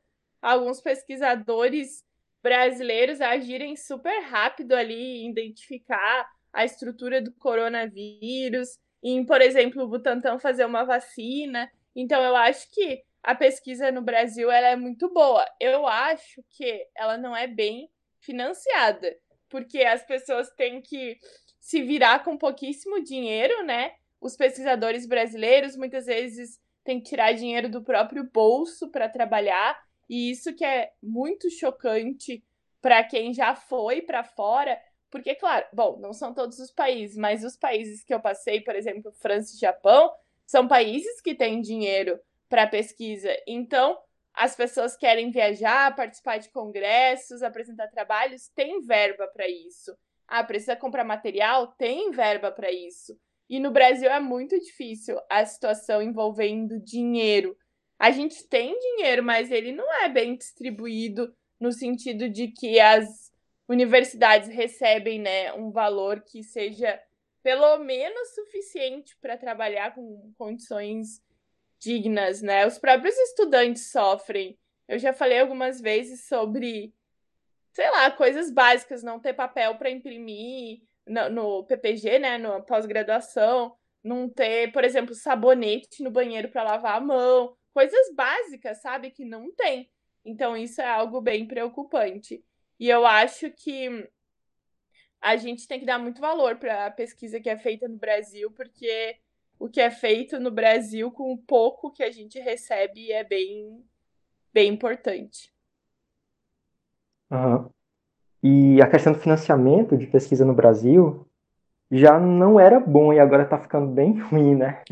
alguns 0.42 0.80
pesquisadores 0.82 2.04
brasileiros 2.42 3.20
agirem 3.20 3.76
super 3.76 4.22
rápido 4.22 4.74
ali, 4.74 5.28
identificar 5.30 6.30
a 6.54 6.64
estrutura 6.64 7.22
do 7.22 7.34
coronavírus, 7.34 8.80
em, 9.04 9.26
por 9.26 9.42
exemplo, 9.42 9.84
o 9.84 9.88
Butantan 9.88 10.40
fazer 10.40 10.66
uma 10.66 10.84
vacina. 10.84 11.70
Então, 12.00 12.22
eu 12.22 12.36
acho 12.36 12.72
que 12.72 13.04
a 13.24 13.34
pesquisa 13.34 13.92
no 13.92 14.04
Brasil 14.04 14.52
ela 14.52 14.68
é 14.68 14.76
muito 14.76 15.12
boa. 15.12 15.44
Eu 15.60 15.88
acho 15.88 16.44
que 16.52 16.88
ela 16.96 17.18
não 17.18 17.36
é 17.36 17.48
bem 17.48 17.90
financiada, 18.20 19.18
porque 19.50 19.80
as 19.80 20.06
pessoas 20.06 20.48
têm 20.52 20.80
que 20.80 21.18
se 21.60 21.82
virar 21.82 22.24
com 22.24 22.38
pouquíssimo 22.38 23.04
dinheiro, 23.04 23.64
né? 23.64 23.96
Os 24.22 24.38
pesquisadores 24.38 25.08
brasileiros 25.08 25.76
muitas 25.76 26.06
vezes 26.06 26.60
têm 26.84 27.02
que 27.02 27.10
tirar 27.10 27.34
dinheiro 27.34 27.68
do 27.68 27.84
próprio 27.84 28.30
bolso 28.32 28.92
para 28.92 29.10
trabalhar 29.10 29.78
e 30.08 30.30
isso 30.30 30.54
que 30.54 30.64
é 30.64 30.92
muito 31.02 31.50
chocante 31.50 32.44
para 32.80 33.04
quem 33.04 33.34
já 33.34 33.56
foi 33.56 34.04
para 34.04 34.24
fora, 34.24 34.80
porque, 35.10 35.36
claro, 35.36 35.66
bom, 35.74 35.98
não 36.00 36.14
são 36.14 36.34
todos 36.34 36.60
os 36.60 36.72
países, 36.72 37.18
mas 37.18 37.44
os 37.44 37.58
países 37.58 38.04
que 38.04 38.14
eu 38.14 38.20
passei, 38.20 38.62
por 38.62 38.76
exemplo, 38.76 39.12
França 39.14 39.56
e 39.56 39.60
Japão, 39.60 40.12
são 40.48 40.68
países 40.68 41.22
que 41.22 41.36
têm 41.36 41.62
dinheiro 41.62 42.20
para 42.50 42.66
pesquisa. 42.66 43.30
Então, 43.46 43.98
as 44.34 44.56
pessoas 44.56 44.96
querem 44.96 45.30
viajar, 45.30 45.96
participar 45.96 46.38
de 46.38 46.50
congressos, 46.50 47.44
apresentar 47.44 47.88
trabalhos, 47.90 48.50
tem 48.56 48.82
verba 48.82 49.28
para 49.28 49.48
isso. 49.48 49.96
Ah, 50.28 50.44
precisa 50.44 50.76
comprar 50.76 51.04
material? 51.04 51.68
Tem 51.78 52.12
verba 52.12 52.52
para 52.52 52.72
isso. 52.72 53.16
E 53.50 53.60
no 53.60 53.72
Brasil 53.72 54.10
é 54.10 54.20
muito 54.20 54.60
difícil 54.60 55.18
a 55.30 55.46
situação 55.46 56.02
envolvendo 56.02 56.80
dinheiro. 56.80 57.58
A 58.00 58.12
gente 58.12 58.48
tem 58.48 58.78
dinheiro, 58.80 59.24
mas 59.24 59.52
ele 59.52 59.72
não 59.72 59.92
é 60.04 60.10
bem 60.10 60.36
distribuído 60.36 61.34
no 61.60 61.72
sentido 61.72 62.30
de 62.30 62.50
que 62.50 62.80
as 62.80 63.32
universidades 63.68 64.50
recebem 64.50 65.20
né, 65.20 65.52
um 65.54 65.72
valor 65.72 66.22
que 66.22 66.44
seja 66.44 67.00
pelo 67.48 67.78
menos 67.78 68.36
suficiente 68.36 69.16
para 69.22 69.38
trabalhar 69.38 69.96
com 69.96 70.34
condições 70.38 71.24
dignas, 71.80 72.42
né? 72.42 72.68
Os 72.68 72.78
próprios 72.78 73.16
estudantes 73.16 73.90
sofrem. 73.90 74.60
Eu 74.86 75.00
já 75.00 75.14
falei 75.14 75.40
algumas 75.40 75.80
vezes 75.80 76.28
sobre, 76.28 76.94
sei 77.72 77.90
lá, 77.90 78.12
coisas 78.12 78.52
básicas, 78.52 79.02
não 79.02 79.18
ter 79.18 79.34
papel 79.34 79.78
para 79.78 79.90
imprimir 79.90 80.82
no, 81.08 81.30
no, 81.30 81.64
PPG, 81.64 82.20
né, 82.20 82.38
no 82.38 82.62
pós-graduação, 82.64 83.78
não 84.04 84.28
ter, 84.28 84.74
por 84.74 84.84
exemplo, 84.84 85.16
sabonete 85.16 86.04
no 86.04 86.12
banheiro 86.12 86.50
para 86.50 86.64
lavar 86.64 86.98
a 86.98 87.00
mão, 87.00 87.56
coisas 87.74 88.14
básicas, 88.14 88.82
sabe, 88.82 89.10
que 89.10 89.24
não 89.24 89.54
tem. 89.56 89.90
Então, 90.26 90.58
isso 90.58 90.82
é 90.82 90.90
algo 90.90 91.22
bem 91.22 91.48
preocupante. 91.48 92.44
E 92.78 92.90
eu 92.90 93.06
acho 93.06 93.50
que 93.52 94.06
a 95.22 95.36
gente 95.36 95.68
tem 95.68 95.80
que 95.80 95.86
dar 95.86 96.00
muito 96.00 96.22
valor 96.22 96.58
para 96.58 96.86
a 96.86 96.92
pesquisa 96.92 97.40
que 97.40 97.50
é 97.50 97.58
feita 97.58 97.88
no 97.88 97.98
Brasil, 97.98 98.52
porque 98.52 99.18
o 99.60 99.68
que 99.68 99.82
é 99.82 99.90
feito 99.90 100.40
no 100.40 100.52
Brasil 100.52 101.12
com 101.12 101.32
o 101.32 101.38
pouco 101.38 101.92
que 101.92 102.04
a 102.04 102.12
gente 102.12 102.40
recebe 102.40 103.12
é 103.12 103.24
bem, 103.24 103.84
bem 104.54 104.72
importante. 104.72 105.52
Uhum. 107.32 107.70
E 108.44 108.82
a 108.82 108.90
questão 108.90 109.14
do 109.14 109.20
financiamento 109.20 109.98
de 109.98 110.08
pesquisa 110.08 110.46
no 110.46 110.54
Brasil 110.54 111.28
já 111.90 112.20
não 112.20 112.60
era 112.60 112.80
bom 112.80 113.12
e 113.12 113.20
agora 113.20 113.44
está 113.44 113.58
ficando 113.58 113.88
bem 113.88 114.20
ruim, 114.30 114.56
né? 114.56 114.84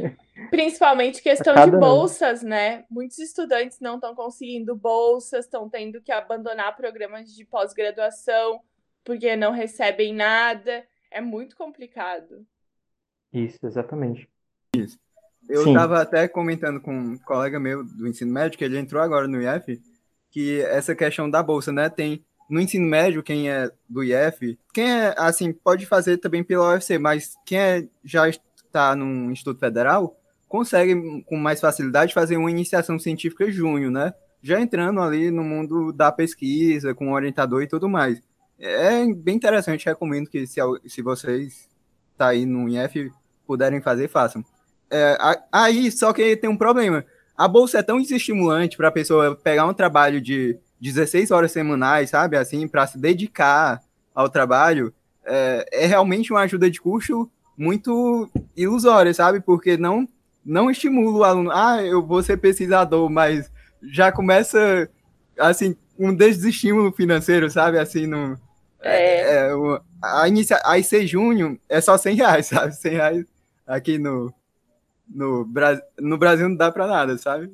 Principalmente 0.49 1.21
questão 1.21 1.53
de 1.53 1.71
bolsas, 1.77 2.41
ano. 2.41 2.49
né? 2.49 2.85
Muitos 2.89 3.19
estudantes 3.19 3.79
não 3.79 3.95
estão 3.95 4.15
conseguindo 4.15 4.75
bolsas, 4.75 5.45
estão 5.45 5.69
tendo 5.69 6.01
que 6.01 6.11
abandonar 6.11 6.75
programas 6.75 7.33
de 7.33 7.45
pós-graduação 7.45 8.61
porque 9.05 9.35
não 9.35 9.51
recebem 9.51 10.13
nada. 10.13 10.83
É 11.09 11.21
muito 11.21 11.55
complicado. 11.55 12.45
Isso, 13.31 13.65
exatamente. 13.65 14.27
Isso. 14.75 14.99
Eu 15.47 15.67
estava 15.67 16.01
até 16.01 16.27
comentando 16.27 16.81
com 16.81 16.91
um 16.91 17.17
colega 17.19 17.59
meu 17.59 17.83
do 17.83 18.07
ensino 18.07 18.33
médio, 18.33 18.57
que 18.57 18.65
ele 18.65 18.79
entrou 18.79 19.01
agora 19.01 19.27
no 19.27 19.39
IF, 19.41 19.79
que 20.31 20.61
essa 20.61 20.95
questão 20.95 21.29
da 21.29 21.43
bolsa, 21.43 21.71
né? 21.71 21.87
Tem 21.87 22.25
no 22.49 22.59
ensino 22.59 22.85
médio, 22.87 23.23
quem 23.23 23.49
é 23.49 23.69
do 23.87 24.03
IF, 24.03 24.57
quem 24.73 24.91
é, 24.91 25.15
assim, 25.17 25.53
pode 25.53 25.85
fazer 25.85 26.17
também 26.17 26.43
pela 26.43 26.71
UFC, 26.73 26.97
mas 26.97 27.35
quem 27.45 27.59
é, 27.59 27.87
já 28.03 28.27
está 28.27 28.95
no 28.95 29.31
Instituto 29.31 29.59
Federal, 29.59 30.19
consegue 30.47 31.23
com 31.23 31.37
mais 31.37 31.59
facilidade 31.59 32.13
fazer 32.13 32.37
uma 32.37 32.51
iniciação 32.51 32.99
científica 32.99 33.49
junho, 33.51 33.91
né? 33.91 34.13
Já 34.41 34.59
entrando 34.59 35.01
ali 35.01 35.31
no 35.31 35.43
mundo 35.43 35.91
da 35.91 36.11
pesquisa, 36.11 36.93
com 36.93 37.13
orientador 37.13 37.63
e 37.63 37.67
tudo 37.67 37.89
mais. 37.89 38.21
É 38.59 39.05
bem 39.13 39.35
interessante, 39.35 39.85
recomendo 39.85 40.29
que 40.29 40.47
se, 40.47 40.59
se 40.87 41.01
vocês 41.01 41.67
tá 42.17 42.27
aí 42.27 42.45
no 42.45 42.69
IF 42.69 43.11
puderem 43.45 43.81
fazer, 43.81 44.07
façam. 44.07 44.43
É, 44.89 45.17
aí, 45.51 45.91
só 45.91 46.13
que 46.13 46.35
tem 46.37 46.49
um 46.49 46.57
problema. 46.57 47.05
A 47.37 47.47
bolsa 47.47 47.79
é 47.79 47.83
tão 47.83 48.01
desestimulante 48.01 48.77
para 48.77 48.87
a 48.87 48.91
pessoa 48.91 49.35
pegar 49.35 49.65
um 49.65 49.73
trabalho 49.73 50.21
de 50.21 50.57
16 50.79 51.31
horas 51.31 51.51
semanais, 51.51 52.11
sabe? 52.11 52.37
Assim, 52.37 52.67
para 52.67 52.87
se 52.87 52.97
dedicar 52.97 53.81
ao 54.13 54.29
trabalho, 54.29 54.93
é, 55.25 55.65
é, 55.71 55.85
realmente 55.85 56.31
uma 56.31 56.41
ajuda 56.41 56.69
de 56.69 56.79
custo 56.79 57.29
muito 57.57 58.29
ilusória, 58.55 59.13
sabe? 59.13 59.41
Porque 59.41 59.75
não, 59.75 60.07
não 60.45 60.69
estimula 60.71 61.17
o 61.17 61.23
aluno, 61.23 61.51
ah, 61.51 61.83
eu 61.83 62.05
vou 62.05 62.23
ser 62.23 62.37
pesquisador, 62.37 63.09
mas 63.09 63.51
já 63.81 64.11
começa, 64.11 64.89
assim, 65.37 65.75
um 65.97 66.13
desestímulo 66.13 66.91
financeiro, 66.91 67.49
sabe? 67.49 67.77
Assim, 67.79 68.07
no, 68.07 68.37
é. 68.89 69.21
é, 69.21 69.35
é 69.47 69.51
a, 70.01 70.27
inicia, 70.27 70.59
a 70.63 70.77
IC 70.77 71.07
Júnior 71.07 71.57
é 71.67 71.81
só 71.81 71.97
100 71.97 72.15
reais, 72.15 72.45
sabe? 72.47 72.73
100 72.73 72.91
reais 72.91 73.25
aqui 73.65 73.97
no, 73.97 74.33
no, 75.07 75.47
no 75.99 76.17
Brasil 76.17 76.49
não 76.49 76.55
dá 76.55 76.71
para 76.71 76.87
nada, 76.87 77.17
sabe? 77.17 77.51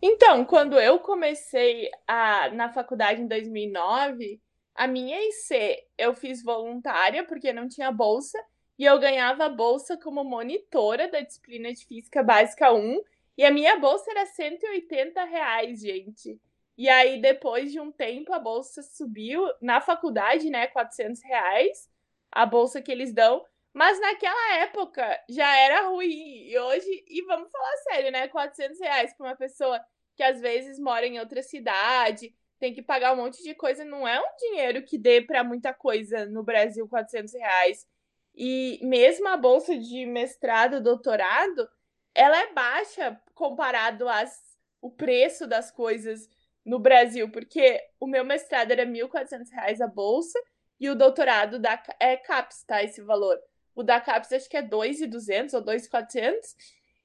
Então, 0.00 0.44
quando 0.44 0.78
eu 0.78 0.98
comecei 0.98 1.90
a, 2.06 2.50
na 2.50 2.72
faculdade 2.72 3.20
em 3.20 3.26
2009, 3.26 4.40
a 4.74 4.86
minha 4.86 5.18
IC 5.28 5.84
eu 5.96 6.14
fiz 6.14 6.42
voluntária 6.42 7.24
porque 7.24 7.52
não 7.52 7.66
tinha 7.68 7.90
bolsa 7.90 8.38
e 8.78 8.84
eu 8.84 8.98
ganhava 8.98 9.48
bolsa 9.48 9.96
como 9.96 10.22
monitora 10.22 11.10
da 11.10 11.20
disciplina 11.20 11.72
de 11.72 11.86
Física 11.86 12.22
Básica 12.22 12.72
1 12.72 13.00
e 13.38 13.44
a 13.44 13.50
minha 13.50 13.78
bolsa 13.78 14.10
era 14.10 14.26
180 14.26 15.24
reais, 15.24 15.80
gente. 15.80 16.38
E 16.76 16.88
aí, 16.88 17.20
depois 17.20 17.72
de 17.72 17.80
um 17.80 17.90
tempo, 17.90 18.32
a 18.32 18.38
bolsa 18.38 18.82
subiu 18.82 19.42
na 19.60 19.80
faculdade, 19.80 20.50
né? 20.50 20.66
400 20.66 21.22
reais, 21.22 21.88
a 22.30 22.44
bolsa 22.44 22.82
que 22.82 22.92
eles 22.92 23.12
dão. 23.12 23.44
Mas 23.72 24.00
naquela 24.00 24.54
época 24.58 25.20
já 25.28 25.56
era 25.56 25.88
ruim. 25.88 26.48
E 26.48 26.58
hoje, 26.58 27.04
e 27.08 27.22
vamos 27.26 27.50
falar 27.50 27.76
sério, 27.88 28.10
né? 28.12 28.28
400 28.28 28.78
reais 28.80 29.14
para 29.14 29.26
uma 29.26 29.36
pessoa 29.36 29.80
que 30.14 30.22
às 30.22 30.40
vezes 30.40 30.78
mora 30.78 31.06
em 31.06 31.18
outra 31.18 31.42
cidade, 31.42 32.34
tem 32.58 32.72
que 32.72 32.82
pagar 32.82 33.12
um 33.12 33.16
monte 33.16 33.42
de 33.42 33.54
coisa. 33.54 33.84
Não 33.84 34.06
é 34.06 34.18
um 34.20 34.36
dinheiro 34.38 34.82
que 34.82 34.98
dê 34.98 35.20
para 35.22 35.44
muita 35.44 35.74
coisa 35.74 36.26
no 36.26 36.42
Brasil, 36.42 36.88
400 36.88 37.34
reais. 37.34 37.86
E 38.34 38.78
mesmo 38.82 39.28
a 39.28 39.36
bolsa 39.36 39.78
de 39.78 40.04
mestrado, 40.06 40.82
doutorado, 40.82 41.68
ela 42.14 42.38
é 42.38 42.52
baixa 42.52 43.20
comparado 43.34 44.08
às 44.08 44.44
o 44.80 44.90
preço 44.90 45.46
das 45.46 45.70
coisas 45.70 46.28
no 46.66 46.80
Brasil, 46.80 47.30
porque 47.30 47.80
o 48.00 48.08
meu 48.08 48.24
mestrado 48.24 48.72
era 48.72 48.84
R$ 48.84 48.90
1.400 48.90 49.80
a 49.80 49.86
bolsa 49.86 50.38
e 50.80 50.90
o 50.90 50.96
doutorado 50.96 51.60
da 51.60 51.80
é 52.00 52.16
CAPES, 52.16 52.64
tá? 52.64 52.82
Esse 52.82 53.00
valor. 53.00 53.40
O 53.72 53.84
da 53.84 54.00
CAPES 54.00 54.32
acho 54.32 54.50
que 54.50 54.56
é 54.56 54.62
2.200 54.62 55.54
ou 55.54 55.62
2.400. 55.62 56.56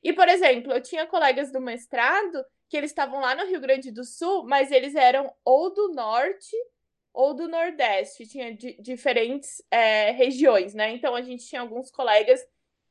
E, 0.04 0.12
por 0.12 0.28
exemplo, 0.28 0.74
eu 0.74 0.82
tinha 0.82 1.06
colegas 1.06 1.52
do 1.52 1.62
mestrado 1.62 2.44
que 2.68 2.76
eles 2.76 2.90
estavam 2.90 3.20
lá 3.20 3.36
no 3.36 3.46
Rio 3.46 3.62
Grande 3.62 3.92
do 3.92 4.04
Sul, 4.04 4.46
mas 4.46 4.72
eles 4.72 4.96
eram 4.96 5.32
ou 5.46 5.72
do 5.72 5.94
norte 5.94 6.56
ou 7.14 7.34
do 7.34 7.48
nordeste, 7.48 8.26
tinha 8.26 8.56
diferentes 8.80 9.62
é, 9.70 10.12
regiões, 10.12 10.74
né? 10.74 10.92
Então 10.92 11.14
a 11.14 11.22
gente 11.22 11.46
tinha 11.46 11.62
alguns 11.62 11.92
colegas 11.92 12.42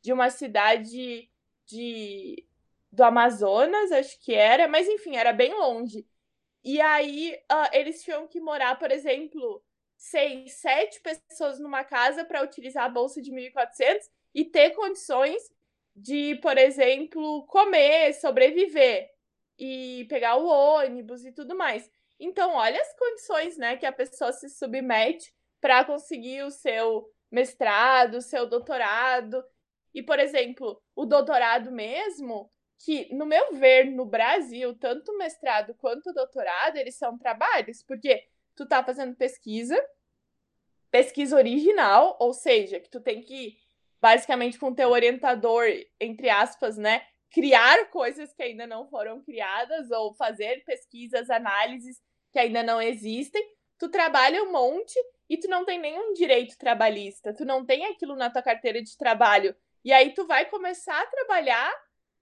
de 0.03 0.12
uma 0.12 0.31
cidade 0.31 1.29
de 1.66 2.47
do 2.93 3.05
Amazonas, 3.05 3.93
acho 3.93 4.18
que 4.21 4.35
era, 4.35 4.66
mas 4.68 4.89
enfim, 4.89 5.16
era 5.16 5.33
bem 5.33 5.55
longe. 5.55 6.05
E 6.65 6.81
aí 6.81 7.35
uh, 7.51 7.69
eles 7.73 8.03
tinham 8.03 8.27
que 8.27 8.41
morar, 8.41 8.79
por 8.79 8.91
exemplo, 8.91 9.63
seis, 9.97 10.53
sete 10.55 11.01
pessoas 11.01 11.59
numa 11.59 11.85
casa 11.85 12.25
para 12.25 12.43
utilizar 12.43 12.85
a 12.85 12.89
bolsa 12.89 13.21
de 13.21 13.31
1.400 13.31 14.09
e 14.35 14.45
ter 14.45 14.71
condições 14.71 15.43
de, 15.95 16.37
por 16.37 16.57
exemplo, 16.57 17.45
comer, 17.47 18.15
sobreviver 18.15 19.11
e 19.59 20.07
pegar 20.09 20.37
o 20.37 20.47
ônibus 20.47 21.25
e 21.25 21.33
tudo 21.33 21.57
mais. 21.57 21.91
Então, 22.19 22.55
olha 22.55 22.81
as 22.81 22.95
condições, 22.95 23.57
né, 23.57 23.77
que 23.77 23.87
a 23.87 23.93
pessoa 23.93 24.33
se 24.33 24.49
submete 24.49 25.35
para 25.61 25.85
conseguir 25.85 26.43
o 26.43 26.51
seu 26.51 27.11
mestrado, 27.31 28.17
o 28.17 28.23
seu 28.23 28.47
doutorado. 28.47 29.43
E, 29.95 30.03
por 30.03 30.19
exemplo, 30.19 30.81
o 30.95 31.05
doutorado 31.05 31.71
mesmo, 31.73 32.51
que, 32.85 33.14
no 33.14 33.26
meu 33.26 33.53
ver, 33.53 33.85
no 33.85 34.07
Brasil, 34.07 34.74
tanto 34.74 35.16
mestrado 35.18 35.74
quanto 35.74 36.12
doutorado, 36.14 36.76
eles 36.76 36.97
são 36.97 37.18
trabalhos, 37.18 37.83
porque 37.83 38.24
tu 38.57 38.66
tá 38.66 38.83
fazendo 38.83 39.14
pesquisa, 39.14 39.78
pesquisa 40.91 41.37
original, 41.37 42.16
ou 42.18 42.33
seja, 42.33 42.81
que 42.81 42.89
tu 42.89 43.01
tem 43.01 43.20
que, 43.20 43.59
basicamente, 44.01 44.59
com 44.59 44.74
teu 44.74 44.89
orientador, 44.89 45.66
entre 46.01 46.31
aspas, 46.31 46.78
né, 46.78 47.07
criar 47.31 47.91
coisas 47.91 48.33
que 48.33 48.43
ainda 48.43 48.66
não 48.66 48.89
foram 48.89 49.22
criadas, 49.22 49.91
ou 49.91 50.14
fazer 50.14 50.64
pesquisas, 50.64 51.28
análises 51.28 52.03
que 52.33 52.39
ainda 52.39 52.62
não 52.62 52.81
existem. 52.81 53.43
Tu 53.78 53.89
trabalha 53.89 54.43
um 54.43 54.53
monte 54.53 54.99
e 55.28 55.37
tu 55.37 55.49
não 55.49 55.64
tem 55.64 55.78
nenhum 55.78 56.12
direito 56.14 56.57
trabalhista, 56.57 57.35
tu 57.35 57.45
não 57.45 57.64
tem 57.64 57.87
aquilo 57.87 58.16
na 58.16 58.31
tua 58.31 58.43
carteira 58.43 58.83
de 58.83 58.97
trabalho. 58.97 59.55
E 59.85 59.93
aí 59.93 60.12
tu 60.12 60.26
vai 60.26 60.47
começar 60.47 61.01
a 61.01 61.07
trabalhar 61.07 61.72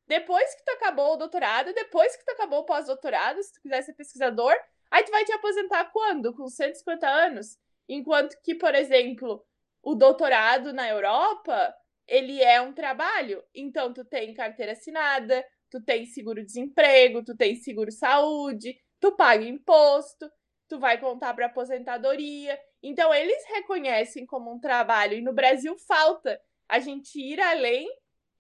depois 0.09 0.55
que 0.55 0.65
tu 0.65 0.71
acabou 0.71 1.13
o 1.13 1.17
doutorado, 1.17 1.75
depois 1.75 2.17
que 2.17 2.25
tu 2.25 2.31
acabou 2.31 2.61
o 2.61 2.65
pós-doutorado, 2.65 3.43
se 3.43 3.53
tu 3.53 3.61
quiser 3.61 3.83
ser 3.83 3.93
pesquisador, 3.93 4.55
aí 4.91 5.05
tu 5.05 5.11
vai 5.11 5.25
te 5.25 5.33
aposentar 5.33 5.85
quando? 5.93 6.35
Com 6.35 6.49
150 6.49 7.07
anos? 7.07 7.59
Enquanto 7.87 8.35
que, 8.43 8.55
por 8.55 8.75
exemplo, 8.75 9.45
o 9.83 9.95
doutorado 9.95 10.73
na 10.73 10.89
Europa, 10.89 11.75
ele 12.07 12.43
é 12.43 12.59
um 12.61 12.73
trabalho. 12.73 13.45
Então, 13.55 13.93
tu 13.93 14.03
tem 14.03 14.33
carteira 14.33 14.73
assinada, 14.73 15.45
tu 15.71 15.83
tem 15.83 16.07
seguro-desemprego, 16.07 17.23
tu 17.23 17.37
tem 17.37 17.57
seguro-saúde, 17.57 18.79
tu 18.99 19.13
paga 19.15 19.45
imposto, 19.45 20.31
tu 20.69 20.79
vai 20.79 20.99
contar 20.99 21.35
para 21.35 21.47
aposentadoria. 21.47 22.59
Então, 22.83 23.13
eles 23.13 23.45
reconhecem 23.49 24.25
como 24.25 24.55
um 24.55 24.59
trabalho. 24.59 25.15
E 25.15 25.23
no 25.23 25.35
Brasil 25.35 25.77
falta 25.87 26.41
a 26.67 26.79
gente 26.79 27.19
ir 27.19 27.41
além 27.41 27.89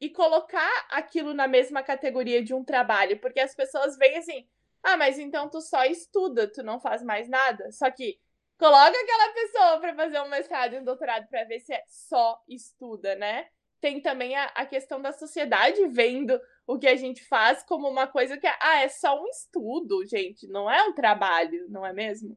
e 0.01 0.09
colocar 0.09 0.87
aquilo 0.91 1.35
na 1.35 1.49
mesma 1.49 1.83
categoria 1.83 2.43
de 2.43 2.55
um 2.55 2.65
trabalho, 2.65 3.19
porque 3.19 3.41
as 3.41 3.55
pessoas 3.55 3.97
veem 3.97 4.19
assim: 4.19 4.47
ah, 4.83 4.97
mas 4.97 5.19
então 5.19 5.49
tu 5.49 5.61
só 5.61 5.85
estuda, 5.85 6.47
tu 6.47 6.63
não 6.63 6.81
faz 6.81 7.03
mais 7.03 7.29
nada. 7.29 7.71
Só 7.73 7.91
que 7.91 8.19
coloca 8.59 8.97
aquela 8.97 9.33
pessoa 9.33 9.81
para 9.81 9.95
fazer 9.95 10.21
um 10.21 10.29
mestrado 10.29 10.75
e 10.75 10.79
um 10.79 10.85
doutorado 10.85 11.29
para 11.29 11.45
ver 11.45 11.61
se 11.61 11.73
é 11.73 11.83
só 11.89 12.41
estuda, 12.49 13.15
né? 13.17 13.47
Tem 13.81 14.01
também 14.01 14.35
a, 14.35 14.45
a 14.57 14.67
questão 14.67 15.01
da 15.01 15.13
sociedade 15.13 15.87
vendo 15.89 16.41
o 16.67 16.79
que 16.79 16.89
a 16.89 16.97
gente 16.97 17.25
faz 17.25 17.63
como 17.63 17.89
uma 17.89 18.07
coisa 18.07 18.37
que 18.37 18.47
é, 18.47 18.57
ah, 18.61 18.81
é 18.81 18.89
só 18.89 19.21
um 19.21 19.27
estudo, 19.29 20.05
gente, 20.05 20.49
não 20.49 20.71
é 20.71 20.83
um 20.83 20.93
trabalho, 20.93 21.67
não 21.69 21.87
é 21.87 21.93
mesmo? 21.93 22.37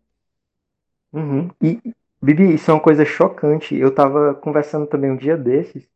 Uhum. 1.12 1.49
E, 1.62 1.82
Bibi, 2.22 2.53
isso 2.53 2.70
é 2.70 2.74
uma 2.74 2.84
coisa 2.84 3.03
chocante. 3.03 3.76
Eu 3.76 3.93
tava 3.93 4.36
conversando 4.36 4.86
também 4.88 5.12
um 5.12 5.18
dia 5.18 5.36
desses 5.36 5.89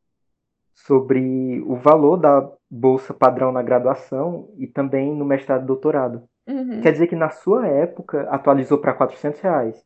sobre 0.86 1.62
o 1.62 1.76
valor 1.76 2.18
da 2.18 2.48
bolsa 2.70 3.14
padrão 3.14 3.52
na 3.52 3.64
graduação 3.64 4.50
e 4.58 4.68
também 4.68 5.16
no 5.16 5.26
mestrado 5.26 5.64
e 5.64 5.68
doutorado. 5.68 6.24
Uhum. 6.48 6.82
Quer 6.82 6.92
dizer 6.92 7.08
que 7.08 7.16
na 7.16 7.30
sua 7.30 7.68
época 7.68 8.28
atualizou 8.30 8.78
para 8.78 8.94
400 8.94 9.40
reais. 9.42 9.86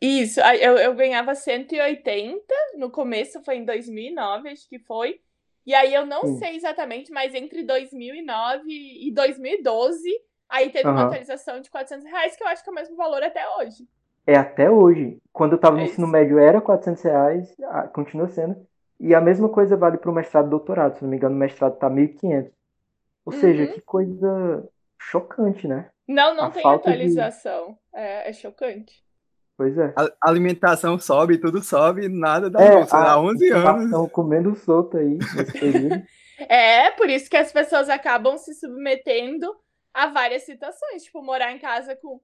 Isso, 0.00 0.40
eu, 0.40 0.76
eu 0.76 0.94
ganhava 0.94 1.34
180, 1.34 2.42
no 2.78 2.90
começo 2.90 3.42
foi 3.44 3.56
em 3.56 3.64
2009, 3.64 4.50
acho 4.50 4.68
que 4.68 4.78
foi. 4.78 5.20
E 5.66 5.74
aí 5.74 5.94
eu 5.94 6.04
não 6.04 6.22
Sim. 6.22 6.38
sei 6.38 6.56
exatamente, 6.56 7.10
mas 7.10 7.34
entre 7.34 7.62
2009 7.62 8.62
e 8.68 9.10
2012, 9.12 10.02
aí 10.48 10.70
teve 10.70 10.88
uhum. 10.88 10.94
uma 10.94 11.04
atualização 11.04 11.60
de 11.60 11.70
400 11.70 12.04
reais, 12.04 12.36
que 12.36 12.42
eu 12.42 12.48
acho 12.48 12.62
que 12.62 12.68
é 12.68 12.72
o 12.72 12.74
mesmo 12.74 12.96
valor 12.96 13.22
até 13.22 13.42
hoje. 13.58 13.86
É 14.26 14.36
até 14.36 14.70
hoje. 14.70 15.18
Quando 15.32 15.52
eu 15.52 15.56
estava 15.56 15.76
no 15.76 15.82
é 15.82 15.84
ensino 15.84 16.06
médio 16.06 16.38
era 16.38 16.60
400 16.60 17.02
reais, 17.02 17.54
ah, 17.64 17.88
continua 17.88 18.28
sendo. 18.28 18.56
E 19.00 19.14
a 19.14 19.20
mesma 19.20 19.48
coisa 19.48 19.76
vale 19.76 19.98
para 19.98 20.10
o 20.10 20.14
mestrado 20.14 20.46
e 20.46 20.50
doutorado. 20.50 20.96
Se 20.96 21.02
não 21.02 21.10
me 21.10 21.16
engano, 21.16 21.34
o 21.34 21.38
mestrado 21.38 21.74
está 21.74 21.90
1.500. 21.90 22.50
Ou 23.26 23.32
uhum. 23.32 23.40
seja, 23.40 23.66
que 23.66 23.80
coisa 23.80 24.68
chocante, 24.98 25.66
né? 25.66 25.90
Não, 26.06 26.34
não 26.34 26.44
a 26.44 26.50
tem 26.50 26.66
atualização. 26.66 27.78
De... 27.92 28.00
É, 28.00 28.30
é 28.30 28.32
chocante. 28.32 29.02
Pois 29.56 29.76
é. 29.78 29.94
A 29.96 30.10
alimentação 30.28 30.98
sobe, 30.98 31.38
tudo 31.38 31.62
sobe, 31.62 32.08
nada 32.08 32.50
da 32.50 32.60
é, 32.60 32.70
bolsa. 32.72 32.96
Há 32.96 33.20
11 33.20 33.52
anos. 33.52 33.84
Estão 33.84 34.08
comendo 34.08 34.54
solto 34.56 34.96
aí 34.96 35.18
é, 36.48 36.90
por 36.90 37.08
isso 37.08 37.30
que 37.30 37.36
as 37.36 37.52
pessoas 37.52 37.88
acabam 37.88 38.36
se 38.36 38.52
submetendo 38.54 39.54
a 39.92 40.08
várias 40.08 40.42
situações. 40.42 41.04
Tipo, 41.04 41.22
morar 41.22 41.52
em 41.52 41.58
casa 41.58 41.94
com. 41.94 42.20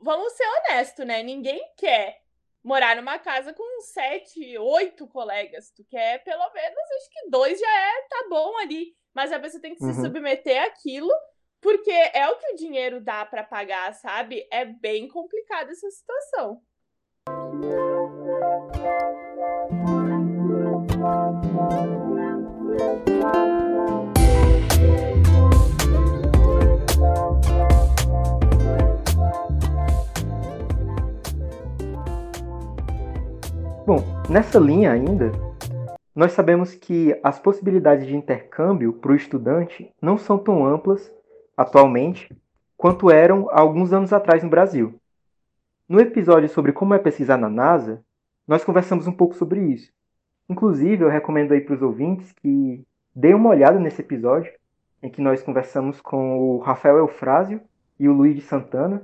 Vamos 0.00 0.32
ser 0.32 0.44
honestos, 0.44 1.06
né? 1.06 1.22
Ninguém 1.22 1.60
quer 1.76 2.18
morar 2.68 2.96
numa 2.96 3.18
casa 3.18 3.54
com 3.54 3.80
sete, 3.80 4.58
oito 4.58 5.08
colegas. 5.08 5.70
Tu 5.74 5.82
quer 5.84 6.22
pelo 6.22 6.52
menos, 6.52 6.78
acho 6.98 7.10
que 7.10 7.30
dois 7.30 7.58
já 7.58 7.66
é, 7.66 8.02
tá 8.02 8.26
bom 8.28 8.58
ali. 8.58 8.94
Mas 9.14 9.32
a 9.32 9.40
pessoa 9.40 9.60
tem 9.60 9.74
que 9.74 9.82
uhum. 9.82 9.94
se 9.94 10.02
submeter 10.02 10.62
àquilo, 10.64 11.10
porque 11.62 11.90
é 11.90 12.28
o 12.28 12.36
que 12.36 12.52
o 12.52 12.56
dinheiro 12.56 13.00
dá 13.00 13.24
para 13.24 13.42
pagar, 13.42 13.94
sabe? 13.94 14.46
É 14.52 14.66
bem 14.66 15.08
complicada 15.08 15.72
essa 15.72 15.90
situação. 15.90 16.60
Nessa 34.28 34.58
linha 34.58 34.92
ainda, 34.92 35.32
nós 36.14 36.32
sabemos 36.32 36.74
que 36.74 37.18
as 37.22 37.38
possibilidades 37.38 38.06
de 38.06 38.14
intercâmbio 38.14 38.92
para 38.92 39.12
o 39.12 39.14
estudante 39.14 39.90
não 40.02 40.18
são 40.18 40.36
tão 40.36 40.66
amplas 40.66 41.10
atualmente 41.56 42.30
quanto 42.76 43.10
eram 43.10 43.48
há 43.48 43.58
alguns 43.58 43.90
anos 43.90 44.12
atrás 44.12 44.42
no 44.42 44.50
Brasil. 44.50 45.00
No 45.88 45.98
episódio 46.00 46.50
sobre 46.50 46.70
como 46.70 46.92
é 46.92 46.98
pesquisar 46.98 47.38
na 47.38 47.48
NASA, 47.48 48.04
nós 48.46 48.62
conversamos 48.62 49.06
um 49.06 49.12
pouco 49.12 49.34
sobre 49.34 49.60
isso. 49.62 49.90
Inclusive, 50.50 51.02
eu 51.02 51.08
recomendo 51.08 51.52
aí 51.52 51.62
para 51.62 51.74
os 51.74 51.80
ouvintes 51.80 52.30
que 52.32 52.84
deem 53.14 53.34
uma 53.34 53.48
olhada 53.48 53.80
nesse 53.80 54.02
episódio, 54.02 54.52
em 55.02 55.08
que 55.08 55.22
nós 55.22 55.42
conversamos 55.42 55.98
com 55.98 56.38
o 56.38 56.58
Rafael 56.58 56.98
Eufrásio 56.98 57.58
e 57.98 58.06
o 58.06 58.12
Luiz 58.12 58.34
de 58.34 58.42
Santana. 58.42 59.02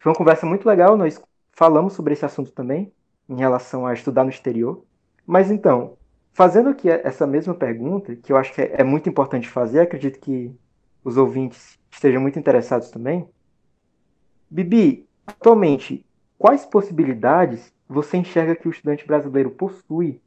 Foi 0.00 0.10
uma 0.10 0.18
conversa 0.18 0.44
muito 0.44 0.66
legal, 0.66 0.96
nós 0.96 1.22
falamos 1.52 1.92
sobre 1.92 2.14
esse 2.14 2.24
assunto 2.24 2.50
também, 2.50 2.92
em 3.28 3.36
relação 3.36 3.86
a 3.86 3.92
estudar 3.92 4.24
no 4.24 4.30
exterior. 4.30 4.84
Mas 5.26 5.50
então, 5.50 5.96
fazendo 6.32 6.70
aqui 6.70 6.88
essa 6.88 7.26
mesma 7.26 7.54
pergunta, 7.54 8.16
que 8.16 8.32
eu 8.32 8.36
acho 8.36 8.52
que 8.52 8.62
é, 8.62 8.80
é 8.80 8.84
muito 8.84 9.08
importante 9.08 9.48
fazer, 9.48 9.80
acredito 9.80 10.18
que 10.20 10.54
os 11.04 11.16
ouvintes 11.16 11.78
estejam 11.90 12.20
muito 12.20 12.38
interessados 12.38 12.90
também. 12.90 13.28
Bibi, 14.50 15.08
atualmente, 15.26 16.04
quais 16.38 16.64
possibilidades 16.66 17.72
você 17.88 18.16
enxerga 18.16 18.56
que 18.56 18.68
o 18.68 18.70
estudante 18.70 19.06
brasileiro 19.06 19.50
possui 19.50 20.20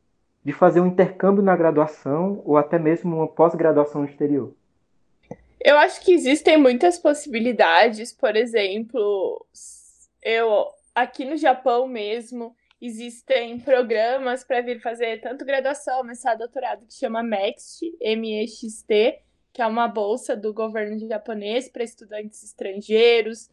de 0.44 0.54
fazer 0.54 0.80
um 0.80 0.88
intercâmbio 0.88 1.44
na 1.44 1.56
graduação 1.56 2.42
ou 2.46 2.58
até 2.58 2.78
mesmo 2.78 3.16
uma 3.16 3.28
pós-graduação 3.28 4.02
no 4.02 4.08
exterior? 4.08 4.54
Eu 5.60 5.78
acho 5.78 6.02
que 6.02 6.14
existem 6.14 6.58
muitas 6.58 7.00
possibilidades, 7.00 8.14
por 8.14 8.36
exemplo, 8.36 9.44
eu 10.22 10.68
aqui 10.94 11.26
no 11.26 11.36
Japão 11.36 11.88
mesmo 11.88 12.56
existem 12.82 13.60
programas 13.60 14.44
para 14.44 14.62
vir 14.62 14.82
fazer 14.82 15.22
tanto 15.22 15.46
graduação, 15.46 16.04
mestrado, 16.04 16.40
doutorado 16.40 16.86
que 16.86 16.94
chama 16.94 17.24
MEXT, 17.24 17.98
M-E-X-T, 18.00 19.22
que 19.54 19.62
é 19.62 19.66
uma 19.66 19.88
bolsa 19.88 20.36
do 20.36 20.54
governo 20.54 21.00
japonês 21.08 21.70
para 21.70 21.84
estudantes 21.84 22.44
estrangeiros. 22.44 23.50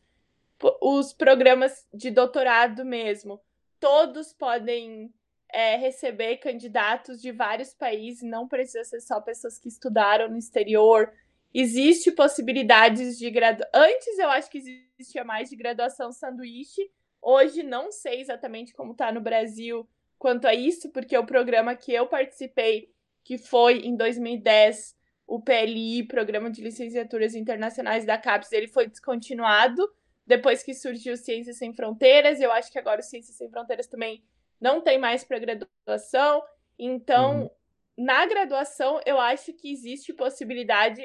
Os 0.81 1.13
programas 1.13 1.87
de 1.93 2.11
doutorado 2.11 2.85
mesmo, 2.85 3.41
todos 3.79 4.33
podem 4.33 5.13
é, 5.53 5.77
receber 5.77 6.39
candidatos 6.39 7.21
de 7.21 7.31
vários 7.31 7.75
países, 7.75 8.23
não 8.23 8.49
precisa 8.49 8.85
ser 8.85 9.01
só 9.01 9.21
pessoas 9.21 9.59
que 9.59 9.69
estudaram 9.69 10.29
no 10.29 10.39
exterior. 10.39 11.13
Existe 11.55 12.11
possibilidades 12.11 13.19
de 13.19 13.31
graduação. 13.31 13.71
Antes 13.75 14.19
eu 14.19 14.31
acho 14.31 14.51
que 14.51 14.59
existia 14.99 15.23
mais 15.23 15.51
de 15.51 15.57
graduação 15.57 16.11
sanduíche. 16.11 16.91
Hoje 17.23 17.63
não 17.63 17.93
sei 17.93 18.21
exatamente 18.21 18.75
como 18.75 18.93
está 18.93 19.13
no 19.13 19.21
Brasil 19.21 19.89
quanto 20.19 20.47
a 20.47 20.55
isso, 20.55 20.91
porque 20.91 21.17
o 21.17 21.25
programa 21.25 21.75
que 21.77 21.93
eu 21.93 22.07
participei, 22.07 22.93
que 23.23 23.39
foi 23.39 23.79
em 23.79 23.97
2010, 23.97 24.97
o 25.27 25.41
PLI, 25.41 26.03
Programa 26.03 26.51
de 26.51 26.61
Licenciaturas 26.61 27.35
Internacionais 27.35 28.05
da 28.05 28.19
CAPES, 28.19 28.53
ele 28.53 28.69
foi 28.69 28.87
descontinuado 28.87 29.89
depois 30.27 30.63
que 30.63 30.75
surgiu 30.75 31.17
Ciências 31.17 31.57
Sem 31.57 31.73
Fronteiras. 31.73 32.41
Eu 32.41 32.53
acho 32.53 32.71
que 32.71 32.79
agora 32.79 33.01
o 33.01 33.05
Ciências 33.05 33.37
Sem 33.37 33.49
Fronteiras 33.51 33.87
também 33.87 34.23
não 34.61 34.81
tem 34.81 34.99
mais 34.99 35.25
para 35.25 35.39
graduação. 35.39 36.43
Então, 36.79 37.43
uhum. 37.43 37.51
na 37.97 38.27
graduação, 38.27 39.01
eu 39.07 39.19
acho 39.19 39.53
que 39.53 39.73
existe 39.73 40.13
possibilidade 40.13 41.03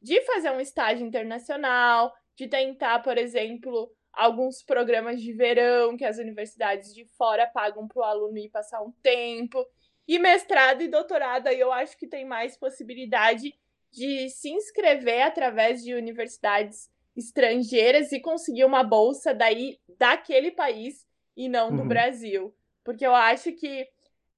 de 0.00 0.20
fazer 0.22 0.50
um 0.50 0.60
estágio 0.60 1.06
internacional, 1.06 2.12
de 2.34 2.48
tentar, 2.48 3.00
por 3.00 3.18
exemplo, 3.18 3.94
alguns 4.12 4.62
programas 4.62 5.20
de 5.20 5.32
verão 5.32 5.96
que 5.96 6.04
as 6.04 6.18
universidades 6.18 6.94
de 6.94 7.04
fora 7.16 7.46
pagam 7.46 7.86
para 7.86 8.00
o 8.00 8.04
aluno 8.04 8.38
ir 8.38 8.50
passar 8.50 8.82
um 8.82 8.92
tempo. 9.02 9.64
E 10.06 10.18
mestrado 10.18 10.82
e 10.82 10.88
doutorado, 10.88 11.46
aí 11.46 11.60
eu 11.60 11.72
acho 11.72 11.96
que 11.96 12.06
tem 12.06 12.24
mais 12.24 12.56
possibilidade 12.56 13.54
de 13.92 14.28
se 14.28 14.50
inscrever 14.50 15.22
através 15.22 15.82
de 15.82 15.94
universidades 15.94 16.90
estrangeiras 17.16 18.12
e 18.12 18.20
conseguir 18.20 18.64
uma 18.64 18.82
bolsa 18.82 19.34
daí 19.34 19.78
daquele 19.98 20.50
país 20.50 21.06
e 21.36 21.48
não 21.48 21.74
do 21.74 21.82
uhum. 21.82 21.88
Brasil. 21.88 22.54
Porque 22.84 23.06
eu 23.06 23.14
acho 23.14 23.52
que 23.52 23.86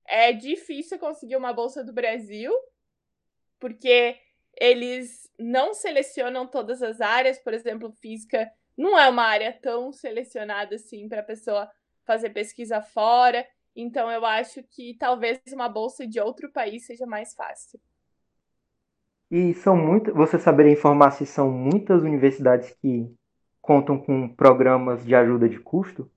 é 0.06 0.32
difícil 0.32 0.98
conseguir 0.98 1.36
uma 1.36 1.52
bolsa 1.52 1.84
do 1.84 1.92
Brasil, 1.92 2.52
porque 3.58 4.18
eles 4.60 5.30
não 5.38 5.72
selecionam 5.72 6.46
todas 6.46 6.82
as 6.82 7.00
áreas, 7.00 7.38
por 7.38 7.54
exemplo, 7.54 7.92
física 7.92 8.50
não 8.76 8.98
é 8.98 9.08
uma 9.08 9.24
área 9.24 9.52
tão 9.52 9.92
selecionada 9.92 10.76
assim 10.76 11.08
para 11.08 11.20
a 11.20 11.24
pessoa 11.24 11.70
fazer 12.04 12.30
pesquisa 12.30 12.80
fora. 12.80 13.46
Então 13.74 14.10
eu 14.10 14.24
acho 14.24 14.62
que 14.64 14.96
talvez 14.98 15.40
uma 15.52 15.68
bolsa 15.68 16.06
de 16.06 16.20
outro 16.20 16.50
país 16.52 16.86
seja 16.86 17.06
mais 17.06 17.34
fácil. 17.34 17.80
E 19.30 19.54
são 19.54 19.74
muitas, 19.76 20.14
você 20.14 20.38
saberia 20.38 20.72
informar 20.72 21.10
se 21.12 21.24
são 21.24 21.50
muitas 21.50 22.02
universidades 22.02 22.70
que 22.82 23.10
contam 23.62 23.98
com 23.98 24.28
programas 24.28 25.04
de 25.06 25.14
ajuda 25.14 25.48
de 25.48 25.58
custo? 25.58 26.10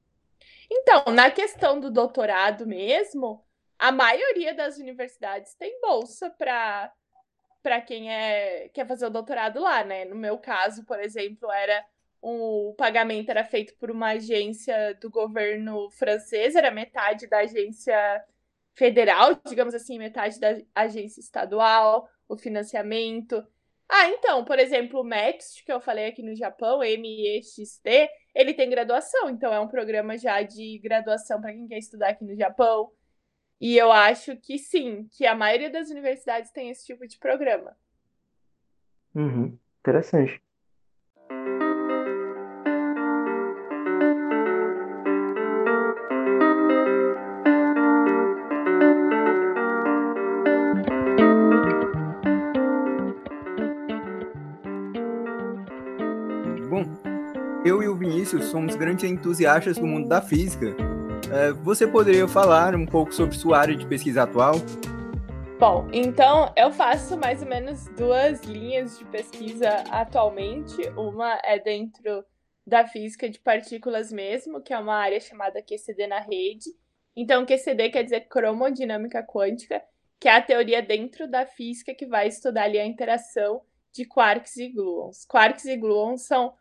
Então, 0.69 1.13
na 1.13 1.31
questão 1.31 1.79
do 1.79 1.89
doutorado 1.89 2.67
mesmo, 2.67 3.41
a 3.79 3.91
maioria 3.91 4.53
das 4.53 4.77
universidades 4.77 5.53
tem 5.55 5.79
bolsa 5.79 6.29
para 6.29 6.91
para 7.61 7.81
quem 7.81 8.11
é 8.11 8.69
quer 8.69 8.87
fazer 8.87 9.07
o 9.07 9.09
doutorado 9.09 9.59
lá, 9.59 9.83
né? 9.83 10.05
No 10.05 10.15
meu 10.15 10.37
caso, 10.37 10.85
por 10.85 10.99
exemplo, 10.99 11.51
era 11.51 11.83
o 12.27 12.73
pagamento 12.73 13.29
era 13.29 13.45
feito 13.45 13.75
por 13.75 13.91
uma 13.91 14.13
agência 14.13 14.95
do 14.95 15.11
governo 15.11 15.91
francês, 15.91 16.55
era 16.55 16.71
metade 16.71 17.27
da 17.27 17.39
agência 17.39 18.23
federal, 18.73 19.39
digamos 19.45 19.75
assim, 19.75 19.99
metade 19.99 20.39
da 20.39 20.57
agência 20.73 21.19
estadual, 21.19 22.09
o 22.27 22.35
financiamento. 22.35 23.45
Ah, 23.87 24.09
então, 24.09 24.43
por 24.43 24.57
exemplo, 24.57 25.01
o 25.01 25.03
MEXT, 25.03 25.63
que 25.63 25.71
eu 25.71 25.79
falei 25.79 26.07
aqui 26.07 26.23
no 26.23 26.35
Japão, 26.35 26.79
MEXT, 26.79 27.85
ele 28.33 28.55
tem 28.55 28.71
graduação, 28.71 29.29
então 29.29 29.53
é 29.53 29.59
um 29.59 29.67
programa 29.67 30.17
já 30.17 30.41
de 30.41 30.79
graduação 30.79 31.39
para 31.39 31.53
quem 31.53 31.67
quer 31.67 31.77
estudar 31.77 32.09
aqui 32.09 32.25
no 32.25 32.35
Japão. 32.35 32.91
E 33.61 33.77
eu 33.77 33.91
acho 33.91 34.35
que 34.37 34.57
sim, 34.57 35.07
que 35.11 35.27
a 35.27 35.35
maioria 35.35 35.69
das 35.69 35.91
universidades 35.91 36.49
tem 36.49 36.71
esse 36.71 36.87
tipo 36.87 37.07
de 37.07 37.19
programa. 37.19 37.77
Uhum. 39.13 39.57
Interessante. 39.79 40.41
Somos 58.25 58.75
grandes 58.75 59.09
entusiastas 59.09 59.77
do 59.77 59.85
mundo 59.85 60.07
da 60.07 60.21
física 60.21 60.75
é, 61.31 61.51
você 61.51 61.87
poderia 61.87 62.27
falar 62.27 62.75
um 62.75 62.85
pouco 62.85 63.13
sobre 63.13 63.35
sua 63.35 63.57
área 63.57 63.75
de 63.75 63.85
pesquisa 63.85 64.23
atual? 64.23 64.55
Bom, 65.59 65.87
então 65.91 66.53
eu 66.55 66.71
faço 66.71 67.17
mais 67.17 67.41
ou 67.41 67.47
menos 67.47 67.87
duas 67.89 68.41
linhas 68.43 68.99
de 68.99 69.05
pesquisa 69.05 69.69
atualmente. 69.89 70.75
Uma 70.95 71.39
é 71.43 71.57
dentro 71.59 72.23
da 72.65 72.85
física 72.85 73.29
de 73.29 73.39
partículas 73.39 74.11
mesmo, 74.11 74.61
que 74.61 74.73
é 74.73 74.77
uma 74.77 74.95
área 74.95 75.19
chamada 75.19 75.61
QCD 75.61 76.07
na 76.07 76.19
rede. 76.19 76.69
Então, 77.15 77.45
QCD 77.45 77.89
quer 77.89 78.03
dizer 78.03 78.27
cromodinâmica 78.27 79.23
quântica, 79.23 79.81
que 80.19 80.27
é 80.27 80.35
a 80.35 80.41
teoria 80.41 80.81
dentro 80.81 81.29
da 81.29 81.45
física 81.45 81.95
que 81.95 82.05
vai 82.05 82.27
estudar 82.27 82.63
ali 82.63 82.77
a 82.77 82.85
interação 82.85 83.61
de 83.93 84.05
quarks 84.05 84.57
e 84.57 84.67
gluons. 84.69 85.25
Quarks 85.25 85.65
e 85.65 85.77
gluons 85.77 86.25
são 86.25 86.53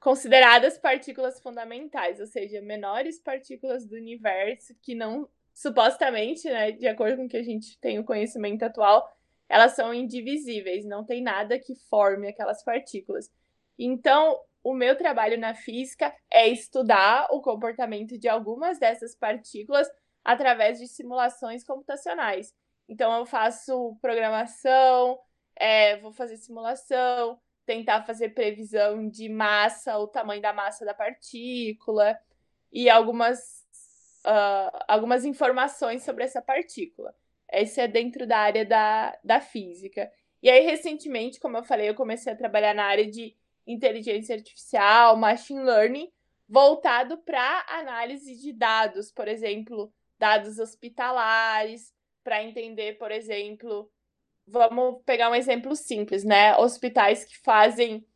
consideradas 0.00 0.78
partículas 0.78 1.40
fundamentais, 1.40 2.18
ou 2.18 2.26
seja, 2.26 2.62
menores 2.62 3.20
partículas 3.20 3.84
do 3.86 3.94
universo 3.94 4.74
que 4.82 4.94
não, 4.94 5.28
supostamente, 5.54 6.48
né, 6.48 6.72
de 6.72 6.88
acordo 6.88 7.18
com 7.18 7.26
o 7.26 7.28
que 7.28 7.36
a 7.36 7.42
gente 7.42 7.78
tem 7.78 7.98
o 7.98 8.04
conhecimento 8.04 8.62
atual, 8.62 9.06
elas 9.46 9.72
são 9.72 9.92
indivisíveis, 9.92 10.86
não 10.86 11.04
tem 11.04 11.22
nada 11.22 11.58
que 11.58 11.74
forme 11.74 12.28
aquelas 12.28 12.64
partículas. 12.64 13.30
Então, 13.78 14.40
o 14.62 14.72
meu 14.72 14.96
trabalho 14.96 15.38
na 15.38 15.54
física 15.54 16.14
é 16.30 16.48
estudar 16.48 17.26
o 17.30 17.42
comportamento 17.42 18.18
de 18.18 18.28
algumas 18.28 18.78
dessas 18.78 19.14
partículas 19.14 19.88
através 20.24 20.78
de 20.78 20.86
simulações 20.86 21.62
computacionais. 21.64 22.54
Então, 22.88 23.12
eu 23.18 23.26
faço 23.26 23.96
programação, 24.00 25.18
é, 25.56 25.98
vou 25.98 26.12
fazer 26.12 26.36
simulação, 26.38 27.38
tentar 27.70 28.02
fazer 28.02 28.30
previsão 28.30 29.08
de 29.08 29.28
massa, 29.28 29.96
o 29.96 30.08
tamanho 30.08 30.42
da 30.42 30.52
massa 30.52 30.84
da 30.84 30.92
partícula 30.92 32.18
e 32.72 32.90
algumas, 32.90 33.64
uh, 34.26 34.76
algumas 34.88 35.24
informações 35.24 36.02
sobre 36.02 36.24
essa 36.24 36.42
partícula. 36.42 37.14
Esse 37.48 37.80
é 37.80 37.86
dentro 37.86 38.26
da 38.26 38.38
área 38.38 38.66
da, 38.66 39.16
da 39.22 39.40
física. 39.40 40.10
E 40.42 40.50
aí, 40.50 40.66
recentemente, 40.66 41.38
como 41.38 41.58
eu 41.58 41.62
falei, 41.62 41.88
eu 41.88 41.94
comecei 41.94 42.32
a 42.32 42.36
trabalhar 42.36 42.74
na 42.74 42.86
área 42.86 43.08
de 43.08 43.36
inteligência 43.64 44.34
artificial, 44.34 45.16
machine 45.16 45.62
learning, 45.62 46.10
voltado 46.48 47.18
para 47.18 47.64
análise 47.68 48.34
de 48.34 48.52
dados, 48.52 49.12
por 49.12 49.28
exemplo, 49.28 49.92
dados 50.18 50.58
hospitalares, 50.58 51.94
para 52.24 52.42
entender, 52.42 52.98
por 52.98 53.12
exemplo, 53.12 53.88
vamos 54.46 55.02
pegar 55.04 55.30
um 55.30 55.34
exemplo 55.34 55.74
simples, 55.76 56.24
né? 56.24 56.56
Hospitais 56.56 57.24
que 57.24 57.38
fazem 57.38 58.06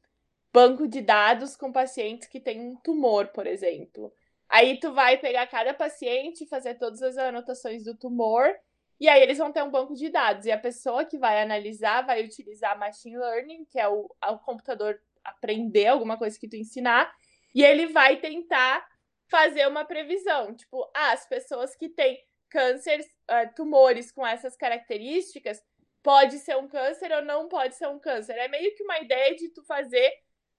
banco 0.52 0.86
de 0.86 1.00
dados 1.00 1.56
com 1.56 1.72
pacientes 1.72 2.28
que 2.28 2.40
têm 2.40 2.60
um 2.60 2.76
tumor, 2.76 3.28
por 3.28 3.46
exemplo. 3.46 4.12
Aí 4.48 4.78
tu 4.78 4.92
vai 4.92 5.18
pegar 5.18 5.46
cada 5.46 5.74
paciente, 5.74 6.46
fazer 6.46 6.74
todas 6.74 7.02
as 7.02 7.16
anotações 7.16 7.84
do 7.84 7.96
tumor, 7.96 8.54
e 9.00 9.08
aí 9.08 9.20
eles 9.20 9.38
vão 9.38 9.50
ter 9.50 9.62
um 9.62 9.70
banco 9.70 9.94
de 9.94 10.08
dados. 10.08 10.46
E 10.46 10.52
a 10.52 10.58
pessoa 10.58 11.04
que 11.04 11.18
vai 11.18 11.42
analisar 11.42 12.02
vai 12.02 12.24
utilizar 12.24 12.78
machine 12.78 13.18
learning, 13.18 13.64
que 13.64 13.80
é 13.80 13.88
o, 13.88 14.08
o 14.22 14.38
computador 14.38 15.00
aprender 15.24 15.86
alguma 15.86 16.16
coisa 16.16 16.38
que 16.38 16.48
tu 16.48 16.56
ensinar, 16.56 17.12
e 17.54 17.64
ele 17.64 17.86
vai 17.86 18.18
tentar 18.18 18.86
fazer 19.28 19.66
uma 19.66 19.84
previsão. 19.84 20.54
Tipo, 20.54 20.88
ah, 20.94 21.12
as 21.12 21.26
pessoas 21.26 21.74
que 21.74 21.88
têm 21.88 22.22
câncer, 22.48 23.00
uh, 23.00 23.52
tumores 23.56 24.12
com 24.12 24.24
essas 24.24 24.56
características, 24.56 25.60
pode 26.04 26.38
ser 26.38 26.54
um 26.58 26.68
câncer 26.68 27.10
ou 27.12 27.24
não 27.24 27.48
pode 27.48 27.74
ser 27.74 27.88
um 27.88 27.98
câncer. 27.98 28.34
É 28.34 28.46
meio 28.46 28.74
que 28.76 28.84
uma 28.84 29.00
ideia 29.00 29.34
de 29.34 29.48
tu 29.48 29.64
fazer 29.64 30.12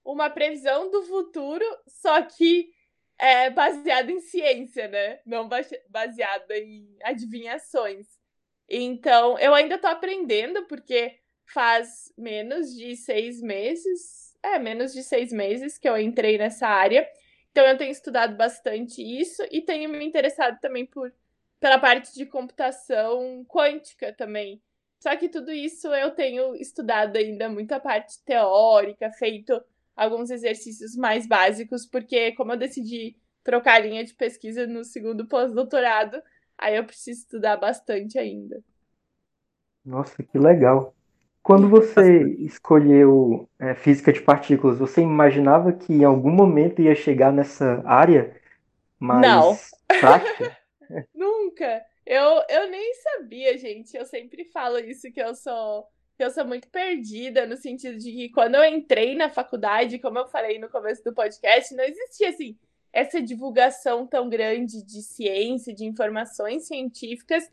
uma 0.04 0.28
previsão 0.28 0.90
do 0.90 1.04
futuro, 1.04 1.64
só 1.86 2.20
que 2.22 2.68
é 3.16 3.48
baseada 3.48 4.10
em 4.10 4.20
ciência, 4.20 4.88
né? 4.88 5.20
Não 5.24 5.48
baseada 5.88 6.58
em 6.58 6.98
adivinhações. 7.02 8.06
Então, 8.68 9.38
eu 9.38 9.54
ainda 9.54 9.78
tô 9.78 9.86
aprendendo, 9.86 10.66
porque 10.66 11.16
faz 11.46 12.12
menos 12.18 12.74
de 12.74 12.96
seis 12.96 13.40
meses, 13.40 14.36
é, 14.42 14.58
menos 14.58 14.92
de 14.92 15.04
seis 15.04 15.32
meses 15.32 15.78
que 15.78 15.88
eu 15.88 15.96
entrei 15.96 16.36
nessa 16.38 16.66
área. 16.66 17.08
Então, 17.52 17.64
eu 17.64 17.78
tenho 17.78 17.92
estudado 17.92 18.36
bastante 18.36 19.00
isso 19.00 19.44
e 19.52 19.62
tenho 19.62 19.88
me 19.88 20.04
interessado 20.04 20.58
também 20.60 20.84
por 20.84 21.14
pela 21.58 21.78
parte 21.78 22.12
de 22.14 22.26
computação 22.26 23.44
quântica 23.48 24.12
também. 24.12 24.60
Só 24.98 25.16
que 25.16 25.28
tudo 25.28 25.52
isso 25.52 25.88
eu 25.88 26.10
tenho 26.12 26.54
estudado 26.56 27.16
ainda 27.16 27.48
muita 27.48 27.78
parte 27.78 28.22
teórica, 28.24 29.10
feito 29.12 29.60
alguns 29.94 30.30
exercícios 30.30 30.96
mais 30.96 31.26
básicos, 31.26 31.86
porque 31.86 32.32
como 32.32 32.52
eu 32.52 32.56
decidi 32.56 33.16
trocar 33.42 33.74
a 33.74 33.78
linha 33.78 34.04
de 34.04 34.14
pesquisa 34.14 34.66
no 34.66 34.84
segundo 34.84 35.26
pós-doutorado, 35.26 36.20
aí 36.58 36.76
eu 36.76 36.84
preciso 36.84 37.20
estudar 37.20 37.56
bastante 37.56 38.18
ainda. 38.18 38.62
Nossa, 39.84 40.22
que 40.22 40.38
legal. 40.38 40.94
Quando 41.42 41.68
você 41.68 42.24
escolheu 42.40 43.48
é, 43.56 43.72
física 43.76 44.12
de 44.12 44.20
partículas, 44.20 44.78
você 44.78 45.00
imaginava 45.00 45.72
que 45.72 45.92
em 45.92 46.02
algum 46.02 46.32
momento 46.32 46.82
ia 46.82 46.94
chegar 46.96 47.32
nessa 47.32 47.82
área 47.86 48.34
mais 48.98 49.22
Não. 49.22 49.56
prática? 50.00 50.56
Nunca. 51.14 51.84
Eu, 52.06 52.42
eu 52.48 52.70
nem 52.70 52.94
sabia, 52.94 53.58
gente. 53.58 53.96
Eu 53.96 54.06
sempre 54.06 54.44
falo 54.44 54.78
isso 54.78 55.10
que 55.12 55.20
eu 55.20 55.34
sou 55.34 55.86
que 56.16 56.24
eu 56.24 56.30
sou 56.30 56.46
muito 56.46 56.66
perdida 56.68 57.46
no 57.46 57.58
sentido 57.58 57.98
de 57.98 58.10
que 58.10 58.30
quando 58.30 58.54
eu 58.54 58.64
entrei 58.64 59.14
na 59.14 59.28
faculdade, 59.28 59.98
como 59.98 60.18
eu 60.18 60.26
falei 60.26 60.58
no 60.58 60.66
começo 60.70 61.04
do 61.04 61.12
podcast, 61.12 61.74
não 61.74 61.84
existia 61.84 62.30
assim 62.30 62.58
essa 62.90 63.20
divulgação 63.20 64.06
tão 64.06 64.26
grande 64.26 64.82
de 64.82 65.02
ciência, 65.02 65.74
de 65.74 65.84
informações 65.84 66.66
científicas. 66.66 67.46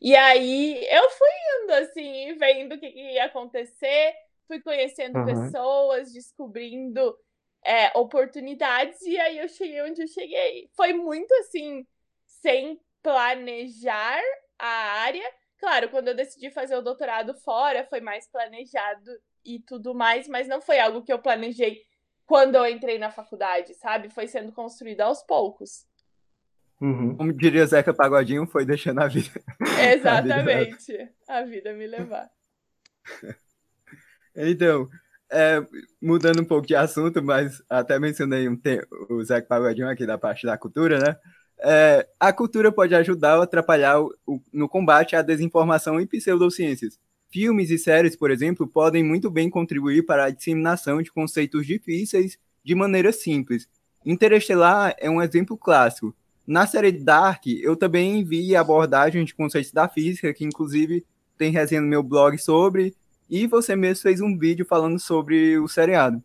E 0.00 0.16
aí 0.16 0.82
eu 0.88 1.10
fui 1.10 1.28
indo 1.62 1.72
assim, 1.72 2.34
vendo 2.38 2.74
o 2.74 2.78
que, 2.80 2.86
ia 2.86 3.26
acontecer, 3.26 4.14
fui 4.46 4.58
conhecendo 4.60 5.18
uhum. 5.18 5.26
pessoas, 5.26 6.10
descobrindo 6.10 7.14
é, 7.62 7.90
oportunidades, 7.98 9.02
e 9.02 9.18
aí 9.18 9.38
eu 9.38 9.48
cheguei 9.48 9.82
onde 9.82 10.00
eu 10.00 10.08
cheguei. 10.08 10.70
Foi 10.74 10.94
muito 10.94 11.34
assim, 11.34 11.86
sem 12.26 12.80
planejar 13.02 14.20
a 14.58 14.66
área, 15.02 15.30
Claro, 15.58 15.88
quando 15.88 16.08
eu 16.08 16.14
decidi 16.14 16.50
fazer 16.50 16.76
o 16.76 16.82
doutorado 16.82 17.34
fora, 17.34 17.86
foi 17.90 18.00
mais 18.00 18.28
planejado 18.30 19.10
e 19.44 19.58
tudo 19.60 19.94
mais, 19.94 20.28
mas 20.28 20.46
não 20.46 20.60
foi 20.60 20.78
algo 20.78 21.02
que 21.02 21.12
eu 21.12 21.18
planejei 21.18 21.82
quando 22.24 22.54
eu 22.54 22.66
entrei 22.66 22.98
na 22.98 23.10
faculdade, 23.10 23.74
sabe? 23.74 24.08
Foi 24.08 24.28
sendo 24.28 24.52
construído 24.52 25.00
aos 25.00 25.22
poucos. 25.22 25.86
Uhum. 26.80 27.16
Como 27.16 27.32
diria 27.32 27.66
Zeca 27.66 27.92
Pagodinho, 27.92 28.46
foi 28.46 28.64
deixando 28.64 29.00
a 29.00 29.08
vida. 29.08 29.42
Exatamente. 29.92 30.92
a, 30.94 31.02
vida... 31.02 31.12
a 31.28 31.42
vida 31.42 31.72
me 31.72 31.86
levar. 31.88 32.30
Então, 34.36 34.88
é, 35.32 35.60
mudando 36.00 36.40
um 36.40 36.44
pouco 36.44 36.68
de 36.68 36.76
assunto, 36.76 37.20
mas 37.20 37.60
até 37.68 37.98
mencionei 37.98 38.48
um 38.48 38.56
o 39.10 39.24
Zeca 39.24 39.48
Pagodinho 39.48 39.88
aqui 39.88 40.06
da 40.06 40.16
parte 40.16 40.46
da 40.46 40.56
cultura, 40.56 41.00
né? 41.00 41.16
É, 41.60 42.06
a 42.20 42.32
cultura 42.32 42.70
pode 42.70 42.94
ajudar 42.94 43.36
ou 43.36 43.42
atrapalhar 43.42 44.00
o, 44.00 44.14
o, 44.26 44.40
no 44.52 44.68
combate 44.68 45.16
à 45.16 45.22
desinformação 45.22 46.00
e 46.00 46.06
pseudociências. 46.06 46.98
Filmes 47.30 47.70
e 47.70 47.78
séries, 47.78 48.16
por 48.16 48.30
exemplo, 48.30 48.66
podem 48.66 49.02
muito 49.02 49.30
bem 49.30 49.50
contribuir 49.50 50.06
para 50.06 50.24
a 50.24 50.30
disseminação 50.30 51.02
de 51.02 51.12
conceitos 51.12 51.66
difíceis 51.66 52.38
de 52.64 52.74
maneira 52.74 53.12
simples. 53.12 53.68
Interestelar 54.04 54.94
é 54.98 55.10
um 55.10 55.20
exemplo 55.20 55.56
clássico. 55.56 56.14
Na 56.46 56.66
série 56.66 56.92
Dark, 56.92 57.46
eu 57.46 57.76
também 57.76 58.24
vi 58.24 58.56
abordagem 58.56 59.24
de 59.24 59.34
conceitos 59.34 59.72
da 59.72 59.88
física, 59.88 60.32
que 60.32 60.44
inclusive 60.44 61.04
tem 61.36 61.52
resenha 61.52 61.82
no 61.82 61.86
meu 61.86 62.02
blog 62.02 62.38
sobre, 62.38 62.94
e 63.28 63.46
você 63.46 63.76
mesmo 63.76 64.02
fez 64.02 64.20
um 64.20 64.36
vídeo 64.38 64.64
falando 64.64 64.98
sobre 64.98 65.58
o 65.58 65.68
seriado. 65.68 66.22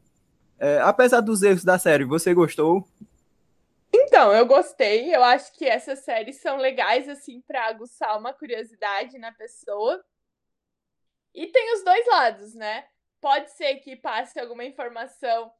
É, 0.57 0.79
apesar 0.79 1.19
dos 1.19 1.43
erros 1.43 1.65
da 1.65 1.77
série, 1.77 2.05
você 2.05 2.33
gostou? 2.33 2.87
Então, 3.93 4.33
eu 4.33 4.45
gostei. 4.45 5.13
Eu 5.15 5.23
acho 5.23 5.53
que 5.53 5.65
essas 5.65 5.99
séries 5.99 6.41
são 6.41 6.57
legais, 6.57 7.07
assim, 7.07 7.41
para 7.41 7.65
aguçar 7.67 8.17
uma 8.17 8.33
curiosidade 8.33 9.17
na 9.19 9.31
pessoa. 9.31 10.03
E 11.33 11.47
tem 11.47 11.73
os 11.73 11.83
dois 11.83 12.05
lados, 12.07 12.53
né? 12.55 12.87
Pode 13.21 13.51
ser 13.51 13.75
que 13.75 13.95
passe 13.95 14.39
alguma 14.39 14.65
informação 14.65 15.51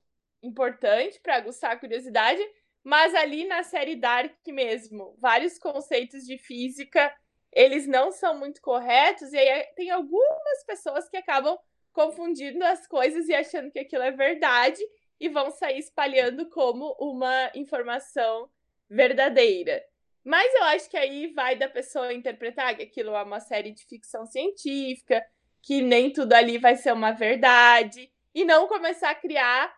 importante 0.42 1.20
para 1.22 1.38
aguçar 1.38 1.72
a 1.72 1.80
curiosidade, 1.80 2.44
mas 2.84 3.16
ali 3.16 3.46
na 3.46 3.64
série 3.64 3.96
Dark 3.96 4.36
mesmo, 4.48 5.16
vários 5.20 5.58
conceitos 5.58 6.26
de 6.26 6.38
física, 6.38 7.16
eles 7.52 7.88
não 7.88 8.12
são 8.12 8.38
muito 8.38 8.62
corretos, 8.62 9.32
e 9.32 9.38
aí 9.38 9.64
tem 9.76 9.90
algumas 9.90 10.64
pessoas 10.66 11.08
que 11.08 11.16
acabam 11.16 11.58
confundindo 11.94 12.64
as 12.66 12.86
coisas 12.86 13.30
e 13.30 13.34
achando 13.34 13.72
que 13.72 13.80
aquilo 13.80 14.04
é 14.04 14.12
verdade, 14.12 14.82
e 15.20 15.30
vão 15.30 15.52
sair 15.52 15.80
espalhando 15.80 16.50
como 16.50 16.96
uma 17.00 17.52
informação 17.56 18.50
verdadeira. 18.90 19.84
Mas 20.24 20.54
eu 20.54 20.64
acho 20.66 20.90
que 20.90 20.98
aí 20.98 21.28
vai 21.34 21.56
da 21.56 21.68
pessoa 21.68 22.14
interpretar 22.14 22.76
que 22.76 22.84
aquilo 22.84 23.16
é 23.16 23.24
uma 23.24 23.40
série 23.40 23.72
de 23.72 23.86
ficção 23.86 24.26
científica, 24.26 25.26
que 25.62 25.82
nem 25.82 26.12
tudo 26.12 26.34
ali 26.34 26.58
vai 26.58 26.76
ser 26.76 26.94
uma 26.94 27.12
verdade, 27.12 28.12
e 28.34 28.46
não 28.46 28.68
começar 28.68 29.12
a 29.12 29.16
criar 29.16 29.74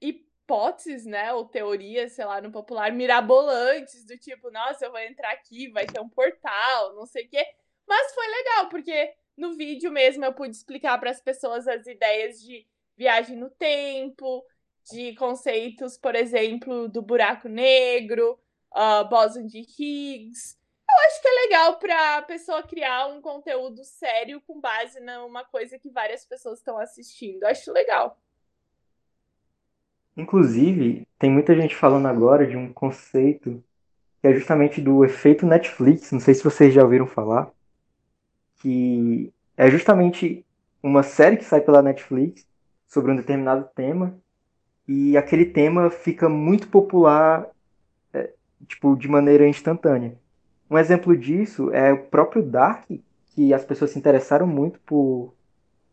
hipóteses, 0.00 1.04
né, 1.04 1.32
ou 1.32 1.46
teorias, 1.46 2.12
sei 2.12 2.24
lá, 2.24 2.40
no 2.40 2.52
popular, 2.52 2.92
mirabolantes, 2.92 4.06
do 4.06 4.16
tipo, 4.18 4.50
nossa, 4.50 4.84
eu 4.84 4.90
vou 4.90 5.00
entrar 5.00 5.32
aqui, 5.32 5.68
vai 5.70 5.86
ter 5.86 6.00
um 6.00 6.08
portal, 6.08 6.94
não 6.94 7.06
sei 7.06 7.24
o 7.24 7.28
quê. 7.28 7.44
Mas 7.86 8.14
foi 8.14 8.26
legal, 8.26 8.68
porque 8.68 9.14
no 9.36 9.54
vídeo 9.56 9.90
mesmo 9.90 10.24
eu 10.24 10.32
pude 10.32 10.54
explicar 10.54 10.98
para 10.98 11.10
as 11.10 11.20
pessoas 11.20 11.66
as 11.66 11.86
ideias 11.86 12.40
de 12.40 12.66
viagem 12.96 13.36
no 13.36 13.50
tempo, 13.50 14.44
de 14.90 15.14
conceitos, 15.14 15.96
por 15.96 16.14
exemplo, 16.14 16.88
do 16.88 17.02
buraco 17.02 17.48
negro, 17.48 18.38
uh, 18.72 19.08
bóson 19.08 19.46
de 19.46 19.58
Higgs. 19.58 20.56
Eu 20.88 21.06
acho 21.06 21.20
que 21.20 21.28
é 21.28 21.42
legal 21.42 21.78
para 21.78 22.18
a 22.18 22.22
pessoa 22.22 22.62
criar 22.62 23.08
um 23.08 23.20
conteúdo 23.20 23.82
sério 23.84 24.40
com 24.46 24.60
base 24.60 25.00
numa 25.00 25.44
coisa 25.44 25.78
que 25.78 25.90
várias 25.90 26.24
pessoas 26.24 26.58
estão 26.58 26.78
assistindo. 26.78 27.42
Eu 27.42 27.48
acho 27.48 27.72
legal. 27.72 28.18
Inclusive, 30.16 31.06
tem 31.18 31.30
muita 31.30 31.54
gente 31.54 31.74
falando 31.74 32.06
agora 32.06 32.46
de 32.46 32.56
um 32.56 32.72
conceito 32.72 33.62
que 34.20 34.28
é 34.28 34.32
justamente 34.32 34.80
do 34.80 35.04
efeito 35.04 35.44
Netflix. 35.44 36.12
Não 36.12 36.20
sei 36.20 36.34
se 36.34 36.44
vocês 36.44 36.72
já 36.72 36.82
ouviram 36.82 37.06
falar. 37.06 37.50
Que 38.56 39.32
é 39.56 39.68
justamente 39.68 40.46
uma 40.82 41.02
série 41.02 41.36
que 41.36 41.44
sai 41.44 41.60
pela 41.60 41.82
Netflix 41.82 42.46
sobre 42.86 43.10
um 43.10 43.16
determinado 43.16 43.68
tema 43.74 44.16
e 44.88 45.16
aquele 45.16 45.44
tema 45.44 45.90
fica 45.90 46.28
muito 46.28 46.68
popular, 46.68 47.46
é, 48.12 48.30
tipo, 48.66 48.96
de 48.96 49.08
maneira 49.08 49.46
instantânea. 49.48 50.16
Um 50.70 50.78
exemplo 50.78 51.16
disso 51.16 51.70
é 51.72 51.92
o 51.92 52.04
próprio 52.04 52.42
Dark, 52.42 52.88
que 53.34 53.52
as 53.52 53.64
pessoas 53.64 53.90
se 53.90 53.98
interessaram 53.98 54.46
muito 54.46 54.80
por 54.80 55.34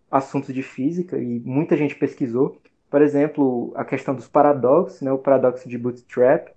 assuntos 0.10 0.54
de 0.54 0.62
física 0.62 1.18
e 1.18 1.40
muita 1.40 1.76
gente 1.76 1.96
pesquisou. 1.96 2.58
Por 2.90 3.02
exemplo, 3.02 3.74
a 3.76 3.84
questão 3.84 4.14
dos 4.14 4.28
paradoxos, 4.28 5.02
né, 5.02 5.12
o 5.12 5.18
paradoxo 5.18 5.68
de 5.68 5.78
Bootstrap. 5.78 6.50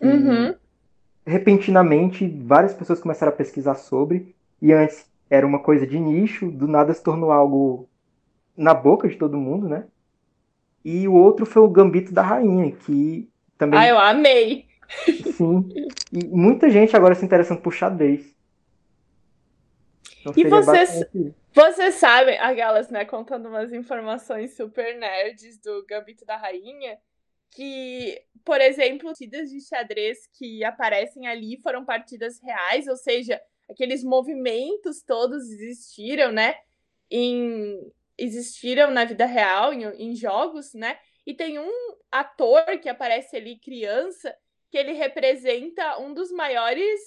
Uhum. 0.00 0.54
Repentinamente, 1.26 2.26
várias 2.28 2.72
pessoas 2.72 3.00
começaram 3.00 3.32
a 3.32 3.36
pesquisar 3.36 3.74
sobre, 3.74 4.34
e 4.60 4.72
antes 4.72 5.10
era 5.28 5.46
uma 5.46 5.58
coisa 5.58 5.86
de 5.86 5.98
nicho, 5.98 6.50
do 6.50 6.66
nada 6.66 6.94
se 6.94 7.02
tornou 7.02 7.30
algo 7.30 7.88
na 8.56 8.72
boca 8.72 9.08
de 9.08 9.16
todo 9.16 9.36
mundo, 9.36 9.68
né? 9.68 9.84
E 10.88 11.08
o 11.08 11.14
outro 11.14 11.44
foi 11.44 11.62
o 11.62 11.68
Gambito 11.68 12.14
da 12.14 12.22
Rainha, 12.22 12.70
que 12.70 13.28
também. 13.58 13.76
Ah, 13.76 13.88
eu 13.88 13.98
amei! 13.98 14.68
Sim. 15.36 15.68
E 16.12 16.24
muita 16.28 16.70
gente 16.70 16.94
agora 16.94 17.16
se 17.16 17.24
interessando 17.24 17.60
por 17.60 17.72
xadrez. 17.72 18.32
Então, 20.20 20.32
e 20.36 20.44
vocês, 20.48 21.04
vocês 21.52 21.94
sabem, 21.96 22.38
aquelas, 22.38 22.88
né, 22.88 23.04
contando 23.04 23.48
umas 23.48 23.72
informações 23.72 24.54
super 24.54 24.96
nerds 24.96 25.58
do 25.58 25.84
Gambito 25.86 26.24
da 26.24 26.36
Rainha, 26.36 26.96
que, 27.50 28.22
por 28.44 28.60
exemplo, 28.60 29.08
partidas 29.08 29.50
de 29.50 29.60
xadrez 29.60 30.28
que 30.38 30.62
aparecem 30.62 31.26
ali 31.26 31.58
foram 31.64 31.84
partidas 31.84 32.40
reais, 32.40 32.86
ou 32.86 32.96
seja, 32.96 33.40
aqueles 33.68 34.04
movimentos 34.04 35.02
todos 35.02 35.50
existiram, 35.50 36.30
né? 36.30 36.54
Em, 37.10 37.90
existiram 38.18 38.90
na 38.90 39.04
vida 39.04 39.26
real, 39.26 39.72
em, 39.72 39.84
em 39.84 40.14
jogos, 40.14 40.72
né? 40.74 40.98
E 41.26 41.34
tem 41.34 41.58
um 41.58 41.96
ator 42.10 42.64
que 42.80 42.88
aparece 42.88 43.36
ali, 43.36 43.58
criança, 43.58 44.34
que 44.70 44.78
ele 44.78 44.92
representa 44.92 45.98
um 45.98 46.14
dos 46.14 46.30
maiores 46.30 47.00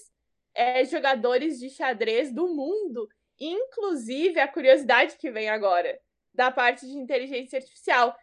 é, 0.53 0.83
jogadores 0.85 1.59
de 1.59 1.69
xadrez 1.69 2.31
do 2.31 2.47
mundo. 2.47 3.07
Inclusive, 3.39 4.39
a 4.39 4.47
curiosidade 4.47 5.15
que 5.17 5.31
vem 5.31 5.49
agora, 5.49 5.99
da 6.33 6.51
parte 6.51 6.85
de 6.85 6.97
inteligência 6.97 7.57
artificial, 7.57 8.15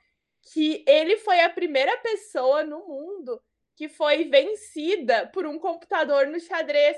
que 0.53 0.84
ele 0.87 1.16
foi 1.18 1.41
a 1.41 1.51
primeira 1.51 1.97
pessoa 1.99 2.62
no 2.62 2.87
mundo 2.87 3.43
que 3.74 3.89
foi 3.89 4.24
vencida 4.24 5.26
por 5.28 5.47
um 5.47 5.59
computador 5.59 6.26
no 6.26 6.41
xadrez. 6.41 6.97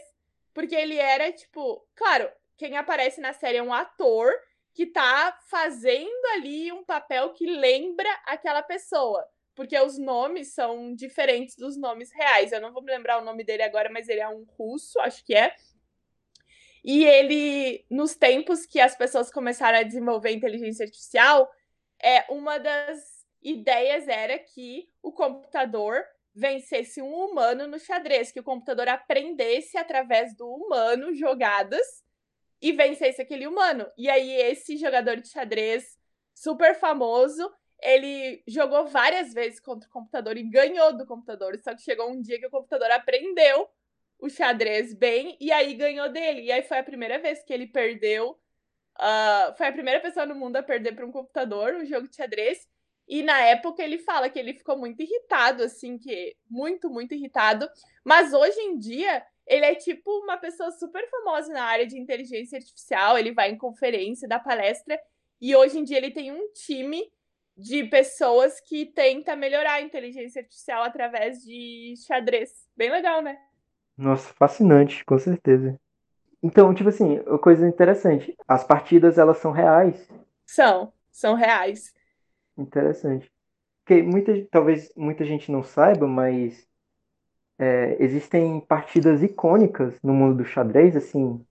Porque 0.54 0.74
ele 0.74 0.96
era, 0.96 1.32
tipo, 1.32 1.86
claro, 1.94 2.30
quem 2.56 2.76
aparece 2.76 3.20
na 3.20 3.32
série 3.32 3.58
é 3.58 3.62
um 3.62 3.72
ator 3.72 4.32
que 4.78 4.86
tá 4.86 5.36
fazendo 5.50 6.24
ali 6.36 6.70
um 6.70 6.84
papel 6.84 7.32
que 7.32 7.44
lembra 7.44 8.08
aquela 8.24 8.62
pessoa. 8.62 9.28
Porque 9.52 9.76
os 9.76 9.98
nomes 9.98 10.54
são 10.54 10.94
diferentes 10.94 11.56
dos 11.56 11.76
nomes 11.76 12.12
reais. 12.12 12.52
Eu 12.52 12.60
não 12.60 12.72
vou 12.72 12.80
me 12.80 12.92
lembrar 12.92 13.20
o 13.20 13.24
nome 13.24 13.42
dele 13.42 13.64
agora, 13.64 13.90
mas 13.90 14.08
ele 14.08 14.20
é 14.20 14.28
um 14.28 14.44
russo, 14.56 15.00
acho 15.00 15.24
que 15.24 15.34
é. 15.34 15.52
E 16.84 17.04
ele, 17.04 17.84
nos 17.90 18.14
tempos 18.14 18.66
que 18.66 18.78
as 18.78 18.96
pessoas 18.96 19.32
começaram 19.32 19.78
a 19.80 19.82
desenvolver 19.82 20.30
inteligência 20.30 20.84
artificial, 20.84 21.50
é 22.00 22.32
uma 22.32 22.58
das 22.58 23.26
ideias 23.42 24.06
era 24.06 24.38
que 24.38 24.88
o 25.02 25.10
computador 25.10 26.04
vencesse 26.32 27.02
um 27.02 27.12
humano 27.12 27.66
no 27.66 27.80
xadrez, 27.80 28.30
que 28.30 28.38
o 28.38 28.44
computador 28.44 28.88
aprendesse 28.88 29.76
através 29.76 30.36
do 30.36 30.48
humano 30.48 31.12
jogadas 31.12 32.06
e 32.60 32.72
vencesse 32.72 33.20
aquele 33.22 33.46
humano. 33.46 33.86
E 33.96 34.08
aí 34.08 34.30
esse 34.30 34.76
jogador 34.76 35.16
de 35.16 35.28
xadrez 35.28 35.98
super 36.34 36.74
famoso, 36.74 37.50
ele 37.80 38.42
jogou 38.46 38.86
várias 38.86 39.32
vezes 39.32 39.60
contra 39.60 39.88
o 39.88 39.92
computador 39.92 40.36
e 40.36 40.42
ganhou 40.42 40.96
do 40.96 41.06
computador, 41.06 41.56
só 41.58 41.74
que 41.74 41.82
chegou 41.82 42.10
um 42.10 42.20
dia 42.20 42.38
que 42.38 42.46
o 42.46 42.50
computador 42.50 42.90
aprendeu 42.90 43.68
o 44.18 44.28
xadrez 44.28 44.92
bem 44.94 45.36
e 45.40 45.52
aí 45.52 45.74
ganhou 45.74 46.08
dele. 46.10 46.42
E 46.42 46.52
aí 46.52 46.62
foi 46.62 46.78
a 46.78 46.84
primeira 46.84 47.18
vez 47.18 47.42
que 47.44 47.52
ele 47.52 47.66
perdeu. 47.66 48.38
Uh, 48.98 49.56
foi 49.56 49.68
a 49.68 49.72
primeira 49.72 50.00
pessoa 50.00 50.26
no 50.26 50.34
mundo 50.34 50.56
a 50.56 50.62
perder 50.62 50.92
para 50.94 51.06
um 51.06 51.12
computador 51.12 51.74
um 51.74 51.84
jogo 51.84 52.08
de 52.08 52.16
xadrez. 52.16 52.66
E 53.06 53.22
na 53.22 53.40
época 53.40 53.82
ele 53.82 53.98
fala 53.98 54.28
que 54.28 54.38
ele 54.38 54.52
ficou 54.52 54.76
muito 54.76 55.00
irritado, 55.00 55.62
assim, 55.62 55.96
que 55.96 56.36
muito, 56.50 56.90
muito 56.90 57.14
irritado. 57.14 57.68
Mas 58.04 58.34
hoje 58.34 58.60
em 58.60 58.76
dia 58.76 59.24
ele 59.48 59.64
é 59.64 59.74
tipo 59.74 60.10
uma 60.20 60.36
pessoa 60.36 60.70
super 60.70 61.08
famosa 61.10 61.52
na 61.52 61.64
área 61.64 61.86
de 61.86 61.98
inteligência 61.98 62.58
artificial. 62.58 63.16
Ele 63.16 63.32
vai 63.32 63.50
em 63.50 63.56
conferência, 63.58 64.28
dá 64.28 64.38
palestra. 64.38 65.00
E 65.40 65.56
hoje 65.56 65.78
em 65.78 65.84
dia 65.84 65.96
ele 65.96 66.10
tem 66.10 66.30
um 66.30 66.52
time 66.52 67.10
de 67.56 67.84
pessoas 67.84 68.60
que 68.60 68.86
tenta 68.86 69.34
melhorar 69.34 69.74
a 69.74 69.82
inteligência 69.82 70.42
artificial 70.42 70.82
através 70.84 71.42
de 71.42 71.94
xadrez. 72.06 72.68
Bem 72.76 72.90
legal, 72.90 73.22
né? 73.22 73.38
Nossa, 73.96 74.32
fascinante, 74.34 75.04
com 75.04 75.18
certeza. 75.18 75.80
Então, 76.40 76.72
tipo 76.72 76.88
assim, 76.88 77.18
coisa 77.42 77.66
interessante, 77.66 78.36
as 78.46 78.62
partidas 78.62 79.18
elas 79.18 79.38
são 79.38 79.50
reais? 79.50 80.08
São, 80.46 80.92
são 81.10 81.34
reais. 81.34 81.92
Interessante. 82.56 83.28
Porque 83.84 84.02
muita, 84.02 84.46
talvez 84.50 84.92
muita 84.94 85.24
gente 85.24 85.50
não 85.50 85.64
saiba, 85.64 86.06
mas 86.06 86.67
é, 87.58 87.96
existem 87.98 88.60
partidas 88.60 89.22
icônicas 89.22 89.94
no 90.02 90.12
mundo 90.12 90.36
do 90.36 90.44
xadrez, 90.44 90.94
assim, 90.96 91.44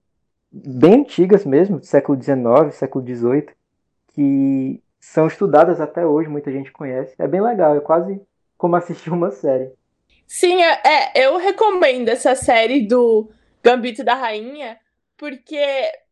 bem 0.50 1.02
antigas 1.02 1.44
mesmo, 1.44 1.82
século 1.82 2.20
XIX, 2.20 2.74
século 2.74 3.04
XVIII, 3.04 3.48
que 4.14 4.82
são 4.98 5.26
estudadas 5.26 5.80
até 5.80 6.06
hoje, 6.06 6.28
muita 6.28 6.50
gente 6.50 6.72
conhece. 6.72 7.14
É 7.18 7.28
bem 7.28 7.40
legal, 7.40 7.76
é 7.76 7.80
quase 7.80 8.20
como 8.56 8.76
assistir 8.76 9.10
uma 9.10 9.30
série. 9.30 9.70
Sim, 10.26 10.62
é, 10.62 10.80
é 10.84 11.26
eu 11.26 11.36
recomendo 11.36 12.08
essa 12.08 12.34
série 12.34 12.86
do 12.86 13.30
Gambito 13.62 14.02
da 14.02 14.14
Rainha, 14.14 14.78
porque, 15.16 15.62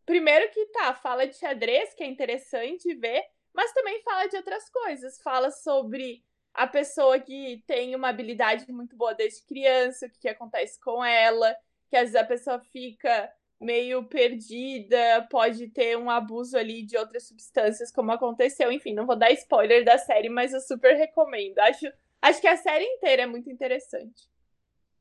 primeiro 0.05 0.51
que 0.51 0.67
tá, 0.67 0.95
fala 0.95 1.27
de 1.27 1.37
xadrez, 1.37 1.95
que 1.95 2.03
é 2.03 2.07
interessante 2.07 2.95
ver, 2.95 3.23
mas 3.55 3.73
também 3.73 4.03
fala 4.03 4.29
de 4.29 4.37
outras 4.37 4.69
coisas. 4.71 5.21
Fala 5.23 5.51
sobre 5.51 6.23
a 6.57 6.67
pessoa 6.67 7.19
que 7.21 7.63
tem 7.67 7.95
uma 7.95 8.09
habilidade 8.09 8.71
muito 8.73 8.97
boa 8.97 9.15
desde 9.15 9.45
criança, 9.45 10.07
o 10.07 10.11
que, 10.11 10.21
que 10.21 10.29
acontece 10.29 10.81
com 10.81 11.05
ela, 11.05 11.55
que 11.91 11.97
às 11.97 12.13
vezes 12.13 12.17
a 12.17 12.25
pessoa 12.25 12.59
fica 12.73 13.31
meio 13.61 14.05
perdida, 14.05 15.27
pode 15.31 15.69
ter 15.69 15.97
um 15.97 16.11
abuso 16.11 16.57
ali 16.57 16.83
de 16.83 16.97
outras 16.97 17.27
substâncias, 17.27 17.93
como 17.93 18.13
aconteceu. 18.13 18.73
Enfim, 18.73 18.95
não 18.95 19.07
vou 19.07 19.17
dar 19.17 19.31
spoiler 19.33 19.85
da 19.85 19.99
série, 19.99 20.29
mas 20.29 20.53
eu 20.53 20.61
super 20.61 20.95
recomendo. 20.97 21.59
Acho, 21.59 21.87
acho 22.23 22.41
que 22.41 22.49
a 22.49 22.57
série 22.57 22.85
inteira 22.85 23.23
é 23.23 23.27
muito 23.27 23.51
interessante. 23.51 24.29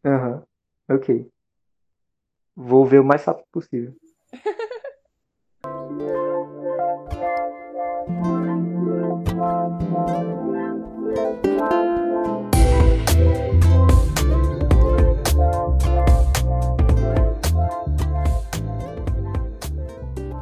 Aham, 0.03 0.45
uhum. 0.89 0.95
ok. 0.95 1.31
Vou 2.55 2.85
ver 2.85 2.99
o 2.99 3.03
mais 3.03 3.23
rápido 3.23 3.47
possível. 3.51 3.93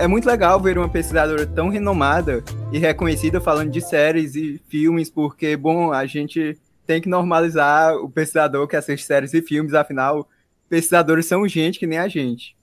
É 0.04 0.08
muito 0.08 0.28
legal 0.28 0.60
ver 0.60 0.78
uma 0.78 0.90
pesquisadora 0.90 1.48
tão 1.48 1.70
renomada 1.70 2.44
e 2.74 2.78
reconhecida 2.78 3.40
falando 3.40 3.72
de 3.72 3.80
séries 3.80 4.36
e 4.36 4.60
filmes, 4.68 5.10
porque, 5.10 5.56
bom, 5.56 5.94
a 5.94 6.06
gente 6.06 6.60
tem 6.86 7.00
que 7.02 7.08
normalizar 7.08 7.96
o 7.96 8.12
pesquisador 8.12 8.68
que 8.68 8.76
assiste 8.76 9.06
séries 9.06 9.34
e 9.34 9.42
filmes, 9.42 9.74
afinal, 9.74 10.28
pesquisadores 10.68 11.26
são 11.26 11.48
gente 11.48 11.80
que 11.80 11.88
nem 11.88 12.00
a 12.00 12.10
gente. 12.10 12.54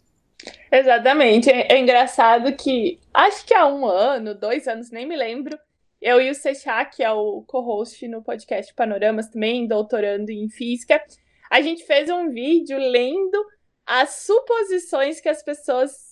Exatamente. 0.70 1.48
É, 1.48 1.72
é 1.72 1.78
engraçado 1.78 2.52
que 2.52 3.00
acho 3.14 3.46
que 3.46 3.54
há 3.54 3.66
um 3.66 3.86
ano, 3.86 4.34
dois 4.34 4.68
anos, 4.68 4.90
nem 4.90 5.08
me 5.08 5.16
lembro, 5.16 5.58
eu 5.98 6.20
e 6.20 6.30
o 6.30 6.34
Sechá, 6.34 6.84
que 6.84 7.02
é 7.02 7.10
o 7.10 7.42
co-host 7.46 8.06
no 8.06 8.22
podcast 8.22 8.74
Panoramas 8.74 9.30
também, 9.30 9.66
doutorando 9.66 10.30
em 10.30 10.50
física, 10.50 11.02
a 11.50 11.62
gente 11.62 11.86
fez 11.86 12.10
um 12.10 12.28
vídeo 12.28 12.76
lendo 12.76 13.46
as 13.86 14.26
suposições 14.26 15.22
que 15.22 15.28
as 15.30 15.42
pessoas 15.42 16.09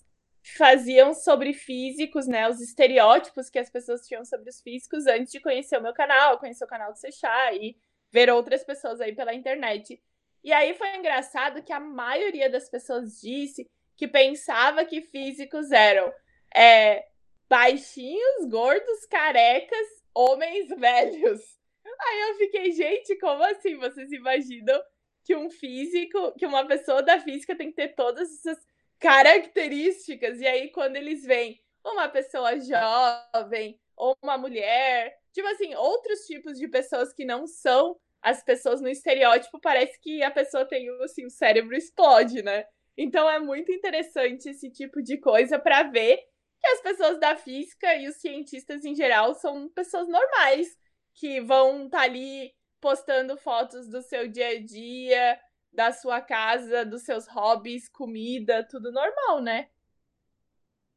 faziam 0.57 1.13
sobre 1.15 1.53
físicos, 1.53 2.27
né? 2.27 2.49
Os 2.49 2.61
estereótipos 2.61 3.51
que 3.51 3.59
as 3.59 3.71
pessoas 3.71 4.07
tinham 4.07 4.25
sobre 4.25 4.51
os 4.51 4.61
físicos 4.61 5.07
antes 5.07 5.33
de 5.33 5.41
conhecer 5.41 5.79
o 5.79 5.83
meu 5.83 5.93
canal, 5.93 6.39
conhecer 6.39 6.65
o 6.65 6.69
canal 6.69 6.93
do 6.93 6.99
Sechá 6.99 7.53
e 7.53 7.77
ver 8.11 8.31
outras 8.31 8.65
pessoas 8.65 9.01
aí 9.01 9.15
pela 9.15 9.35
internet. 9.35 10.01
E 10.43 10.53
aí 10.53 10.75
foi 10.75 10.97
engraçado 10.97 11.63
que 11.63 11.73
a 11.73 11.81
maioria 11.81 12.49
das 12.49 12.69
pessoas 12.69 13.21
disse 13.21 13.69
que 13.97 14.07
pensava 14.07 14.85
que 14.85 15.03
físicos 15.03 15.73
eram 15.73 16.13
é, 16.55 17.05
baixinhos, 17.49 18.49
gordos, 18.49 19.07
carecas, 19.11 19.87
homens 20.15 20.69
velhos. 20.69 21.59
Aí 22.01 22.21
eu 22.29 22.35
fiquei, 22.37 22.73
gente, 22.73 23.17
como 23.19 23.43
assim? 23.43 23.77
Vocês 23.77 24.13
imaginam 24.13 24.81
que 25.25 25.35
um 25.35 25.51
físico, 25.51 26.33
que 26.39 26.47
uma 26.47 26.67
pessoa 26.67 27.03
da 27.03 27.19
física 27.19 27.57
tem 27.57 27.71
que 27.71 27.77
ter 27.77 27.95
todas 27.95 28.31
essas 28.33 28.65
características? 28.99 30.41
E 30.41 30.47
aí, 30.47 30.71
quando 30.71 30.97
eles 30.97 31.25
veem 31.25 31.61
uma 31.85 32.09
pessoa 32.09 32.59
jovem 32.61 33.79
ou 33.97 34.17
uma 34.23 34.39
mulher, 34.39 35.19
tipo 35.33 35.49
assim, 35.49 35.75
outros 35.75 36.21
tipos 36.21 36.59
de 36.59 36.69
pessoas 36.69 37.13
que 37.13 37.25
não 37.25 37.47
são 37.47 37.99
as 38.21 38.43
pessoas 38.43 38.81
no 38.81 38.89
estereótipo, 38.89 39.61
parece 39.61 39.99
que 40.01 40.23
a 40.23 40.31
pessoa 40.31 40.65
tem 40.65 40.89
assim, 41.03 41.25
o 41.25 41.31
cérebro 41.31 41.77
explode, 41.77 42.43
né? 42.43 42.65
Então 42.97 43.31
é 43.31 43.39
muito 43.39 43.71
interessante 43.71 44.51
esse 44.51 44.71
tipo 44.71 45.01
de 45.03 45.19
coisa 45.19 45.59
para 45.59 45.85
ver 45.85 46.19
que 46.61 46.67
as 46.67 46.81
pessoas 46.81 47.21
da 47.21 47.37
física 47.37 47.95
e 47.95 48.09
os 48.09 48.17
cientistas 48.17 48.85
em 48.85 48.95
geral 48.95 49.35
são 49.35 49.69
pessoas 49.69 50.09
normais 50.09 50.77
que 51.15 51.41
vão 51.41 51.87
estar 51.87 51.99
tá 51.99 52.05
ali 52.05 52.53
postando 52.81 53.37
fotos 53.37 53.89
do 53.89 54.03
seu 54.03 54.29
dia 54.29 54.49
a 54.49 54.61
dia, 54.61 55.41
da 55.79 55.93
sua 55.93 56.20
casa, 56.20 56.85
dos 56.85 57.03
seus 57.03 57.29
hobbies, 57.29 57.89
comida, 57.89 58.66
tudo 58.68 58.91
normal, 58.91 59.41
né? 59.41 59.68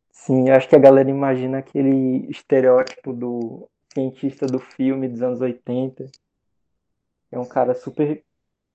Sim, 0.09 0.49
acho 0.49 0.67
que 0.67 0.75
a 0.75 0.79
galera 0.79 1.07
imagina 1.07 1.59
aquele 1.59 2.27
estereótipo 2.31 3.13
do 3.13 3.69
cientista 3.93 4.47
do 4.47 4.57
filme 4.57 5.07
dos 5.07 5.21
anos 5.21 5.39
80. 5.39 6.07
É 7.31 7.37
um 7.37 7.47
cara 7.47 7.75
super 7.75 8.25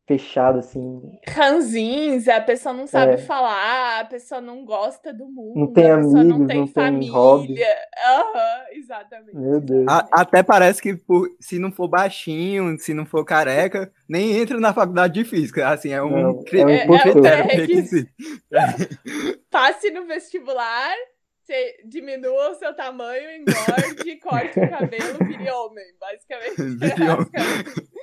fechado, 0.07 0.61
assim. 0.61 1.18
Ranzinza, 1.28 2.36
a 2.36 2.40
pessoa 2.40 2.72
não 2.72 2.86
sabe 2.86 3.14
é. 3.14 3.18
falar, 3.18 4.00
a 4.00 4.04
pessoa 4.04 4.40
não 4.40 4.64
gosta 4.64 5.12
do 5.12 5.26
mundo, 5.26 5.59
não 5.59 5.72
tem 5.72 5.90
a 5.90 5.96
pessoa 5.96 6.20
amigos, 6.20 6.38
não 6.38 6.46
tem 6.46 6.61
não 6.61 6.66
família. 6.68 7.00
tem 7.00 7.11
hobby. 7.11 7.62
Aham, 8.07 8.64
exatamente. 8.72 9.36
Meu 9.36 9.61
Deus. 9.61 9.86
A- 9.88 10.09
até 10.12 10.42
parece 10.42 10.80
que 10.80 10.94
por- 10.96 11.28
se 11.40 11.59
não 11.59 11.72
for 11.72 11.88
baixinho, 11.88 12.78
se 12.78 12.94
não 12.94 13.04
for 13.04 13.24
careca, 13.24 13.92
nem 14.09 14.36
entra 14.38 14.61
na 14.61 14.72
faculdade 14.72 15.14
de 15.14 15.24
física. 15.24 15.68
Assim, 15.68 15.90
é 15.92 16.02
um, 16.02 16.11
Não, 16.22 16.44
cri- 16.44 16.61
é 16.61 16.64
um 16.64 16.68
É- 16.68 16.76
é 16.80 16.84
impostor. 16.84 17.12
critério, 17.12 17.50
é 17.50 17.54
requisito. 17.54 18.11
Passe 19.50 19.90
no 19.90 20.07
vestibular, 20.07 20.94
você 21.42 21.76
diminua 21.84 22.50
o 22.50 22.54
seu 22.54 22.74
tamanho, 22.74 23.30
engorde, 23.30 24.16
corte 24.20 24.59
o 24.59 24.68
cabelo, 24.70 25.18
vire 25.26 25.50
homem, 25.50 25.84
basicamente. 26.00 26.57
Vire 26.78 27.02
homem. 27.09 27.26
basicamente. 27.32 27.95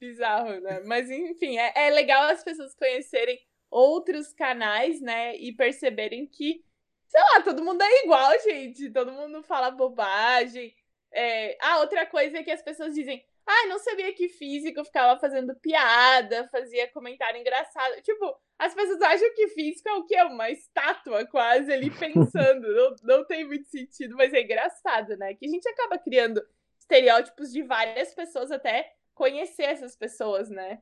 Bizarro, 0.00 0.60
né? 0.60 0.80
Mas 0.86 1.10
enfim, 1.10 1.58
é, 1.58 1.72
é 1.74 1.90
legal 1.90 2.24
as 2.30 2.42
pessoas 2.42 2.74
conhecerem 2.74 3.38
outros 3.70 4.32
canais, 4.32 5.00
né? 5.00 5.36
E 5.36 5.52
perceberem 5.52 6.26
que, 6.26 6.64
sei 7.06 7.20
lá, 7.20 7.42
todo 7.42 7.62
mundo 7.62 7.82
é 7.82 8.04
igual, 8.04 8.32
gente. 8.40 8.90
Todo 8.90 9.12
mundo 9.12 9.42
fala 9.42 9.70
bobagem. 9.70 10.74
É... 11.12 11.56
Ah, 11.60 11.80
outra 11.80 12.06
coisa 12.06 12.38
é 12.38 12.42
que 12.42 12.50
as 12.50 12.62
pessoas 12.62 12.94
dizem. 12.94 13.22
Ah, 13.46 13.66
não 13.68 13.78
sabia 13.78 14.12
que 14.14 14.28
físico 14.28 14.84
ficava 14.84 15.18
fazendo 15.18 15.54
piada, 15.56 16.48
fazia 16.52 16.88
comentário 16.88 17.40
engraçado. 17.40 18.00
Tipo, 18.02 18.34
as 18.58 18.74
pessoas 18.74 19.02
acham 19.02 19.34
que 19.34 19.48
físico 19.48 19.88
é 19.88 19.94
o 19.94 20.06
quê? 20.06 20.22
Uma 20.22 20.50
estátua 20.50 21.26
quase 21.26 21.72
ali 21.72 21.90
pensando. 21.98 22.68
não, 22.68 22.94
não 23.02 23.26
tem 23.26 23.44
muito 23.44 23.68
sentido, 23.68 24.16
mas 24.16 24.32
é 24.32 24.42
engraçado, 24.42 25.16
né? 25.16 25.34
Que 25.34 25.46
a 25.46 25.48
gente 25.50 25.68
acaba 25.68 25.98
criando 25.98 26.42
estereótipos 26.78 27.52
de 27.52 27.62
várias 27.62 28.14
pessoas 28.14 28.50
até 28.50 28.92
conhecer 29.20 29.64
essas 29.64 29.94
pessoas, 29.94 30.48
né? 30.48 30.78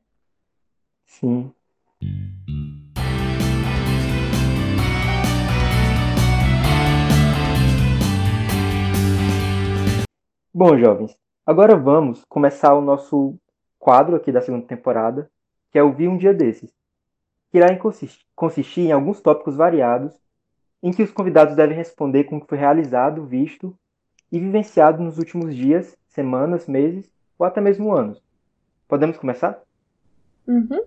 Sim. 1.07 1.53
Bom, 10.55 10.79
jovens, 10.79 11.19
agora 11.45 11.77
vamos 11.77 12.25
começar 12.29 12.75
o 12.75 12.81
nosso 12.81 13.37
quadro 13.77 14.15
aqui 14.15 14.31
da 14.31 14.41
segunda 14.41 14.69
temporada, 14.69 15.29
que 15.73 15.79
é 15.79 15.83
o 15.83 15.93
Vi 15.93 16.07
um 16.07 16.17
Dia 16.17 16.33
Desses, 16.33 16.73
que 17.51 17.59
irá 17.59 17.77
consistir, 18.37 18.83
em 18.83 18.93
alguns 18.93 19.21
tópicos 19.21 19.57
variados, 19.57 20.15
em 20.81 20.93
que 20.93 21.03
os 21.03 21.11
convidados 21.11 21.57
devem 21.57 21.77
responder 21.77 22.23
com 22.23 22.37
o 22.37 22.41
que 22.41 22.47
foi 22.47 22.59
realizado, 22.59 23.27
visto 23.27 23.77
e 24.31 24.39
vivenciado 24.39 25.03
nos 25.03 25.19
últimos 25.19 25.57
dias, 25.57 25.99
semanas, 26.07 26.69
meses 26.69 27.11
ou 27.37 27.45
até 27.45 27.61
mesmo 27.61 27.93
anos. 27.93 28.28
Podemos 28.89 29.19
começar? 29.19 29.63
Uhum. 30.47 30.83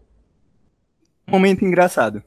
Momento 1.28 1.64
engraçado. 1.64 2.24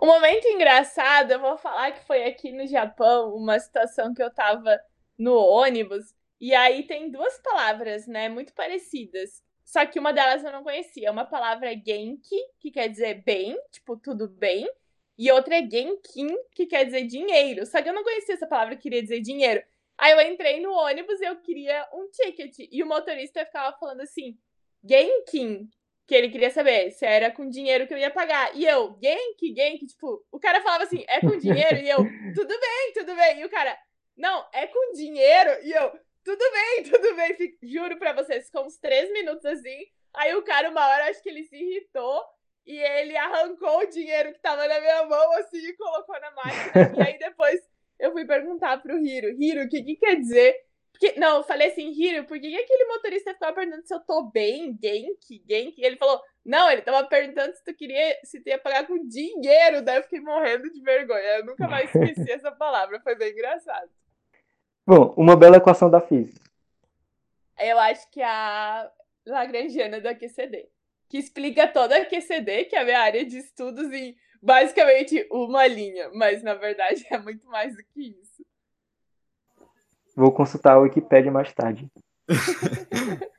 Um 0.00 0.06
momento 0.06 0.46
engraçado, 0.46 1.32
eu 1.32 1.40
vou 1.40 1.56
falar 1.56 1.90
que 1.92 2.06
foi 2.06 2.24
aqui 2.24 2.52
no 2.52 2.66
Japão, 2.66 3.34
uma 3.34 3.58
situação 3.58 4.12
que 4.12 4.22
eu 4.22 4.30
tava 4.30 4.78
no 5.18 5.34
ônibus, 5.34 6.14
e 6.40 6.54
aí 6.54 6.86
tem 6.86 7.10
duas 7.10 7.38
palavras, 7.38 8.06
né, 8.06 8.28
muito 8.28 8.52
parecidas. 8.52 9.42
Só 9.64 9.84
que 9.84 9.98
uma 9.98 10.12
delas 10.12 10.44
eu 10.44 10.52
não 10.52 10.62
conhecia. 10.62 11.10
Uma 11.10 11.24
palavra 11.24 11.72
é 11.72 11.76
genki, 11.76 12.38
que 12.60 12.70
quer 12.70 12.88
dizer 12.88 13.22
bem, 13.24 13.58
tipo, 13.70 13.96
tudo 13.96 14.28
bem. 14.28 14.66
E 15.18 15.30
outra 15.32 15.56
é 15.56 15.62
genkin, 15.62 16.36
que 16.52 16.66
quer 16.66 16.84
dizer 16.84 17.06
dinheiro. 17.06 17.66
Só 17.66 17.82
que 17.82 17.88
eu 17.88 17.92
não 17.92 18.04
conhecia 18.04 18.34
essa 18.34 18.46
palavra 18.46 18.76
que 18.76 18.82
queria 18.82 19.02
dizer 19.02 19.20
dinheiro. 19.20 19.62
Aí 19.98 20.12
eu 20.12 20.20
entrei 20.20 20.60
no 20.60 20.72
ônibus 20.72 21.20
e 21.20 21.24
eu 21.24 21.36
queria 21.36 21.86
um 21.92 22.08
ticket. 22.08 22.68
E 22.70 22.82
o 22.82 22.86
motorista 22.86 23.44
ficava 23.44 23.76
falando 23.76 24.00
assim, 24.00 24.38
genkin, 24.84 25.68
que 26.06 26.14
ele 26.14 26.30
queria 26.30 26.50
saber 26.50 26.90
se 26.90 27.04
era 27.04 27.30
com 27.30 27.48
dinheiro 27.48 27.86
que 27.86 27.92
eu 27.94 27.98
ia 27.98 28.10
pagar. 28.10 28.56
E 28.56 28.64
eu, 28.64 28.98
Genki, 29.02 29.54
Genki, 29.54 29.86
tipo, 29.86 30.24
o 30.32 30.40
cara 30.40 30.62
falava 30.62 30.84
assim, 30.84 31.04
é 31.06 31.20
com 31.20 31.36
dinheiro? 31.38 31.76
E 31.76 31.88
eu, 31.88 31.98
tudo 32.34 32.48
bem, 32.58 32.92
tudo 32.94 33.14
bem. 33.14 33.40
E 33.40 33.44
o 33.44 33.50
cara, 33.50 33.76
não, 34.16 34.46
é 34.54 34.66
com 34.66 34.92
dinheiro? 34.94 35.50
E 35.62 35.70
eu, 35.72 35.90
tudo 36.24 36.44
bem, 36.50 36.82
tudo 36.90 37.14
bem. 37.14 37.34
Fico- 37.34 37.58
Juro 37.62 37.98
pra 37.98 38.14
vocês, 38.14 38.46
ficou 38.46 38.64
uns 38.64 38.78
três 38.78 39.12
minutos 39.12 39.44
assim. 39.44 39.78
Aí 40.14 40.34
o 40.34 40.42
cara, 40.42 40.70
uma 40.70 40.86
hora, 40.88 41.10
acho 41.10 41.22
que 41.22 41.28
ele 41.28 41.44
se 41.44 41.56
irritou. 41.56 42.22
E 42.66 42.76
ele 42.78 43.16
arrancou 43.16 43.78
o 43.80 43.86
dinheiro 43.86 44.30
que 44.32 44.40
tava 44.40 44.66
na 44.68 44.78
minha 44.80 45.04
mão, 45.06 45.32
assim, 45.38 45.56
e 45.58 45.72
colocou 45.74 46.18
na 46.20 46.30
máquina. 46.32 46.94
e 46.98 47.02
aí 47.02 47.18
depois 47.18 47.60
eu 47.98 48.12
fui 48.12 48.26
perguntar 48.26 48.76
pro 48.82 48.98
Hiro, 48.98 49.28
Hiro, 49.42 49.64
o 49.64 49.68
que 49.70 49.82
que 49.82 49.96
quer 49.96 50.16
dizer? 50.16 50.54
Porque, 50.92 51.18
não, 51.18 51.36
eu 51.38 51.42
falei 51.44 51.68
assim, 51.68 51.92
Hiro, 51.92 52.24
por 52.24 52.40
que, 52.40 52.50
que 52.50 52.56
aquele 52.56 52.84
motorista 52.86 53.32
ficava 53.32 53.54
perguntando 53.54 53.86
se 53.86 53.94
eu 53.94 54.00
tô 54.00 54.24
bem, 54.24 54.76
Genki, 54.82 55.44
Genki? 55.48 55.80
E 55.80 55.84
ele 55.84 55.96
falou, 55.96 56.20
não, 56.44 56.70
ele 56.70 56.82
tava 56.82 57.06
perguntando 57.06 57.54
se 57.54 57.62
tu 57.62 57.74
queria, 57.74 58.18
se 58.24 58.40
tu 58.40 58.48
ia 58.48 58.58
pagar 58.58 58.86
com 58.86 59.06
dinheiro. 59.06 59.82
Daí 59.82 59.98
eu 59.98 60.02
fiquei 60.02 60.20
morrendo 60.20 60.70
de 60.72 60.80
vergonha. 60.80 61.38
Eu 61.38 61.46
nunca 61.46 61.68
mais 61.68 61.94
esqueci 61.94 62.32
essa 62.32 62.50
palavra, 62.50 63.00
foi 63.00 63.14
bem 63.14 63.32
engraçado. 63.32 63.90
Bom, 64.86 65.14
uma 65.16 65.36
bela 65.36 65.58
equação 65.58 65.90
da 65.90 66.00
física. 66.00 66.40
Eu 67.60 67.78
acho 67.78 68.10
que 68.10 68.20
é 68.20 68.24
a 68.24 68.90
Lagrangiana 69.26 70.00
do 70.00 70.08
AQCD, 70.08 70.68
que 71.08 71.18
explica 71.18 71.68
toda 71.68 71.96
a 71.96 72.02
AQCD, 72.02 72.64
que 72.64 72.76
é 72.76 72.80
a 72.80 72.84
minha 72.84 73.00
área 73.00 73.24
de 73.24 73.38
estudos, 73.38 73.92
em 73.92 74.16
basicamente 74.40 75.28
uma 75.30 75.66
linha, 75.66 76.10
mas 76.14 76.42
na 76.42 76.54
verdade 76.54 77.06
é 77.10 77.18
muito 77.18 77.46
mais 77.48 77.76
do 77.76 77.84
que 77.84 78.16
isso. 78.20 78.27
Vou 80.18 80.32
consultar 80.32 80.72
a 80.72 80.80
Wikipédia 80.80 81.30
mais 81.30 81.54
tarde. 81.54 81.88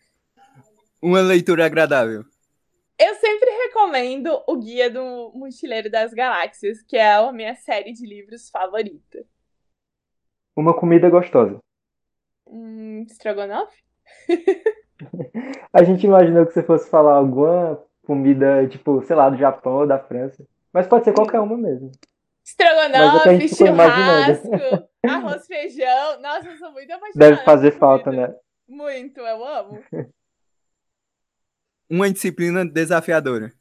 Uma 1.04 1.20
leitura 1.20 1.66
agradável. 1.66 2.24
Eu 2.98 3.16
sempre 3.16 3.50
recomendo 3.50 4.42
o 4.48 4.56
Guia 4.56 4.90
do 4.90 5.30
Mochileiro 5.36 5.92
das 5.92 6.14
Galáxias, 6.14 6.82
que 6.84 6.96
é 6.96 7.16
a 7.16 7.34
minha 7.34 7.54
série 7.54 7.92
de 7.92 8.08
livros 8.08 8.50
favorita. 8.50 9.26
Uma 10.56 10.74
comida 10.74 11.10
gostosa. 11.10 11.60
Hum, 12.48 13.06
Strogonoff? 13.10 13.76
A 15.74 15.84
gente 15.84 16.06
imaginou 16.06 16.46
que 16.46 16.54
você 16.54 16.64
fosse 16.64 16.90
falar 16.90 17.16
alguma 17.16 17.84
comida, 18.06 18.66
tipo, 18.70 19.04
sei 19.04 19.18
lá, 19.18 19.30
do 19.30 19.36
Japão 19.36 19.80
ou 19.80 19.88
da 19.88 20.00
França. 20.00 20.48
Mas 20.72 20.88
pode 20.88 21.04
ser 21.04 21.14
qualquer 21.14 21.42
uma 21.42 21.58
mesmo. 21.58 21.92
É 22.50 22.64
Estrogonofe, 22.64 23.48
churrasco, 23.56 24.90
arroz, 25.06 25.46
feijão. 25.48 26.22
Nossa, 26.22 26.50
eu 26.50 26.58
sou 26.58 26.72
muito 26.72 26.92
apaixonada. 26.92 27.30
Deve 27.36 27.44
fazer 27.44 27.72
falta, 27.78 28.12
né? 28.12 28.34
Muito, 28.68 29.20
eu 29.20 29.46
amo. 29.46 29.84
Uma 31.90 32.12
disciplina 32.12 32.66
desafiadora. 32.66 33.52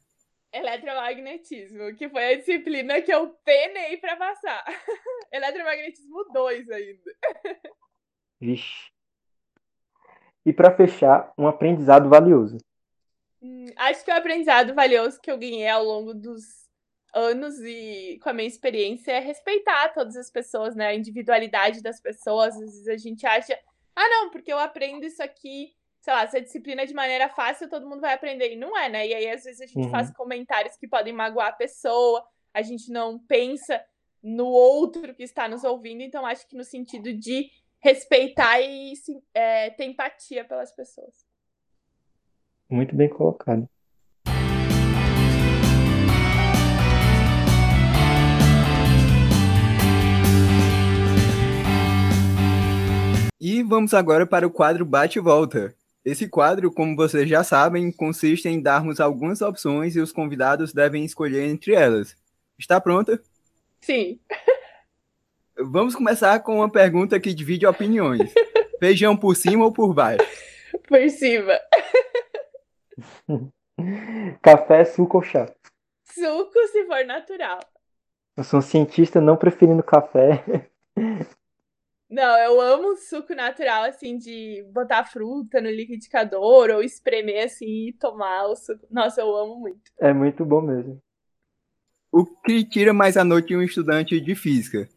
Eletromagnetismo, 0.51 1.95
que 1.95 2.09
foi 2.09 2.33
a 2.33 2.37
disciplina 2.37 3.01
que 3.01 3.13
eu 3.13 3.29
penei 3.43 3.97
pra 3.97 4.15
passar. 4.15 4.63
Eletromagnetismo 5.31 6.25
2 6.33 6.69
ainda. 6.69 7.11
Vixe. 8.39 8.89
E 10.45 10.53
pra 10.53 10.75
fechar, 10.75 11.31
um 11.37 11.47
aprendizado 11.47 12.09
valioso. 12.09 12.57
Hum, 13.41 13.67
acho 13.77 14.03
que 14.03 14.11
o 14.11 14.15
aprendizado 14.15 14.73
valioso 14.73 15.21
que 15.21 15.31
eu 15.31 15.37
ganhei 15.37 15.67
ao 15.67 15.83
longo 15.83 16.13
dos 16.13 16.58
anos 17.13 17.59
e 17.59 18.19
com 18.21 18.29
a 18.29 18.33
minha 18.33 18.47
experiência 18.47 19.11
é 19.11 19.19
respeitar 19.19 19.89
todas 19.93 20.15
as 20.15 20.29
pessoas, 20.29 20.75
né? 20.75 20.87
A 20.87 20.95
individualidade 20.95 21.81
das 21.81 21.99
pessoas. 21.99 22.53
Às 22.55 22.59
vezes 22.59 22.87
a 22.87 22.97
gente 22.97 23.25
acha, 23.25 23.57
ah, 23.95 24.09
não, 24.09 24.29
porque 24.29 24.51
eu 24.51 24.59
aprendo 24.59 25.05
isso 25.05 25.21
aqui, 25.21 25.73
sei 26.01 26.13
lá, 26.13 26.23
essa 26.23 26.39
disciplina 26.41 26.85
de 26.85 26.93
maneira 26.93 27.27
fácil, 27.29 27.69
todo 27.69 27.87
mundo 27.87 28.01
vai 28.01 28.13
aprender. 28.13 28.53
E 28.53 28.55
não 28.55 28.77
é, 28.77 28.89
né? 28.89 29.07
E 29.07 29.13
aí, 29.13 29.29
às 29.29 29.43
vezes, 29.43 29.61
a 29.61 29.65
gente 29.65 29.85
Uhum. 29.85 29.91
faz 29.91 30.11
comentários 30.11 30.75
que 30.77 30.87
podem 30.87 31.11
magoar 31.13 31.47
a 31.49 31.53
pessoa, 31.53 32.25
a 32.53 32.61
gente 32.61 32.91
não 32.91 33.19
pensa 33.19 33.83
no 34.21 34.47
outro 34.47 35.13
que 35.15 35.23
está 35.23 35.47
nos 35.47 35.63
ouvindo. 35.63 36.01
Então, 36.01 36.25
acho 36.25 36.47
que 36.47 36.55
no 36.55 36.63
sentido 36.63 37.13
de 37.13 37.49
respeitar 37.79 38.59
e 38.61 38.93
é, 39.33 39.69
ter 39.71 39.85
empatia 39.85 40.43
pelas 40.43 40.71
pessoas. 40.71 41.25
Muito 42.69 42.95
bem 42.95 43.09
colocado. 43.09 43.67
E 53.41 53.63
vamos 53.63 53.93
agora 53.93 54.27
para 54.27 54.45
o 54.45 54.51
quadro 54.51 54.85
Bate 54.85 55.17
e 55.17 55.21
Volta. 55.21 55.73
Esse 56.03 56.27
quadro, 56.27 56.69
como 56.69 56.93
vocês 56.93 57.29
já 57.29 57.41
sabem, 57.41 57.89
consiste 57.89 58.49
em 58.49 58.61
darmos 58.61 58.99
algumas 58.99 59.41
opções 59.41 59.95
e 59.95 60.01
os 60.01 60.11
convidados 60.11 60.73
devem 60.73 61.05
escolher 61.05 61.47
entre 61.47 61.73
elas. 61.73 62.17
Está 62.57 62.81
pronta? 62.81 63.21
Sim. 63.79 64.19
Vamos 65.57 65.95
começar 65.95 66.37
com 66.41 66.57
uma 66.57 66.69
pergunta 66.69 67.17
que 67.17 67.33
divide 67.33 67.65
opiniões. 67.65 68.29
Feijão 68.77 69.15
por 69.15 69.37
cima 69.37 69.63
ou 69.63 69.71
por 69.71 69.93
baixo? 69.93 70.25
Por 70.85 71.09
cima. 71.09 71.57
Café, 74.41 74.83
suco 74.83 75.17
ou 75.17 75.23
chá? 75.23 75.49
Suco 76.03 76.67
se 76.73 76.85
for 76.85 77.05
natural. 77.05 77.59
Eu 78.35 78.43
sou 78.43 78.59
um 78.59 78.61
cientista 78.61 79.21
não 79.21 79.37
preferindo 79.37 79.81
café. 79.81 80.43
Não, 82.09 82.37
eu 82.39 82.59
amo 82.59 82.95
suco 82.97 83.35
natural, 83.35 83.83
assim, 83.83 84.17
de 84.17 84.65
botar 84.73 85.05
fruta 85.05 85.61
no 85.61 85.69
liquidificador 85.69 86.71
ou 86.71 86.81
espremer, 86.81 87.45
assim, 87.45 87.89
e 87.89 87.93
tomar 87.93 88.47
o 88.47 88.55
suco. 88.55 88.87
Nossa, 88.89 89.21
eu 89.21 89.35
amo 89.35 89.59
muito. 89.59 89.91
É 89.99 90.11
muito 90.11 90.43
bom 90.43 90.59
mesmo. 90.59 90.99
O 92.11 92.25
que 92.25 92.63
tira 92.63 92.91
mais 92.91 93.15
a 93.15 93.23
noite 93.23 93.49
de 93.49 93.55
um 93.55 93.61
estudante 93.61 94.19
de 94.19 94.33
física? 94.33 94.89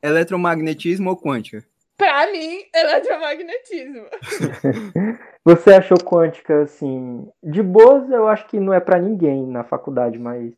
Eletromagnetismo 0.00 1.10
ou 1.10 1.20
quântica? 1.20 1.66
Pra 1.96 2.30
mim, 2.30 2.62
eletromagnetismo. 2.72 4.06
Você 5.44 5.74
achou 5.74 5.98
quântica, 5.98 6.62
assim, 6.62 7.28
de 7.42 7.62
boas, 7.62 8.08
eu 8.10 8.28
acho 8.28 8.46
que 8.46 8.60
não 8.60 8.72
é 8.72 8.78
para 8.78 9.00
ninguém 9.00 9.44
na 9.46 9.64
faculdade, 9.64 10.18
mas 10.18 10.52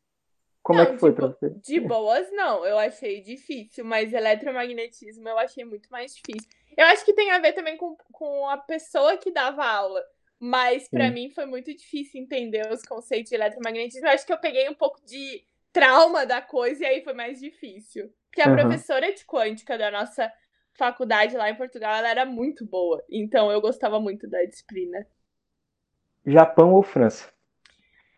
como 0.63 0.79
não, 0.79 0.87
é 0.87 0.93
que 0.93 0.99
foi 0.99 1.11
de, 1.11 1.17
pra 1.17 1.27
você? 1.27 1.51
De 1.51 1.81
boas, 1.81 2.31
não. 2.33 2.65
Eu 2.65 2.79
achei 2.79 3.21
difícil, 3.21 3.85
mas 3.85 4.13
eletromagnetismo 4.13 5.29
eu 5.29 5.39
achei 5.39 5.65
muito 5.65 5.91
mais 5.91 6.15
difícil. 6.15 6.49
Eu 6.77 6.87
acho 6.87 7.05
que 7.05 7.13
tem 7.13 7.31
a 7.33 7.39
ver 7.39 7.53
também 7.53 7.77
com, 7.77 7.97
com 8.13 8.49
a 8.49 8.57
pessoa 8.57 9.17
que 9.17 9.31
dava 9.31 9.65
aula. 9.65 10.03
Mas 10.39 10.89
para 10.89 11.11
mim 11.11 11.31
foi 11.31 11.47
muito 11.47 11.73
difícil 11.73 12.21
entender 12.21 12.67
os 12.73 12.83
conceitos 12.83 13.31
de 13.31 13.37
eletromagnetismo. 13.37 14.07
Eu 14.07 14.13
acho 14.13 14.27
que 14.27 14.33
eu 14.33 14.39
peguei 14.39 14.69
um 14.69 14.75
pouco 14.75 15.01
de 15.05 15.45
trauma 15.73 16.27
da 16.27 16.41
coisa 16.41 16.83
e 16.83 16.87
aí 16.87 17.05
foi 17.05 17.13
mais 17.13 17.41
difícil. 17.41 18.13
Porque 18.27 18.43
a 18.43 18.49
uhum. 18.49 18.57
professora 18.57 19.13
de 19.13 19.25
quântica 19.25 19.77
da 19.77 19.91
nossa 19.91 20.33
faculdade 20.75 21.37
lá 21.37 21.51
em 21.51 21.55
Portugal, 21.55 21.95
ela 21.95 22.09
era 22.09 22.25
muito 22.25 22.65
boa. 22.67 23.03
Então 23.11 23.51
eu 23.51 23.61
gostava 23.61 24.01
muito 24.01 24.29
da 24.29 24.43
disciplina. 24.45 25.07
Japão 26.25 26.73
ou 26.73 26.83
França? 26.83 27.33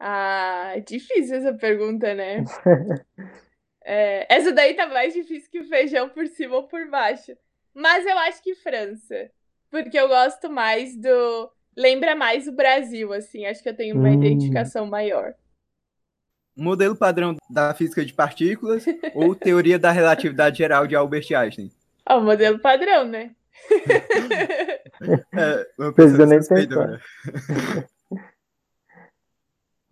Ah, 0.07 0.75
difícil 0.87 1.37
essa 1.37 1.55
pergunta, 1.55 2.13
né? 2.13 2.45
é, 3.83 4.27
essa 4.29 4.53
daí 4.53 4.75
tá 4.75 4.87
mais 4.87 5.15
difícil 5.15 5.51
que 5.51 5.61
o 5.61 5.67
feijão 5.67 6.11
por 6.11 6.27
cima 6.27 6.57
ou 6.57 6.65
por 6.65 6.87
baixo. 6.91 7.33
Mas 7.73 8.05
eu 8.05 8.19
acho 8.19 8.43
que 8.43 8.55
França. 8.55 9.31
Porque 9.71 9.99
eu 9.99 10.07
gosto 10.07 10.51
mais 10.51 10.95
do. 10.95 11.51
Lembra 11.75 12.15
mais 12.15 12.47
o 12.47 12.53
Brasil, 12.53 13.15
assim. 13.15 13.47
Acho 13.47 13.63
que 13.63 13.69
eu 13.71 13.75
tenho 13.75 13.97
uma 13.97 14.11
hum. 14.11 14.23
identificação 14.23 14.87
maior. 14.87 15.33
Modelo 16.55 16.95
padrão 16.95 17.35
da 17.49 17.73
física 17.73 18.05
de 18.05 18.13
partículas 18.13 18.85
ou 19.15 19.35
teoria 19.35 19.79
da 19.79 19.91
relatividade 19.91 20.59
geral 20.59 20.87
de 20.87 20.95
Albert 20.95 21.33
Einstein? 21.35 21.73
Ah, 22.05 22.19
o 22.19 22.21
modelo 22.23 22.59
padrão, 22.59 23.07
né? 23.07 23.35
é, 25.33 25.67
uma 25.79 25.95
pessoa 25.95 26.27
nem 26.27 26.41
pensar. 26.41 27.01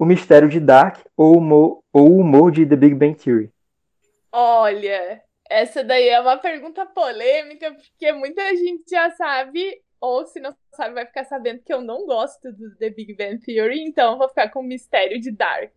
O 0.03 0.05
mistério 0.05 0.49
de 0.49 0.59
Dark 0.59 0.99
ou 1.17 1.37
o 1.37 1.39
humor, 1.39 1.81
ou 1.93 2.11
o 2.11 2.19
humor 2.19 2.51
de 2.51 2.67
The 2.67 2.75
Big 2.75 2.93
Bang 2.97 3.15
Theory? 3.15 3.53
Olha, 4.33 5.23
essa 5.49 5.85
daí 5.85 6.09
é 6.09 6.21
uma 6.21 6.37
pergunta 6.37 6.85
polêmica, 6.85 7.73
porque 7.73 8.13
muita 8.13 8.43
gente 8.57 8.83
já 8.91 9.13
sabe, 9.13 9.81
ou 10.01 10.27
se 10.27 10.41
não 10.41 10.57
sabe, 10.75 10.95
vai 10.95 11.07
ficar 11.07 11.25
sabendo 11.25 11.63
que 11.63 11.73
eu 11.73 11.81
não 11.81 12.05
gosto 12.05 12.53
do 12.53 12.77
The 12.79 12.91
Big 12.91 13.15
Bang 13.15 13.39
Theory, 13.39 13.81
então 13.85 14.15
eu 14.15 14.19
vou 14.19 14.29
ficar 14.29 14.49
com 14.49 14.59
o 14.59 14.65
mistério 14.65 15.21
de 15.21 15.31
Dark. 15.31 15.71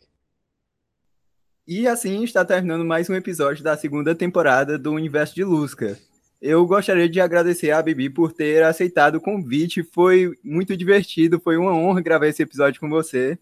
E 1.68 1.88
assim 1.88 2.23
está 2.23 2.43
terminando 2.43 2.84
mais 2.84 3.07
um 3.07 3.15
episódio 3.15 3.64
da 3.64 3.77
segunda 3.77 4.15
temporada 4.15 4.76
do 4.76 4.91
Universo 4.91 5.35
de 5.35 5.43
Lusca. 5.43 5.99
Eu 6.41 6.65
gostaria 6.65 7.07
de 7.07 7.22
agradecer 7.22 7.69
a 7.69 7.81
Bibi 7.81 8.10
por 8.10 8.34
ter 8.34 8.64
aceitado 8.64 9.15
o 9.15 9.22
convite. 9.22 9.84
Foi 9.84 10.31
muito 10.43 10.76
divertido, 10.76 11.39
foi 11.39 11.57
uma 11.57 11.73
honra 11.76 12.02
gravar 12.02 12.27
esse 12.27 12.41
episódio 12.41 12.80
com 12.80 12.89
você. 12.89 13.38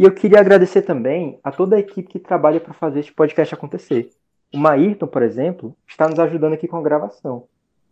E 0.00 0.04
eu 0.04 0.12
queria 0.12 0.40
agradecer 0.40 0.80
também 0.80 1.38
a 1.44 1.52
toda 1.52 1.76
a 1.76 1.78
equipe 1.78 2.08
que 2.08 2.18
trabalha 2.18 2.58
para 2.58 2.72
fazer 2.72 3.00
este 3.00 3.12
podcast 3.12 3.54
acontecer. 3.54 4.08
O 4.50 4.56
Maírton, 4.56 5.06
por 5.06 5.22
exemplo, 5.22 5.76
está 5.86 6.08
nos 6.08 6.18
ajudando 6.18 6.54
aqui 6.54 6.66
com 6.66 6.78
a 6.78 6.82
gravação. 6.82 7.44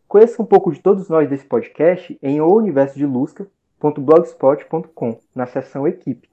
Conheça 0.09 0.41
um 0.41 0.47
pouco 0.47 0.73
de 0.73 0.81
todos 0.81 1.11
nós 1.11 1.29
desse 1.29 1.45
podcast 1.45 2.19
em 2.23 2.41
ouniversodelusca.blogspot.com, 2.41 5.21
na 5.35 5.45
seção 5.45 5.87
Equipe. 5.87 6.31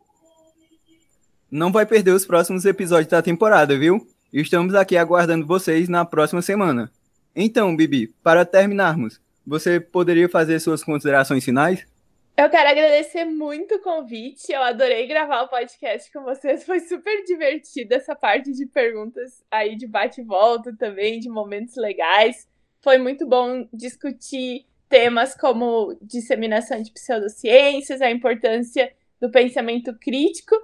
Não 1.52 1.74
vai 1.74 1.86
perder 1.86 2.12
os 2.12 2.26
próximos 2.26 2.64
episódios 2.64 3.10
da 3.10 3.22
temporada, 3.22 3.78
viu? 3.78 4.08
Estamos 4.32 4.76
aqui 4.76 4.96
aguardando 4.96 5.46
vocês 5.46 5.90
na 5.90 6.06
próxima 6.06 6.42
semana. 6.42 6.90
Então, 7.36 7.76
Bibi, 7.76 8.16
para 8.24 8.46
terminarmos, 8.46 9.20
você 9.46 9.82
poderia 9.82 10.30
fazer 10.30 10.58
suas 10.62 10.82
considerações 10.82 11.44
finais? 11.44 11.86
Eu 12.38 12.50
quero 12.50 12.68
agradecer 12.68 13.24
muito 13.24 13.76
o 13.76 13.82
convite. 13.82 14.52
Eu 14.52 14.62
adorei 14.62 15.08
gravar 15.08 15.44
o 15.44 15.48
podcast 15.48 16.12
com 16.12 16.22
vocês. 16.22 16.66
Foi 16.66 16.82
super 16.82 17.24
divertido 17.24 17.94
essa 17.94 18.14
parte 18.14 18.52
de 18.52 18.66
perguntas 18.66 19.42
aí 19.50 19.78
de 19.78 19.88
bate 19.88 20.22
volta 20.22 20.76
também, 20.78 21.18
de 21.18 21.30
momentos 21.30 21.78
legais. 21.78 22.46
Foi 22.82 22.98
muito 22.98 23.26
bom 23.26 23.66
discutir 23.72 24.66
temas 24.90 25.34
como 25.34 25.98
disseminação 26.02 26.82
de 26.82 26.92
pseudociências, 26.92 28.02
a 28.02 28.12
importância 28.12 28.92
do 29.22 29.32
pensamento 29.32 29.98
crítico. 29.98 30.56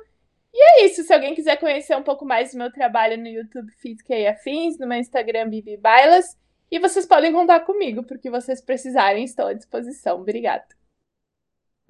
E 0.54 0.82
é 0.82 0.86
isso. 0.86 1.04
Se 1.04 1.14
alguém 1.14 1.34
quiser 1.34 1.56
conhecer 1.58 1.96
um 1.96 2.04
pouco 2.04 2.26
mais 2.26 2.52
do 2.52 2.58
meu 2.58 2.70
trabalho 2.70 3.18
no 3.18 3.30
YouTube 3.30 3.72
Física 3.78 4.14
e 4.14 4.28
Afins, 4.28 4.78
no 4.78 4.86
meu 4.86 4.98
Instagram 4.98 5.50
Bibi 5.50 5.78
Bailas, 5.78 6.38
e 6.70 6.80
vocês 6.80 7.06
podem 7.06 7.32
contar 7.32 7.62
comigo, 7.62 8.04
porque 8.04 8.30
vocês 8.30 8.62
precisarem, 8.62 9.24
estou 9.24 9.48
à 9.48 9.54
disposição. 9.54 10.20
Obrigada. 10.20 10.81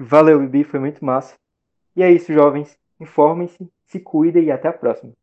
Valeu, 0.03 0.39
Bibi, 0.39 0.63
foi 0.63 0.79
muito 0.79 1.05
massa. 1.05 1.35
E 1.95 2.01
é 2.01 2.11
isso, 2.11 2.33
jovens. 2.33 2.75
Informem-se, 2.99 3.69
se 3.85 3.99
cuidem 3.99 4.45
e 4.45 4.51
até 4.51 4.67
a 4.67 4.73
próxima. 4.73 5.13